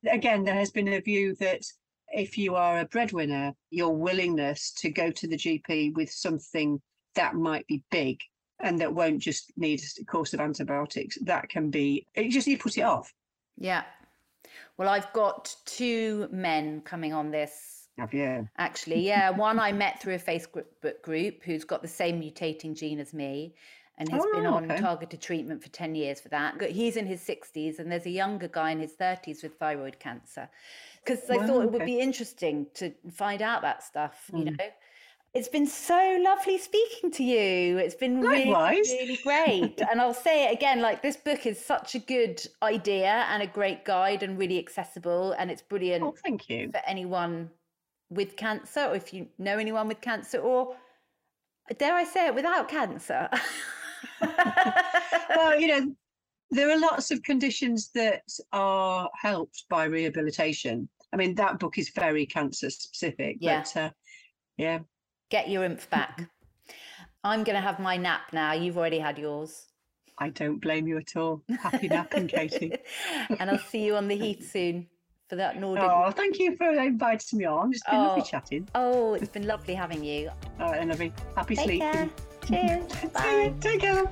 Again, 0.10 0.44
there 0.44 0.56
has 0.56 0.72
been 0.72 0.88
a 0.90 1.00
view 1.00 1.36
that 1.36 1.64
if 2.10 2.38
you 2.38 2.56
are 2.56 2.80
a 2.80 2.86
breadwinner, 2.86 3.54
your 3.70 3.96
willingness 3.96 4.72
to 4.78 4.90
go 4.90 5.12
to 5.12 5.28
the 5.28 5.38
GP 5.38 5.96
with 5.96 6.12
something 6.12 6.82
that 7.16 7.36
might 7.36 7.66
be 7.68 7.84
big 7.90 8.20
and 8.60 8.80
that 8.80 8.94
won't 8.94 9.20
just 9.20 9.52
need 9.58 9.82
a 10.00 10.06
course 10.06 10.34
of 10.34 10.40
antibiotics, 10.40 11.18
that 11.22 11.50
can 11.50 11.70
be, 11.70 12.06
it 12.14 12.30
just, 12.30 12.48
you 12.48 12.58
put 12.58 12.78
it 12.78 12.82
off. 12.82 13.12
Yeah. 13.58 13.84
Well, 14.82 14.90
I've 14.90 15.14
got 15.14 15.56
two 15.66 16.28
men 16.32 16.82
coming 16.82 17.14
on 17.14 17.30
this 17.30 17.88
have 18.00 18.16
you? 18.16 18.50
Actually, 18.58 19.06
yeah. 19.06 19.30
One 19.30 19.60
I 19.60 19.72
met 19.72 20.02
through 20.02 20.16
a 20.16 20.20
Facebook 20.20 20.66
group 21.04 21.44
who's 21.44 21.64
got 21.64 21.84
the 21.84 21.88
same 21.88 22.20
mutating 22.20 22.76
gene 22.76 23.00
as 23.00 23.14
me 23.14 23.54
and 24.00 24.10
has 24.10 24.24
oh, 24.26 24.32
been 24.34 24.48
on 24.48 24.72
okay. 24.72 24.82
targeted 24.82 25.22
treatment 25.22 25.62
for 25.62 25.70
10 25.70 25.94
years 25.94 26.20
for 26.20 26.30
that. 26.30 26.60
He's 26.64 26.98
in 26.98 27.06
his 27.06 27.22
60s, 27.22 27.78
and 27.78 27.92
there's 27.92 28.08
a 28.08 28.10
younger 28.10 28.48
guy 28.48 28.72
in 28.72 28.80
his 28.80 28.94
30s 28.94 29.44
with 29.44 29.54
thyroid 29.60 30.00
cancer. 30.00 30.50
Because 31.06 31.30
I 31.30 31.46
thought 31.46 31.62
it 31.62 31.72
would 31.72 31.86
be 31.86 32.00
interesting 32.00 32.66
to 32.74 32.92
find 33.12 33.44
out 33.44 33.62
that 33.62 33.84
stuff, 33.84 34.32
you 34.34 34.46
mm. 34.46 34.58
know. 34.58 34.66
It's 35.34 35.48
been 35.48 35.66
so 35.66 36.18
lovely 36.22 36.58
speaking 36.58 37.10
to 37.12 37.24
you. 37.24 37.78
It's 37.78 37.96
been 37.96 38.22
Likewise. 38.22 38.90
really, 38.90 39.18
really 39.18 39.20
great. 39.24 39.82
and 39.90 40.02
I'll 40.02 40.14
say 40.14 40.50
it 40.50 40.54
again 40.54 40.82
like, 40.82 41.02
this 41.02 41.16
book 41.16 41.46
is 41.46 41.64
such 41.64 41.96
a 41.96 42.00
good 42.00 42.46
idea 42.62 43.26
and 43.30 43.42
a 43.42 43.48
great 43.48 43.86
guide 43.86 44.24
and 44.24 44.38
really 44.38 44.60
accessible. 44.60 45.32
And 45.40 45.50
it's 45.50 45.62
brilliant. 45.62 46.04
Oh, 46.04 46.14
thank 46.22 46.50
you. 46.50 46.70
For 46.72 46.82
anyone 46.86 47.50
with 48.10 48.36
cancer, 48.36 48.88
or 48.88 48.96
if 48.96 49.14
you 49.14 49.28
know 49.38 49.58
anyone 49.58 49.88
with 49.88 50.02
cancer, 50.02 50.40
or 50.40 50.76
dare 51.78 51.96
I 51.96 52.04
say 52.04 52.28
it, 52.28 52.36
without 52.36 52.68
cancer. 52.68 53.30
well, 54.22 55.58
you 55.58 55.68
know, 55.68 55.96
there 56.50 56.70
are 56.70 56.80
lots 56.80 57.10
of 57.10 57.24
conditions 57.24 57.90
that 57.96 58.24
are 58.52 59.10
helped 59.22 59.64
by 59.70 59.86
rehabilitation. 59.86 60.90
I 61.14 61.16
mean, 61.16 61.36
that 61.36 61.60
book 61.60 61.78
is 61.78 61.90
very 61.96 62.26
cancer 62.26 62.70
specific. 62.70 63.38
Yeah. 63.40 63.62
But, 63.62 63.82
uh, 63.82 63.90
yeah. 64.58 64.80
Get 65.32 65.50
your 65.50 65.64
oomph 65.64 65.90
back. 65.90 66.30
I'm 67.24 67.46
going 67.46 67.56
to 67.56 67.62
have 67.62 67.80
my 67.80 67.96
nap 67.96 68.34
now. 68.34 68.52
You've 68.52 68.78
already 68.78 69.00
had 69.00 69.18
yours. 69.18 69.68
I 70.18 70.28
don't 70.28 70.60
blame 70.60 70.88
you 70.88 70.98
at 70.98 71.16
all. 71.16 71.42
Happy 71.62 71.88
napping, 71.88 72.28
Katie. 72.28 72.74
and 73.40 73.50
I'll 73.50 73.58
see 73.58 73.86
you 73.86 73.96
on 73.96 74.10
the 74.10 74.18
heath 74.18 74.52
soon 74.52 74.88
for 75.30 75.38
that 75.38 75.58
Nordic. 75.58 75.86
Oh, 75.86 76.12
thank 76.12 76.38
you 76.38 76.58
for 76.58 76.70
inviting 76.70 77.40
me 77.40 77.46
on. 77.46 77.72
It's 77.72 77.82
been 77.84 77.96
oh. 77.96 78.04
lovely 78.08 78.24
chatting. 78.24 78.68
Oh, 78.76 79.14
it's 79.14 79.30
been 79.30 79.48
lovely 79.48 79.74
having 79.74 80.04
you. 80.04 80.30
All 80.60 80.70
right, 80.70 80.86
lovely. 80.86 81.14
Happy 81.34 81.56
Take 81.56 81.66
sleeping. 81.66 81.92
Care. 81.92 82.10
Cheers. 82.46 82.92
Bye. 83.14 83.54
Take 83.62 83.80
care. 83.80 84.04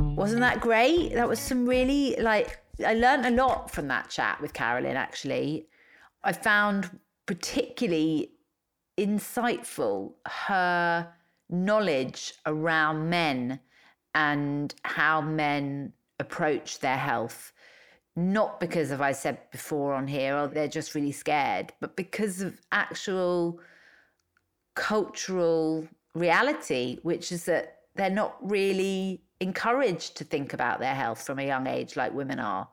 Wasn't 0.16 0.40
that 0.40 0.60
great? 0.60 1.14
That 1.14 1.28
was 1.28 1.38
some 1.38 1.68
really 1.68 2.16
like 2.16 2.58
I 2.84 2.94
learned 2.94 3.26
a 3.26 3.30
lot 3.30 3.70
from 3.70 3.86
that 3.88 4.10
chat 4.10 4.40
with 4.40 4.52
Carolyn 4.54 4.96
actually. 4.96 5.68
I 6.24 6.32
found 6.32 6.90
particularly 7.26 8.32
insightful 8.98 10.14
her 10.26 11.12
knowledge 11.50 12.34
around 12.46 13.10
men 13.10 13.60
and 14.14 14.74
how 14.84 15.20
men 15.20 15.92
approach 16.18 16.80
their 16.80 16.96
health 16.96 17.52
not 18.16 18.58
because 18.58 18.90
of 18.90 19.02
I 19.02 19.12
said 19.12 19.38
before 19.52 19.92
on 19.92 20.08
here, 20.08 20.36
or 20.36 20.48
they're 20.48 20.68
just 20.68 20.94
really 20.94 21.12
scared, 21.12 21.72
but 21.80 21.96
because 21.96 22.40
of 22.40 22.58
actual 22.72 23.60
cultural 24.74 25.86
reality, 26.14 26.98
which 27.02 27.30
is 27.30 27.44
that 27.44 27.80
they're 27.94 28.08
not 28.08 28.36
really 28.40 29.22
encouraged 29.40 30.16
to 30.16 30.24
think 30.24 30.54
about 30.54 30.80
their 30.80 30.94
health 30.94 31.22
from 31.22 31.38
a 31.38 31.46
young 31.46 31.66
age 31.66 31.94
like 31.94 32.14
women 32.14 32.40
are. 32.40 32.68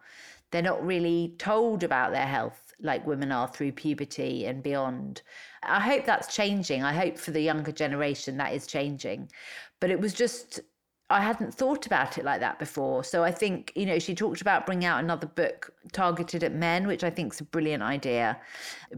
They're 0.51 0.61
not 0.61 0.85
really 0.85 1.35
told 1.37 1.83
about 1.83 2.11
their 2.13 2.27
health 2.27 2.62
like 2.83 3.07
women 3.07 3.31
are 3.31 3.47
through 3.47 3.71
puberty 3.71 4.45
and 4.45 4.61
beyond. 4.61 5.21
I 5.63 5.79
hope 5.79 6.05
that's 6.05 6.35
changing. 6.35 6.83
I 6.83 6.93
hope 6.93 7.17
for 7.17 7.31
the 7.31 7.41
younger 7.41 7.71
generation 7.71 8.37
that 8.37 8.53
is 8.53 8.67
changing. 8.67 9.31
But 9.79 9.89
it 9.89 9.99
was 9.99 10.13
just 10.13 10.61
I 11.09 11.21
hadn't 11.21 11.53
thought 11.53 11.85
about 11.85 12.17
it 12.17 12.25
like 12.25 12.39
that 12.39 12.57
before. 12.57 13.03
So 13.03 13.23
I 13.23 13.31
think, 13.31 13.71
you 13.75 13.85
know, 13.85 13.99
she 13.99 14.15
talked 14.15 14.41
about 14.41 14.65
bringing 14.65 14.85
out 14.85 15.03
another 15.03 15.27
book 15.27 15.71
targeted 15.91 16.43
at 16.43 16.53
men, 16.53 16.87
which 16.87 17.03
I 17.03 17.11
think 17.11 17.33
is 17.33 17.41
a 17.41 17.43
brilliant 17.43 17.83
idea. 17.83 18.39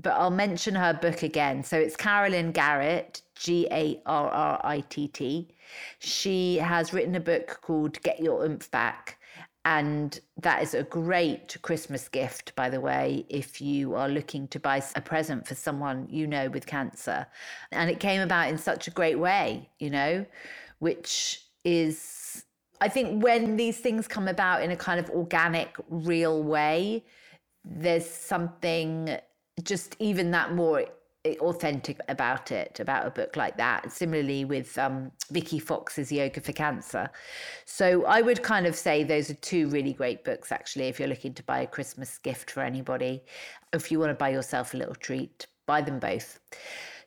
But 0.01 0.13
I'll 0.13 0.29
mention 0.29 0.75
her 0.75 0.93
book 0.93 1.23
again. 1.23 1.63
So 1.63 1.77
it's 1.77 1.97
Carolyn 1.97 2.53
Garritt, 2.53 3.21
G 3.35 3.67
A 3.71 4.01
R 4.05 4.29
R 4.29 4.61
I 4.63 4.79
T 4.81 5.09
T. 5.09 5.49
She 5.99 6.57
has 6.57 6.93
written 6.93 7.15
a 7.15 7.19
book 7.19 7.59
called 7.61 8.01
Get 8.01 8.21
Your 8.21 8.45
Oomph 8.45 8.71
Back. 8.71 9.19
And 9.65 10.19
that 10.37 10.61
is 10.61 10.75
a 10.75 10.83
great 10.83 11.57
Christmas 11.63 12.07
gift, 12.07 12.55
by 12.55 12.69
the 12.69 12.79
way, 12.79 13.25
if 13.29 13.59
you 13.59 13.95
are 13.95 14.07
looking 14.07 14.47
to 14.49 14.59
buy 14.59 14.81
a 14.95 15.01
present 15.01 15.47
for 15.47 15.55
someone 15.55 16.07
you 16.11 16.27
know 16.27 16.49
with 16.49 16.67
cancer. 16.67 17.25
And 17.71 17.89
it 17.89 17.99
came 17.99 18.21
about 18.21 18.49
in 18.49 18.59
such 18.59 18.87
a 18.87 18.91
great 18.91 19.17
way, 19.17 19.67
you 19.79 19.89
know, 19.89 20.23
which 20.77 21.41
is 21.63 22.43
I 22.79 22.89
think 22.89 23.23
when 23.23 23.57
these 23.57 23.79
things 23.79 24.07
come 24.07 24.27
about 24.27 24.61
in 24.61 24.69
a 24.69 24.75
kind 24.75 24.99
of 24.99 25.09
organic, 25.09 25.75
real 25.89 26.43
way, 26.43 27.03
there's 27.63 28.07
something 28.07 29.17
just 29.63 29.95
even 29.99 30.31
that 30.31 30.53
more 30.53 30.85
authentic 31.39 31.99
about 32.07 32.51
it, 32.51 32.79
about 32.79 33.05
a 33.05 33.09
book 33.09 33.35
like 33.35 33.57
that. 33.57 33.91
Similarly 33.91 34.45
with 34.45 34.77
um, 34.77 35.11
Vicky 35.31 35.59
Fox's 35.59 36.11
Yoga 36.11 36.41
for 36.41 36.53
Cancer. 36.53 37.09
So 37.65 38.05
I 38.05 38.21
would 38.21 38.43
kind 38.43 38.65
of 38.65 38.75
say 38.75 39.03
those 39.03 39.29
are 39.29 39.35
two 39.35 39.67
really 39.69 39.93
great 39.93 40.23
books, 40.23 40.51
actually, 40.51 40.85
if 40.85 40.99
you're 40.99 41.09
looking 41.09 41.33
to 41.33 41.43
buy 41.43 41.59
a 41.59 41.67
Christmas 41.67 42.17
gift 42.17 42.51
for 42.51 42.61
anybody. 42.61 43.23
If 43.73 43.91
you 43.91 43.99
want 43.99 44.11
to 44.11 44.15
buy 44.15 44.29
yourself 44.29 44.73
a 44.73 44.77
little 44.77 44.95
treat, 44.95 45.47
buy 45.65 45.81
them 45.81 45.99
both. 45.99 46.39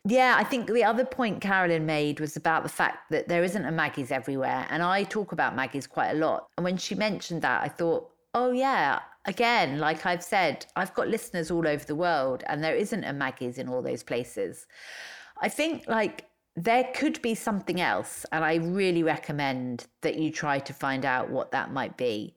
Yeah, 0.05 0.37
I 0.39 0.45
think 0.45 0.69
the 0.69 0.85
other 0.85 1.05
point 1.05 1.41
Carolyn 1.41 1.85
made 1.85 2.21
was 2.21 2.37
about 2.37 2.62
the 2.62 2.69
fact 2.69 3.11
that 3.11 3.29
there 3.29 3.43
isn't 3.45 3.64
a 3.64 3.73
Maggie's 3.73 4.11
everywhere. 4.11 4.66
And 4.71 4.83
I 4.83 5.03
talk 5.05 5.33
about 5.33 5.57
Maggie's 5.57 5.87
quite 5.87 6.11
a 6.11 6.14
lot. 6.14 6.49
And 6.57 6.64
when 6.64 6.77
she 6.77 6.95
mentioned 6.95 7.43
that, 7.43 7.62
I 7.62 7.69
thought, 7.69 8.11
oh, 8.35 8.53
yeah, 8.53 9.01
again, 9.29 9.79
like 9.79 10.07
I've 10.07 10.24
said, 10.24 10.66
I've 10.74 10.95
got 10.95 11.07
listeners 11.07 11.51
all 11.51 11.68
over 11.68 11.85
the 11.85 11.95
world, 11.95 12.43
and 12.47 12.64
there 12.64 12.74
isn't 12.74 13.05
a 13.05 13.12
Maggie's 13.12 13.59
in 13.59 13.68
all 13.68 13.83
those 13.83 14.03
places. 14.03 14.66
I 15.41 15.49
think 15.51 15.87
like 15.87 16.24
there 16.57 16.91
could 16.95 17.20
be 17.22 17.35
something 17.35 17.81
else, 17.81 18.26
and 18.33 18.43
I 18.43 18.55
really 18.57 19.03
recommend 19.05 19.87
that 20.01 20.16
you 20.16 20.33
try 20.33 20.59
to 20.59 20.72
find 20.72 21.05
out 21.05 21.31
what 21.31 21.53
that 21.53 21.70
might 21.70 21.97
be. 21.97 22.35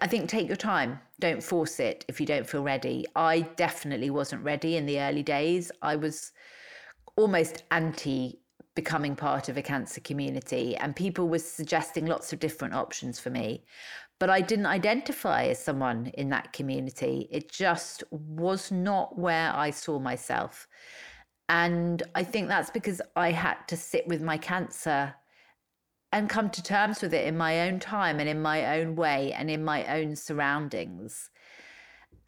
I 0.00 0.08
think 0.08 0.28
take 0.28 0.48
your 0.48 0.56
time. 0.56 0.98
Don't 1.20 1.42
force 1.42 1.78
it 1.78 2.04
if 2.08 2.18
you 2.18 2.26
don't 2.26 2.48
feel 2.48 2.64
ready. 2.64 3.04
I 3.14 3.42
definitely 3.56 4.10
wasn't 4.10 4.42
ready 4.42 4.76
in 4.76 4.86
the 4.86 5.00
early 5.00 5.22
days. 5.22 5.70
I 5.82 5.96
was 5.96 6.32
almost 7.14 7.62
anti 7.70 8.40
becoming 8.74 9.14
part 9.14 9.50
of 9.50 9.58
a 9.58 9.62
cancer 9.62 10.00
community 10.00 10.74
and 10.76 10.96
people 10.96 11.28
were 11.28 11.38
suggesting 11.38 12.06
lots 12.06 12.32
of 12.32 12.38
different 12.38 12.72
options 12.72 13.20
for 13.20 13.28
me 13.28 13.62
but 14.22 14.30
I 14.30 14.40
didn't 14.40 14.66
identify 14.66 15.46
as 15.46 15.58
someone 15.58 16.12
in 16.14 16.28
that 16.28 16.52
community. 16.52 17.26
It 17.32 17.50
just 17.50 18.04
was 18.12 18.70
not 18.70 19.18
where 19.18 19.52
I 19.52 19.70
saw 19.70 19.98
myself. 19.98 20.68
And 21.48 22.04
I 22.14 22.22
think 22.22 22.46
that's 22.46 22.70
because 22.70 23.02
I 23.16 23.32
had 23.32 23.56
to 23.66 23.76
sit 23.76 24.06
with 24.06 24.22
my 24.22 24.38
cancer 24.38 25.16
and 26.12 26.28
come 26.28 26.50
to 26.50 26.62
terms 26.62 27.02
with 27.02 27.12
it 27.12 27.26
in 27.26 27.36
my 27.36 27.62
own 27.62 27.80
time 27.80 28.20
and 28.20 28.28
in 28.28 28.40
my 28.40 28.78
own 28.78 28.94
way 28.94 29.32
and 29.32 29.50
in 29.50 29.64
my 29.64 29.84
own 29.86 30.14
surroundings. 30.14 31.28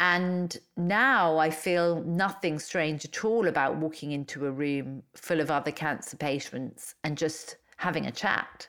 And 0.00 0.58
now 0.76 1.38
I 1.38 1.48
feel 1.50 2.02
nothing 2.02 2.58
strange 2.58 3.04
at 3.04 3.24
all 3.24 3.46
about 3.46 3.76
walking 3.76 4.10
into 4.10 4.46
a 4.46 4.50
room 4.50 5.04
full 5.14 5.38
of 5.38 5.48
other 5.48 5.70
cancer 5.70 6.16
patients 6.16 6.96
and 7.04 7.16
just 7.16 7.58
having 7.76 8.04
a 8.04 8.10
chat 8.10 8.66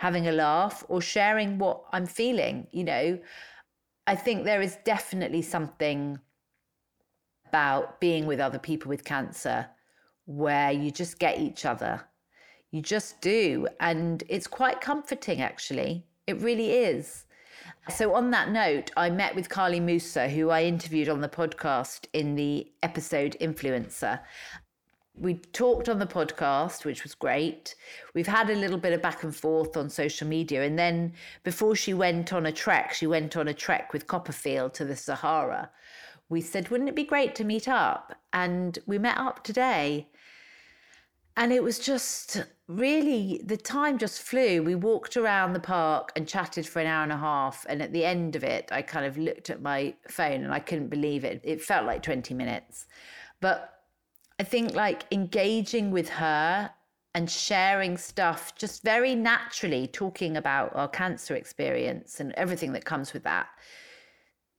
having 0.00 0.26
a 0.26 0.32
laugh 0.32 0.82
or 0.88 1.02
sharing 1.02 1.58
what 1.58 1.84
I'm 1.92 2.06
feeling. 2.06 2.66
You 2.70 2.84
know, 2.84 3.18
I 4.06 4.16
think 4.16 4.44
there 4.44 4.62
is 4.62 4.78
definitely 4.82 5.42
something 5.42 6.18
about 7.46 8.00
being 8.00 8.24
with 8.24 8.40
other 8.40 8.58
people 8.58 8.88
with 8.88 9.04
cancer 9.04 9.66
where 10.24 10.72
you 10.72 10.90
just 10.90 11.18
get 11.18 11.38
each 11.38 11.66
other. 11.66 12.00
You 12.70 12.80
just 12.80 13.20
do. 13.20 13.68
And 13.78 14.24
it's 14.26 14.46
quite 14.46 14.80
comforting, 14.80 15.42
actually. 15.42 16.06
It 16.26 16.40
really 16.40 16.70
is. 16.70 17.26
So, 17.90 18.14
on 18.14 18.30
that 18.30 18.50
note, 18.50 18.90
I 18.96 19.10
met 19.10 19.34
with 19.34 19.50
Carly 19.50 19.80
Musa, 19.80 20.30
who 20.30 20.48
I 20.48 20.62
interviewed 20.62 21.10
on 21.10 21.20
the 21.20 21.28
podcast 21.28 22.06
in 22.14 22.36
the 22.36 22.72
episode 22.82 23.36
Influencer 23.38 24.20
we 25.20 25.34
talked 25.34 25.88
on 25.88 25.98
the 25.98 26.06
podcast, 26.06 26.86
which 26.86 27.02
was 27.02 27.14
great. 27.14 27.74
We've 28.14 28.26
had 28.26 28.48
a 28.48 28.54
little 28.54 28.78
bit 28.78 28.94
of 28.94 29.02
back 29.02 29.22
and 29.22 29.36
forth 29.36 29.76
on 29.76 29.90
social 29.90 30.26
media. 30.26 30.64
And 30.64 30.78
then 30.78 31.12
before 31.44 31.76
she 31.76 31.92
went 31.92 32.32
on 32.32 32.46
a 32.46 32.52
trek, 32.52 32.94
she 32.94 33.06
went 33.06 33.36
on 33.36 33.46
a 33.46 33.54
trek 33.54 33.92
with 33.92 34.06
CoppaFeel 34.06 34.72
to 34.72 34.84
the 34.84 34.96
Sahara. 34.96 35.70
We 36.30 36.40
said, 36.40 36.70
wouldn't 36.70 36.88
it 36.88 36.96
be 36.96 37.04
great 37.04 37.34
to 37.34 37.44
meet 37.44 37.68
up? 37.68 38.14
And 38.32 38.78
we 38.86 38.98
met 38.98 39.18
up 39.18 39.44
today. 39.44 40.08
And 41.36 41.52
it 41.52 41.62
was 41.62 41.78
just 41.78 42.42
really, 42.66 43.42
the 43.44 43.56
time 43.58 43.98
just 43.98 44.22
flew. 44.22 44.62
We 44.62 44.74
walked 44.74 45.18
around 45.18 45.52
the 45.52 45.60
park 45.60 46.12
and 46.16 46.26
chatted 46.26 46.66
for 46.66 46.80
an 46.80 46.86
hour 46.86 47.02
and 47.02 47.12
a 47.12 47.18
half. 47.18 47.66
And 47.68 47.82
at 47.82 47.92
the 47.92 48.06
end 48.06 48.36
of 48.36 48.44
it, 48.44 48.70
I 48.72 48.80
kind 48.80 49.04
of 49.04 49.18
looked 49.18 49.50
at 49.50 49.60
my 49.60 49.94
phone 50.08 50.44
and 50.44 50.52
I 50.52 50.60
couldn't 50.60 50.88
believe 50.88 51.24
it. 51.24 51.42
It 51.44 51.60
felt 51.60 51.84
like 51.84 52.02
20 52.02 52.32
minutes. 52.32 52.86
But 53.40 53.79
I 54.40 54.42
think 54.42 54.74
like 54.74 55.02
engaging 55.12 55.90
with 55.90 56.08
her 56.08 56.70
and 57.14 57.30
sharing 57.30 57.98
stuff 57.98 58.54
just 58.54 58.82
very 58.82 59.14
naturally, 59.14 59.86
talking 59.86 60.38
about 60.38 60.74
our 60.74 60.88
cancer 60.88 61.34
experience 61.34 62.20
and 62.20 62.32
everything 62.38 62.72
that 62.72 62.86
comes 62.86 63.12
with 63.12 63.22
that. 63.24 63.48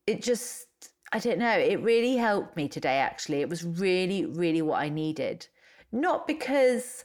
It 0.05 0.21
just, 0.21 0.67
I 1.11 1.17
don't 1.17 1.39
know, 1.39 1.57
it 1.57 1.81
really 1.81 2.15
helped 2.15 2.55
me 2.55 2.67
today, 2.67 2.97
actually. 2.99 3.41
It 3.41 3.49
was 3.49 3.63
really, 3.63 4.27
really 4.27 4.61
what 4.61 4.79
I 4.79 4.89
needed. 4.89 5.47
Not 5.91 6.27
because 6.27 7.03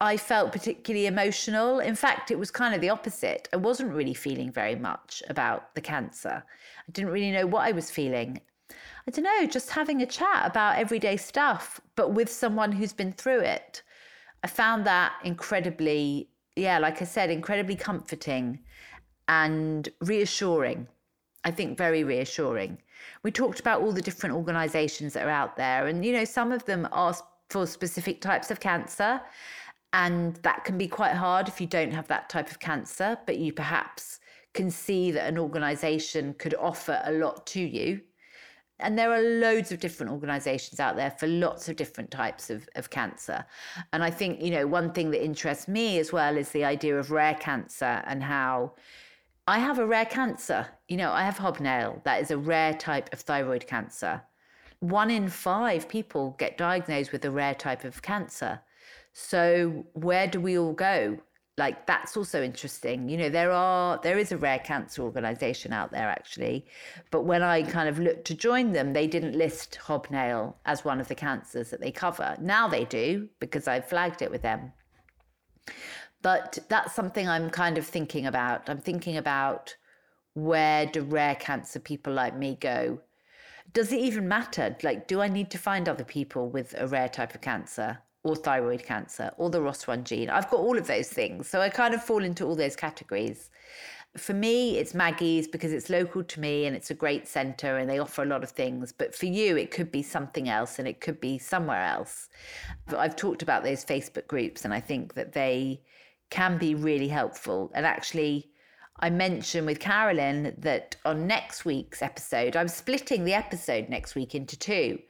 I 0.00 0.16
felt 0.16 0.52
particularly 0.52 1.08
emotional. 1.08 1.80
In 1.80 1.96
fact, 1.96 2.30
it 2.30 2.38
was 2.38 2.52
kind 2.52 2.76
of 2.76 2.80
the 2.80 2.90
opposite. 2.90 3.48
I 3.52 3.56
wasn't 3.56 3.92
really 3.92 4.14
feeling 4.14 4.52
very 4.52 4.76
much 4.76 5.20
about 5.28 5.74
the 5.74 5.80
cancer. 5.80 6.44
I 6.78 6.92
didn't 6.92 7.10
really 7.10 7.32
know 7.32 7.46
what 7.46 7.66
I 7.66 7.72
was 7.72 7.90
feeling. 7.90 8.40
I 9.06 9.10
don't 9.10 9.24
know, 9.24 9.46
just 9.46 9.70
having 9.70 10.00
a 10.00 10.06
chat 10.06 10.46
about 10.46 10.78
everyday 10.78 11.16
stuff, 11.16 11.80
but 11.94 12.12
with 12.12 12.30
someone 12.30 12.72
who's 12.72 12.92
been 12.92 13.12
through 13.12 13.40
it. 13.40 13.82
I 14.42 14.46
found 14.46 14.86
that 14.86 15.12
incredibly, 15.24 16.28
yeah, 16.56 16.78
like 16.78 17.02
I 17.02 17.04
said, 17.04 17.30
incredibly 17.30 17.76
comforting 17.76 18.60
and 19.28 19.88
reassuring. 20.00 20.86
I 21.44 21.50
think 21.50 21.76
very 21.76 22.04
reassuring. 22.04 22.78
We 23.22 23.30
talked 23.30 23.60
about 23.60 23.82
all 23.82 23.92
the 23.92 24.00
different 24.00 24.34
organizations 24.34 25.12
that 25.12 25.26
are 25.26 25.30
out 25.30 25.56
there, 25.56 25.86
and 25.86 26.04
you 26.04 26.12
know, 26.12 26.24
some 26.24 26.52
of 26.52 26.64
them 26.64 26.88
are 26.92 27.14
for 27.50 27.66
specific 27.66 28.20
types 28.20 28.50
of 28.50 28.60
cancer. 28.60 29.20
And 29.92 30.34
that 30.36 30.64
can 30.64 30.76
be 30.76 30.88
quite 30.88 31.12
hard 31.14 31.46
if 31.46 31.60
you 31.60 31.68
don't 31.68 31.92
have 31.92 32.08
that 32.08 32.28
type 32.28 32.50
of 32.50 32.58
cancer, 32.58 33.16
but 33.26 33.36
you 33.36 33.52
perhaps 33.52 34.18
can 34.52 34.70
see 34.70 35.12
that 35.12 35.28
an 35.28 35.38
organization 35.38 36.34
could 36.34 36.54
offer 36.54 37.00
a 37.04 37.12
lot 37.12 37.46
to 37.48 37.60
you 37.60 38.00
and 38.80 38.98
there 38.98 39.12
are 39.12 39.22
loads 39.22 39.70
of 39.70 39.78
different 39.78 40.10
organizations 40.12 40.80
out 40.80 40.96
there 40.96 41.12
for 41.12 41.26
lots 41.26 41.68
of 41.68 41.76
different 41.76 42.10
types 42.10 42.50
of, 42.50 42.68
of 42.74 42.90
cancer. 42.90 43.44
And 43.92 44.02
I 44.02 44.10
think, 44.10 44.42
you 44.42 44.50
know, 44.50 44.66
one 44.66 44.92
thing 44.92 45.10
that 45.12 45.24
interests 45.24 45.68
me 45.68 45.98
as 45.98 46.12
well 46.12 46.36
is 46.36 46.50
the 46.50 46.64
idea 46.64 46.98
of 46.98 47.10
rare 47.10 47.34
cancer 47.34 48.02
and 48.06 48.22
how 48.22 48.72
I 49.46 49.58
have 49.58 49.78
a 49.78 49.86
rare 49.86 50.06
cancer. 50.06 50.66
You 50.88 50.96
know, 50.96 51.12
I 51.12 51.22
have 51.22 51.38
hobnail, 51.38 52.02
that 52.04 52.20
is 52.20 52.30
a 52.30 52.38
rare 52.38 52.74
type 52.74 53.12
of 53.12 53.20
thyroid 53.20 53.66
cancer. 53.66 54.22
One 54.80 55.10
in 55.10 55.28
five 55.28 55.88
people 55.88 56.34
get 56.38 56.58
diagnosed 56.58 57.12
with 57.12 57.24
a 57.24 57.30
rare 57.30 57.54
type 57.54 57.84
of 57.84 58.02
cancer. 58.02 58.60
So, 59.12 59.86
where 59.92 60.26
do 60.26 60.40
we 60.40 60.58
all 60.58 60.72
go? 60.72 61.18
Like 61.56 61.86
that's 61.86 62.16
also 62.16 62.42
interesting. 62.42 63.08
You 63.08 63.16
know 63.16 63.28
there 63.28 63.52
are 63.52 64.00
there 64.02 64.18
is 64.18 64.32
a 64.32 64.36
rare 64.36 64.58
cancer 64.58 65.02
organization 65.02 65.72
out 65.72 65.92
there 65.92 66.08
actually. 66.08 66.66
But 67.10 67.22
when 67.22 67.42
i 67.42 67.62
kind 67.62 67.88
of 67.88 67.98
looked 67.98 68.24
to 68.26 68.34
join 68.34 68.72
them 68.72 68.92
they 68.92 69.06
didn't 69.06 69.38
list 69.38 69.76
hobnail 69.76 70.56
as 70.66 70.84
one 70.84 71.00
of 71.00 71.08
the 71.08 71.14
cancers 71.14 71.70
that 71.70 71.80
they 71.80 71.92
cover. 71.92 72.36
Now 72.40 72.66
they 72.66 72.84
do 72.84 73.28
because 73.38 73.68
i 73.68 73.80
flagged 73.80 74.22
it 74.22 74.30
with 74.30 74.42
them. 74.42 74.72
But 76.22 76.58
that's 76.68 76.94
something 76.94 77.28
i'm 77.28 77.50
kind 77.50 77.78
of 77.78 77.86
thinking 77.86 78.26
about. 78.26 78.68
I'm 78.68 78.80
thinking 78.80 79.16
about 79.16 79.76
where 80.34 80.86
do 80.86 81.02
rare 81.02 81.36
cancer 81.36 81.78
people 81.78 82.12
like 82.12 82.36
me 82.36 82.58
go? 82.60 83.00
Does 83.72 83.92
it 83.92 84.00
even 84.00 84.26
matter? 84.26 84.76
Like 84.82 85.06
do 85.06 85.20
i 85.20 85.28
need 85.28 85.50
to 85.52 85.58
find 85.58 85.88
other 85.88 86.04
people 86.04 86.48
with 86.50 86.74
a 86.76 86.88
rare 86.88 87.08
type 87.08 87.34
of 87.36 87.40
cancer 87.40 88.00
or 88.24 88.34
thyroid 88.34 88.82
cancer 88.82 89.30
or 89.36 89.50
the 89.50 89.60
ROS1 89.60 90.02
gene. 90.04 90.30
I've 90.30 90.50
got 90.50 90.60
all 90.60 90.76
of 90.76 90.86
those 90.86 91.08
things. 91.08 91.48
So 91.48 91.60
I 91.60 91.68
kind 91.68 91.94
of 91.94 92.02
fall 92.02 92.24
into 92.24 92.44
all 92.44 92.56
those 92.56 92.74
categories. 92.74 93.50
For 94.16 94.32
me, 94.32 94.78
it's 94.78 94.94
Maggie's 94.94 95.46
because 95.46 95.72
it's 95.72 95.90
local 95.90 96.24
to 96.24 96.40
me 96.40 96.66
and 96.66 96.74
it's 96.74 96.90
a 96.90 96.94
great 96.94 97.28
centre 97.28 97.76
and 97.76 97.88
they 97.88 97.98
offer 97.98 98.22
a 98.22 98.26
lot 98.26 98.42
of 98.42 98.50
things. 98.50 98.92
But 98.92 99.14
for 99.14 99.26
you, 99.26 99.56
it 99.56 99.70
could 99.70 99.92
be 99.92 100.02
something 100.02 100.48
else 100.48 100.78
and 100.78 100.88
it 100.88 101.00
could 101.00 101.20
be 101.20 101.38
somewhere 101.38 101.84
else. 101.84 102.28
But 102.86 102.98
I've 102.98 103.16
talked 103.16 103.42
about 103.42 103.62
those 103.62 103.84
Facebook 103.84 104.26
groups 104.26 104.64
and 104.64 104.72
I 104.72 104.80
think 104.80 105.14
that 105.14 105.32
they 105.32 105.82
can 106.30 106.56
be 106.56 106.74
really 106.74 107.08
helpful. 107.08 107.70
And 107.74 107.84
actually, 107.84 108.50
I 109.00 109.10
mentioned 109.10 109.66
with 109.66 109.80
Carolyn 109.80 110.54
that 110.58 110.96
on 111.04 111.26
next 111.26 111.64
week's 111.64 112.00
episode, 112.00 112.56
I'm 112.56 112.68
splitting 112.68 113.24
the 113.24 113.34
episode 113.34 113.88
next 113.88 114.14
week 114.14 114.34
into 114.34 114.56
two. 114.56 115.00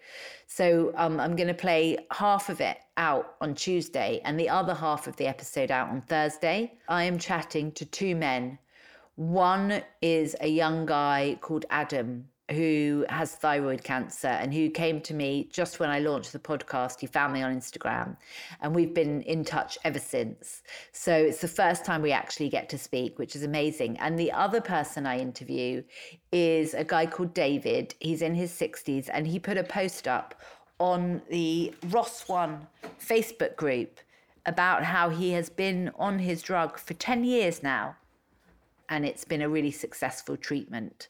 So 0.46 0.92
um, 0.96 1.20
I'm 1.20 1.36
going 1.36 1.48
to 1.48 1.54
play 1.54 1.98
half 2.10 2.48
of 2.48 2.60
it 2.60 2.78
out 2.96 3.36
on 3.40 3.54
Tuesday 3.54 4.20
and 4.24 4.40
the 4.40 4.48
other 4.48 4.74
half 4.74 5.06
of 5.06 5.16
the 5.16 5.26
episode 5.26 5.70
out 5.70 5.90
on 5.90 6.00
Thursday. 6.02 6.72
I 6.88 7.04
am 7.04 7.18
chatting 7.18 7.72
to 7.72 7.84
two 7.84 8.16
men. 8.16 8.58
One 9.16 9.82
is 10.00 10.34
a 10.40 10.48
young 10.48 10.86
guy 10.86 11.38
called 11.40 11.66
Adam 11.70 12.28
who 12.50 13.06
has 13.08 13.34
thyroid 13.34 13.82
cancer 13.82 14.28
and 14.28 14.52
who 14.52 14.68
came 14.68 15.00
to 15.00 15.14
me 15.14 15.48
just 15.50 15.80
when 15.80 15.88
I 15.88 15.98
launched 16.00 16.32
the 16.32 16.38
podcast. 16.38 17.00
He 17.00 17.06
found 17.06 17.32
me 17.32 17.42
on 17.42 17.54
Instagram 17.56 18.16
and 18.60 18.74
we've 18.74 18.92
been 18.92 19.22
in 19.22 19.44
touch 19.44 19.78
ever 19.84 19.98
since. 19.98 20.62
So 20.92 21.14
it's 21.14 21.40
the 21.40 21.48
first 21.48 21.84
time 21.84 22.02
we 22.02 22.12
actually 22.12 22.50
get 22.50 22.68
to 22.70 22.78
speak, 22.78 23.18
which 23.18 23.34
is 23.34 23.44
amazing. 23.44 23.96
And 23.98 24.18
the 24.18 24.30
other 24.32 24.60
person 24.60 25.06
I 25.06 25.18
interview 25.18 25.82
is 26.32 26.74
a 26.74 26.84
guy 26.84 27.06
called 27.06 27.32
David. 27.32 27.94
He's 28.00 28.20
in 28.20 28.34
his 28.34 28.52
60s 28.52 29.08
and 29.12 29.26
he 29.26 29.38
put 29.38 29.56
a 29.56 29.64
post 29.64 30.06
up 30.06 30.34
on 30.78 31.22
the 31.30 31.72
ROS1 31.86 32.66
Facebook 33.00 33.56
group 33.56 34.00
about 34.44 34.84
how 34.84 35.08
he 35.08 35.30
has 35.30 35.48
been 35.48 35.90
on 35.96 36.18
his 36.18 36.42
drug 36.42 36.78
for 36.78 36.92
10 36.92 37.24
years 37.24 37.62
now 37.62 37.96
and 38.88 39.06
it's 39.06 39.24
been 39.24 39.40
a 39.40 39.48
really 39.48 39.70
successful 39.70 40.36
treatment. 40.36 41.08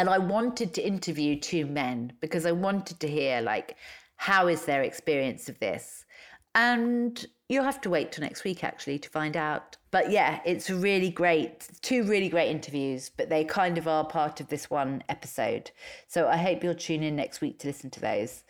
And 0.00 0.08
I 0.08 0.16
wanted 0.16 0.72
to 0.72 0.82
interview 0.82 1.38
two 1.38 1.66
men 1.66 2.14
because 2.20 2.46
I 2.46 2.52
wanted 2.52 3.00
to 3.00 3.06
hear 3.06 3.42
like 3.42 3.76
how 4.16 4.46
is 4.46 4.64
their 4.64 4.80
experience 4.82 5.50
of 5.50 5.58
this? 5.58 6.06
And 6.54 7.22
you'll 7.50 7.64
have 7.64 7.82
to 7.82 7.90
wait 7.90 8.10
till 8.10 8.24
next 8.24 8.42
week 8.42 8.64
actually 8.64 8.98
to 9.00 9.10
find 9.10 9.36
out. 9.36 9.76
But 9.90 10.10
yeah, 10.10 10.40
it's 10.46 10.70
really 10.70 11.10
great. 11.10 11.68
Two 11.82 12.04
really 12.04 12.30
great 12.30 12.48
interviews, 12.48 13.10
but 13.14 13.28
they 13.28 13.44
kind 13.44 13.76
of 13.76 13.86
are 13.86 14.06
part 14.06 14.40
of 14.40 14.48
this 14.48 14.70
one 14.70 15.04
episode. 15.10 15.70
So 16.08 16.28
I 16.28 16.38
hope 16.38 16.64
you'll 16.64 16.74
tune 16.74 17.02
in 17.02 17.14
next 17.14 17.42
week 17.42 17.58
to 17.58 17.66
listen 17.66 17.90
to 17.90 18.00
those. 18.00 18.42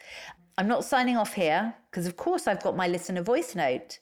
I'm 0.57 0.69
not 0.69 0.85
signing 0.85 1.17
off 1.17 1.33
here 1.33 1.75
because, 1.91 2.07
of 2.07 2.17
course, 2.17 2.47
I've 2.47 2.63
got 2.63 2.77
my 2.77 2.87
listener 2.87 3.23
voice 3.23 3.57
note. 3.57 3.99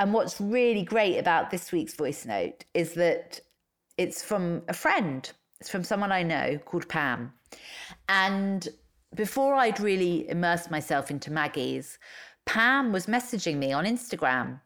And 0.00 0.12
what's 0.12 0.40
really 0.40 0.82
great 0.82 1.18
about 1.18 1.52
this 1.52 1.70
week's 1.70 1.94
voice 1.94 2.26
note 2.26 2.64
is 2.74 2.94
that 2.94 3.38
it's 3.96 4.24
from 4.24 4.62
a 4.66 4.72
friend, 4.72 5.30
it's 5.60 5.70
from 5.70 5.84
someone 5.84 6.12
I 6.12 6.22
know 6.22 6.58
called 6.64 6.88
Pam. 6.88 7.32
And 8.08 8.66
before 9.14 9.54
I'd 9.54 9.80
really 9.80 10.28
immersed 10.28 10.70
myself 10.70 11.10
into 11.10 11.30
Maggie's, 11.30 11.98
Pam 12.46 12.92
was 12.92 13.06
messaging 13.06 13.56
me 13.56 13.72
on 13.72 13.84
Instagram 13.84 14.60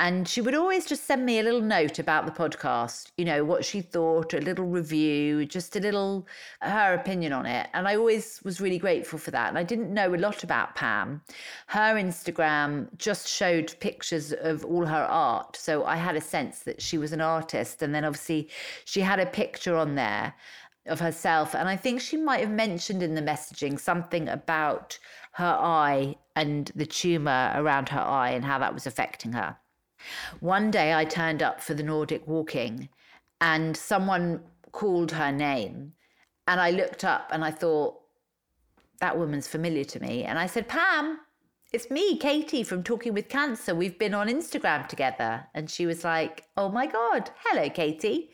and 0.00 0.26
she 0.26 0.40
would 0.40 0.54
always 0.54 0.86
just 0.86 1.04
send 1.04 1.26
me 1.26 1.38
a 1.38 1.42
little 1.42 1.60
note 1.60 1.98
about 1.98 2.24
the 2.24 2.32
podcast, 2.32 3.10
you 3.18 3.24
know, 3.26 3.44
what 3.44 3.66
she 3.66 3.82
thought, 3.82 4.32
a 4.32 4.38
little 4.38 4.64
review, 4.64 5.44
just 5.44 5.76
a 5.76 5.80
little 5.80 6.26
her 6.62 6.94
opinion 6.94 7.34
on 7.34 7.44
it. 7.44 7.68
And 7.74 7.86
I 7.86 7.96
always 7.96 8.40
was 8.42 8.62
really 8.62 8.78
grateful 8.78 9.18
for 9.18 9.30
that. 9.32 9.50
And 9.50 9.58
I 9.58 9.62
didn't 9.62 9.92
know 9.92 10.14
a 10.14 10.16
lot 10.16 10.42
about 10.42 10.74
Pam. 10.74 11.20
Her 11.66 11.96
Instagram 11.96 12.88
just 12.96 13.28
showed 13.28 13.78
pictures 13.80 14.32
of 14.32 14.64
all 14.64 14.86
her 14.86 15.04
art. 15.04 15.56
So 15.56 15.84
I 15.84 15.96
had 15.96 16.16
a 16.16 16.20
sense 16.22 16.60
that 16.60 16.80
she 16.80 16.96
was 16.96 17.12
an 17.12 17.20
artist. 17.20 17.82
And 17.82 17.94
then 17.94 18.06
obviously 18.06 18.48
she 18.86 19.02
had 19.02 19.20
a 19.20 19.26
picture 19.26 19.76
on 19.76 19.96
there 19.96 20.32
of 20.86 21.00
herself. 21.00 21.54
And 21.54 21.68
I 21.68 21.76
think 21.76 22.00
she 22.00 22.16
might 22.16 22.40
have 22.40 22.50
mentioned 22.50 23.02
in 23.02 23.16
the 23.16 23.20
messaging 23.20 23.78
something 23.78 24.30
about 24.30 24.98
her 25.32 25.58
eye 25.60 26.16
and 26.34 26.72
the 26.74 26.86
tumor 26.86 27.52
around 27.54 27.90
her 27.90 28.00
eye 28.00 28.30
and 28.30 28.46
how 28.46 28.58
that 28.60 28.72
was 28.72 28.86
affecting 28.86 29.32
her. 29.32 29.58
One 30.40 30.70
day 30.70 30.94
I 30.94 31.04
turned 31.04 31.42
up 31.42 31.60
for 31.60 31.74
the 31.74 31.82
Nordic 31.82 32.26
walking 32.26 32.88
and 33.40 33.76
someone 33.76 34.40
called 34.72 35.12
her 35.12 35.32
name. 35.32 35.92
And 36.46 36.60
I 36.60 36.70
looked 36.70 37.04
up 37.04 37.28
and 37.32 37.44
I 37.44 37.50
thought, 37.50 38.00
that 39.00 39.18
woman's 39.18 39.48
familiar 39.48 39.84
to 39.84 40.00
me. 40.00 40.24
And 40.24 40.38
I 40.38 40.46
said, 40.46 40.68
Pam, 40.68 41.18
it's 41.72 41.90
me, 41.90 42.16
Katie 42.18 42.62
from 42.62 42.82
Talking 42.82 43.14
with 43.14 43.28
Cancer. 43.28 43.74
We've 43.74 43.98
been 43.98 44.14
on 44.14 44.28
Instagram 44.28 44.86
together. 44.86 45.46
And 45.54 45.70
she 45.70 45.86
was 45.86 46.04
like, 46.04 46.44
Oh 46.56 46.68
my 46.68 46.86
God, 46.86 47.30
hello, 47.44 47.68
Katie. 47.70 48.30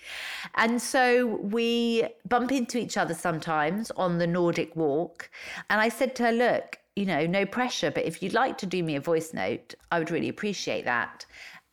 And 0.56 0.82
so 0.82 1.26
we 1.26 2.06
bump 2.28 2.52
into 2.52 2.78
each 2.78 2.96
other 2.96 3.14
sometimes 3.14 3.90
on 3.92 4.18
the 4.18 4.26
Nordic 4.26 4.74
walk. 4.76 5.30
And 5.70 5.80
I 5.80 5.88
said 5.88 6.16
to 6.16 6.24
her, 6.24 6.32
Look, 6.32 6.78
you 6.96 7.04
know, 7.04 7.26
no 7.26 7.44
pressure, 7.44 7.90
but 7.90 8.06
if 8.06 8.22
you'd 8.22 8.32
like 8.32 8.56
to 8.58 8.66
do 8.66 8.82
me 8.82 8.96
a 8.96 9.00
voice 9.00 9.34
note, 9.34 9.74
I 9.92 9.98
would 9.98 10.10
really 10.10 10.30
appreciate 10.30 10.86
that. 10.86 11.26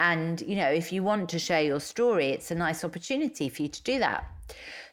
And, 0.03 0.41
you 0.41 0.57
know, 0.57 0.67
if 0.67 0.91
you 0.91 1.01
want 1.01 1.29
to 1.29 1.39
share 1.39 1.61
your 1.61 1.79
story, 1.79 2.27
it's 2.31 2.51
a 2.51 2.55
nice 2.55 2.83
opportunity 2.83 3.47
for 3.47 3.61
you 3.61 3.69
to 3.69 3.83
do 3.83 3.99
that. 3.99 4.25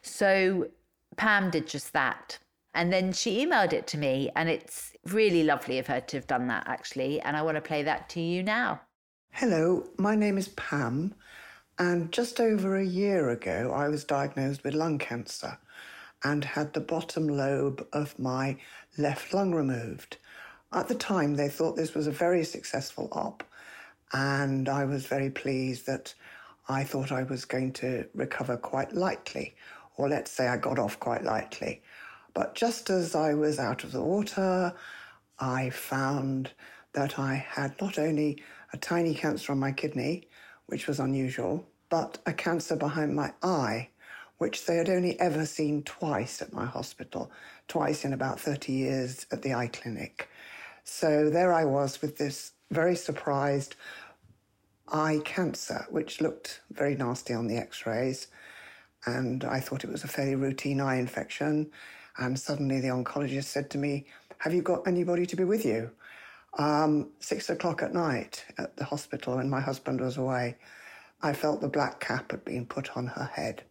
So 0.01 0.69
Pam 1.17 1.51
did 1.51 1.67
just 1.67 1.91
that. 1.91 2.39
And 2.73 2.93
then 2.93 3.11
she 3.11 3.45
emailed 3.45 3.73
it 3.73 3.87
to 3.87 3.97
me, 3.97 4.31
and 4.37 4.47
it's 4.47 4.93
really 5.07 5.43
lovely 5.43 5.79
of 5.79 5.87
her 5.87 5.99
to 5.99 6.15
have 6.15 6.27
done 6.27 6.47
that, 6.47 6.65
actually. 6.65 7.19
And 7.19 7.35
I 7.35 7.41
want 7.41 7.55
to 7.55 7.61
play 7.61 7.83
that 7.83 8.07
to 8.11 8.21
you 8.21 8.41
now. 8.41 8.79
Hello, 9.31 9.83
my 9.97 10.15
name 10.15 10.37
is 10.37 10.47
Pam, 10.47 11.13
and 11.77 12.09
just 12.13 12.39
over 12.39 12.77
a 12.77 12.85
year 12.85 13.31
ago, 13.31 13.73
I 13.75 13.89
was 13.89 14.05
diagnosed 14.05 14.63
with 14.63 14.73
lung 14.73 14.97
cancer 14.97 15.57
and 16.23 16.45
had 16.45 16.71
the 16.71 16.79
bottom 16.79 17.27
lobe 17.27 17.85
of 17.91 18.17
my 18.17 18.55
left 18.97 19.33
lung 19.33 19.53
removed. 19.53 20.15
At 20.71 20.87
the 20.87 20.95
time, 20.95 21.35
they 21.35 21.49
thought 21.49 21.75
this 21.75 21.93
was 21.93 22.07
a 22.07 22.11
very 22.11 22.45
successful 22.45 23.09
op, 23.11 23.43
and 24.13 24.67
I 24.67 24.85
was 24.85 25.05
very 25.05 25.29
pleased 25.29 25.85
that 25.87 26.13
I 26.67 26.83
thought 26.83 27.11
I 27.11 27.23
was 27.23 27.45
going 27.45 27.73
to 27.73 28.05
recover 28.13 28.57
quite 28.57 28.93
lightly, 28.93 29.55
or 29.97 30.09
let's 30.09 30.31
say 30.31 30.47
I 30.47 30.57
got 30.57 30.79
off 30.79 30.99
quite 30.99 31.23
lightly. 31.23 31.81
But 32.33 32.55
just 32.55 32.89
as 32.89 33.15
I 33.15 33.33
was 33.33 33.59
out 33.59 33.83
of 33.83 33.91
the 33.91 34.01
water, 34.01 34.73
I 35.39 35.69
found 35.69 36.51
that 36.93 37.19
I 37.19 37.35
had 37.35 37.79
not 37.81 37.97
only 37.97 38.43
a 38.73 38.77
tiny 38.77 39.13
cancer 39.13 39.51
on 39.51 39.59
my 39.59 39.71
kidney, 39.71 40.27
which 40.67 40.87
was 40.87 40.99
unusual, 40.99 41.67
but 41.89 42.19
a 42.25 42.33
cancer 42.33 42.75
behind 42.75 43.15
my 43.15 43.33
eye, 43.43 43.89
which 44.37 44.65
they 44.65 44.77
had 44.77 44.89
only 44.89 45.19
ever 45.19 45.45
seen 45.45 45.83
twice 45.83 46.41
at 46.41 46.53
my 46.53 46.65
hospital, 46.65 47.31
twice 47.67 48.05
in 48.05 48.13
about 48.13 48.39
30 48.39 48.71
years 48.71 49.25
at 49.31 49.41
the 49.41 49.53
eye 49.53 49.67
clinic. 49.67 50.29
So 50.83 51.29
there 51.29 51.53
I 51.53 51.65
was 51.65 52.01
with 52.01 52.17
this 52.17 52.53
very 52.71 52.95
surprised 52.95 53.75
eye 54.87 55.21
cancer, 55.23 55.85
which 55.89 56.21
looked 56.21 56.61
very 56.71 56.95
nasty 56.95 57.33
on 57.33 57.47
the 57.47 57.57
x 57.57 57.85
rays. 57.85 58.27
And 59.05 59.43
I 59.43 59.59
thought 59.59 59.83
it 59.83 59.91
was 59.91 60.03
a 60.03 60.07
fairly 60.07 60.35
routine 60.35 60.81
eye 60.81 60.95
infection. 60.97 61.71
And 62.17 62.39
suddenly 62.39 62.79
the 62.81 62.89
oncologist 62.89 63.45
said 63.45 63.69
to 63.71 63.77
me, 63.77 64.05
Have 64.39 64.53
you 64.53 64.61
got 64.61 64.87
anybody 64.87 65.25
to 65.25 65.35
be 65.35 65.43
with 65.43 65.65
you? 65.65 65.91
Um, 66.57 67.11
six 67.19 67.49
o'clock 67.49 67.81
at 67.81 67.93
night 67.93 68.45
at 68.57 68.75
the 68.75 68.83
hospital 68.83 69.37
when 69.37 69.49
my 69.49 69.61
husband 69.61 70.01
was 70.01 70.17
away, 70.17 70.57
I 71.21 71.33
felt 71.33 71.61
the 71.61 71.69
black 71.69 71.99
cap 71.99 72.31
had 72.31 72.43
been 72.43 72.65
put 72.65 72.97
on 72.97 73.07
her 73.07 73.25
head. 73.25 73.63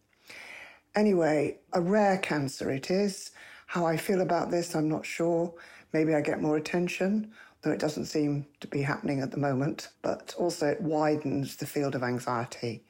Anyway, 0.95 1.59
a 1.73 1.81
rare 1.81 2.17
cancer 2.17 2.71
it 2.71 2.89
is. 2.89 3.31
How 3.67 3.85
I 3.85 3.97
feel 3.97 4.21
about 4.21 4.51
this, 4.51 4.75
I'm 4.75 4.89
not 4.89 5.05
sure. 5.05 5.53
Maybe 5.93 6.15
I 6.15 6.21
get 6.21 6.41
more 6.41 6.57
attention, 6.57 7.31
though 7.61 7.71
it 7.71 7.79
doesn't 7.79 8.05
seem 8.05 8.45
to 8.59 8.67
be 8.67 8.81
happening 8.81 9.21
at 9.21 9.31
the 9.31 9.37
moment, 9.37 9.89
but 10.01 10.33
also 10.37 10.67
it 10.67 10.81
widens 10.81 11.55
the 11.55 11.65
field 11.65 11.95
of 11.95 12.03
anxiety. 12.03 12.83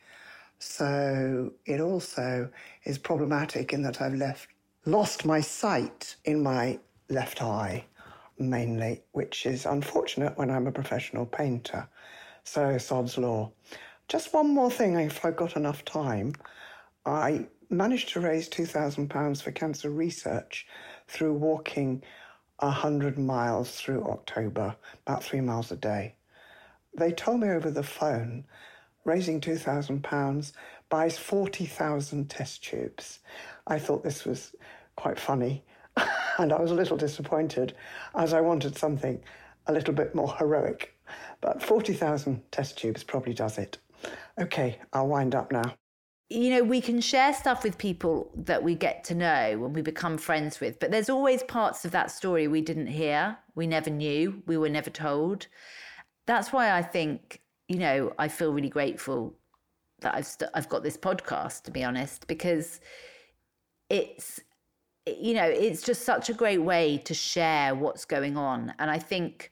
So 0.60 1.52
it 1.66 1.82
also 1.82 2.50
is 2.84 2.98
problematic 2.98 3.74
in 3.74 3.82
that 3.84 4.02
I've 4.02 4.14
left 4.16 4.48
lost 4.86 5.26
my 5.26 5.42
sight 5.42 6.16
in 6.26 6.42
my 6.42 6.80
left 7.10 7.42
eye 7.42 7.86
mainly, 8.42 9.02
which 9.12 9.46
is 9.46 9.66
unfortunate 9.66 10.38
when 10.38 10.50
I'm 10.50 10.68
a 10.68 10.72
professional 10.72 11.26
painter. 11.26 11.88
So 12.44 12.78
sod's 12.78 13.18
law. 13.18 13.52
Just 14.08 14.34
one 14.34 14.54
more 14.54 14.72
thing, 14.72 15.00
if 15.00 15.24
I've 15.24 15.36
got 15.36 15.56
enough 15.56 15.86
time. 15.86 16.34
I 17.06 17.46
managed 17.70 18.10
to 18.10 18.20
raise 18.20 18.50
£2,000 18.50 19.42
for 19.42 19.52
cancer 19.52 19.90
research 19.90 20.68
through 21.08 21.34
walking 21.34 22.04
100 22.62 23.18
miles 23.18 23.72
through 23.72 24.04
October, 24.06 24.76
about 25.06 25.24
three 25.24 25.42
miles 25.42 25.72
a 25.72 25.76
day. 25.76 26.16
They 26.96 27.12
told 27.12 27.42
me 27.42 27.50
over 27.50 27.72
the 27.72 27.84
phone 27.84 28.46
raising 29.04 29.42
£2,000 29.42 30.52
buys 30.90 31.18
40,000 31.18 32.30
test 32.30 32.64
tubes. 32.64 33.20
I 33.66 33.80
thought 33.80 34.04
this 34.04 34.26
was 34.26 34.56
quite 34.96 35.20
funny 35.20 35.64
and 36.38 36.54
I 36.54 36.62
was 36.62 36.72
a 36.72 36.76
little 36.76 36.98
disappointed 36.98 37.76
as 38.16 38.34
I 38.34 38.42
wanted 38.42 38.78
something 38.78 39.22
a 39.68 39.74
little 39.74 39.94
bit 39.94 40.14
more 40.14 40.34
heroic. 40.36 40.96
But 41.40 41.64
40,000 41.64 42.44
test 42.52 42.78
tubes 42.78 43.04
probably 43.04 43.34
does 43.34 43.58
it. 43.58 43.78
Okay, 44.40 44.80
I'll 44.94 45.08
wind 45.08 45.36
up 45.36 45.52
now 45.52 45.76
you 46.32 46.50
know, 46.50 46.64
we 46.64 46.80
can 46.80 47.02
share 47.02 47.34
stuff 47.34 47.62
with 47.62 47.78
people 47.78 48.32
that 48.34 48.64
we 48.64 48.74
get 48.74 49.04
to 49.04 49.16
know 49.16 49.66
and 49.66 49.76
we 49.76 49.82
become 49.82 50.18
friends 50.18 50.62
with, 50.62 50.80
but 50.80 50.90
there's 50.90 51.10
always 51.10 51.44
parts 51.44 51.84
of 51.84 51.92
that 51.92 52.10
story 52.10 52.48
we 52.48 52.62
didn't 52.62 52.88
hear, 52.88 53.38
we 53.54 53.68
never 53.68 53.90
knew, 53.90 54.42
we 54.46 54.58
were 54.58 54.70
never 54.70 54.90
told. 54.90 55.48
That's 56.28 56.54
why 56.54 56.72
I 56.72 56.84
think, 56.84 57.42
you 57.68 57.78
know, 57.78 58.14
I 58.18 58.30
feel 58.30 58.54
really 58.54 58.70
grateful 58.70 59.36
that 60.00 60.16
I've 60.16 60.26
st- 60.26 60.50
I've 60.54 60.70
got 60.70 60.84
this 60.84 60.96
podcast 60.96 61.64
to 61.64 61.72
be 61.72 61.84
honest 61.84 62.28
because 62.28 62.80
it's 63.90 64.40
you 65.06 65.34
know, 65.34 65.44
it's 65.46 65.82
just 65.82 66.04
such 66.04 66.30
a 66.30 66.34
great 66.34 66.62
way 66.62 66.98
to 67.00 67.14
share 67.14 67.76
what's 67.76 68.06
going 68.06 68.38
on 68.38 68.74
and 68.80 68.90
I 68.90 69.00
think 69.00 69.52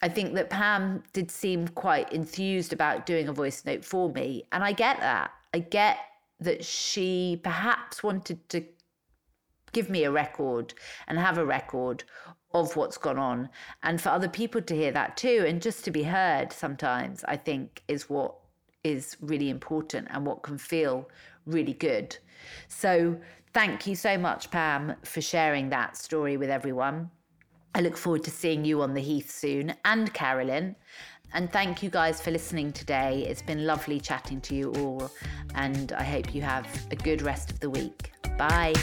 I 0.00 0.08
think 0.08 0.34
that 0.34 0.48
Pam 0.48 1.02
did 1.12 1.30
seem 1.30 1.68
quite 1.68 2.12
enthused 2.12 2.72
about 2.72 3.04
doing 3.04 3.28
a 3.28 3.32
voice 3.32 3.62
note 3.66 3.84
for 3.84 4.10
me 4.10 4.44
and 4.52 4.64
I 4.64 4.72
get 4.72 4.98
that 5.00 5.32
I 5.54 5.60
get 5.60 5.98
that 6.40 6.64
she 6.64 7.40
perhaps 7.42 8.02
wanted 8.02 8.48
to 8.50 8.64
give 9.72 9.88
me 9.88 10.04
a 10.04 10.10
record 10.10 10.74
and 11.06 11.18
have 11.18 11.38
a 11.38 11.44
record 11.44 12.04
of 12.52 12.76
what's 12.76 12.98
gone 12.98 13.18
on 13.18 13.48
and 13.82 14.00
for 14.00 14.10
other 14.10 14.28
people 14.28 14.60
to 14.60 14.76
hear 14.76 14.92
that 14.92 15.16
too 15.16 15.44
and 15.46 15.62
just 15.62 15.84
to 15.84 15.90
be 15.90 16.02
heard 16.02 16.52
sometimes 16.52 17.24
i 17.26 17.34
think 17.34 17.82
is 17.88 18.10
what 18.10 18.34
is 18.84 19.16
really 19.20 19.48
important 19.48 20.06
and 20.10 20.26
what 20.26 20.42
can 20.42 20.58
feel 20.58 21.08
really 21.46 21.72
good 21.72 22.16
so 22.68 23.18
thank 23.54 23.86
you 23.86 23.96
so 23.96 24.18
much 24.18 24.50
pam 24.50 24.94
for 25.02 25.22
sharing 25.22 25.70
that 25.70 25.96
story 25.96 26.36
with 26.36 26.50
everyone 26.50 27.10
I 27.74 27.80
look 27.80 27.96
forward 27.96 28.22
to 28.24 28.30
seeing 28.30 28.66
you 28.66 28.82
on 28.82 28.92
the 28.92 29.00
Heath 29.00 29.30
soon 29.30 29.74
and 29.86 30.12
Carolyn. 30.12 30.76
And 31.34 31.50
thank 31.50 31.82
you 31.82 31.90
guys 31.90 32.20
for 32.20 32.30
listening 32.30 32.72
today. 32.72 33.26
It's 33.28 33.42
been 33.42 33.66
lovely 33.66 34.00
chatting 34.00 34.40
to 34.42 34.54
you 34.54 34.72
all, 34.72 35.10
and 35.54 35.92
I 35.92 36.02
hope 36.02 36.34
you 36.34 36.42
have 36.42 36.66
a 36.90 36.96
good 36.96 37.22
rest 37.22 37.50
of 37.50 37.60
the 37.60 37.70
week. 37.70 38.12
Bye. 38.36 38.74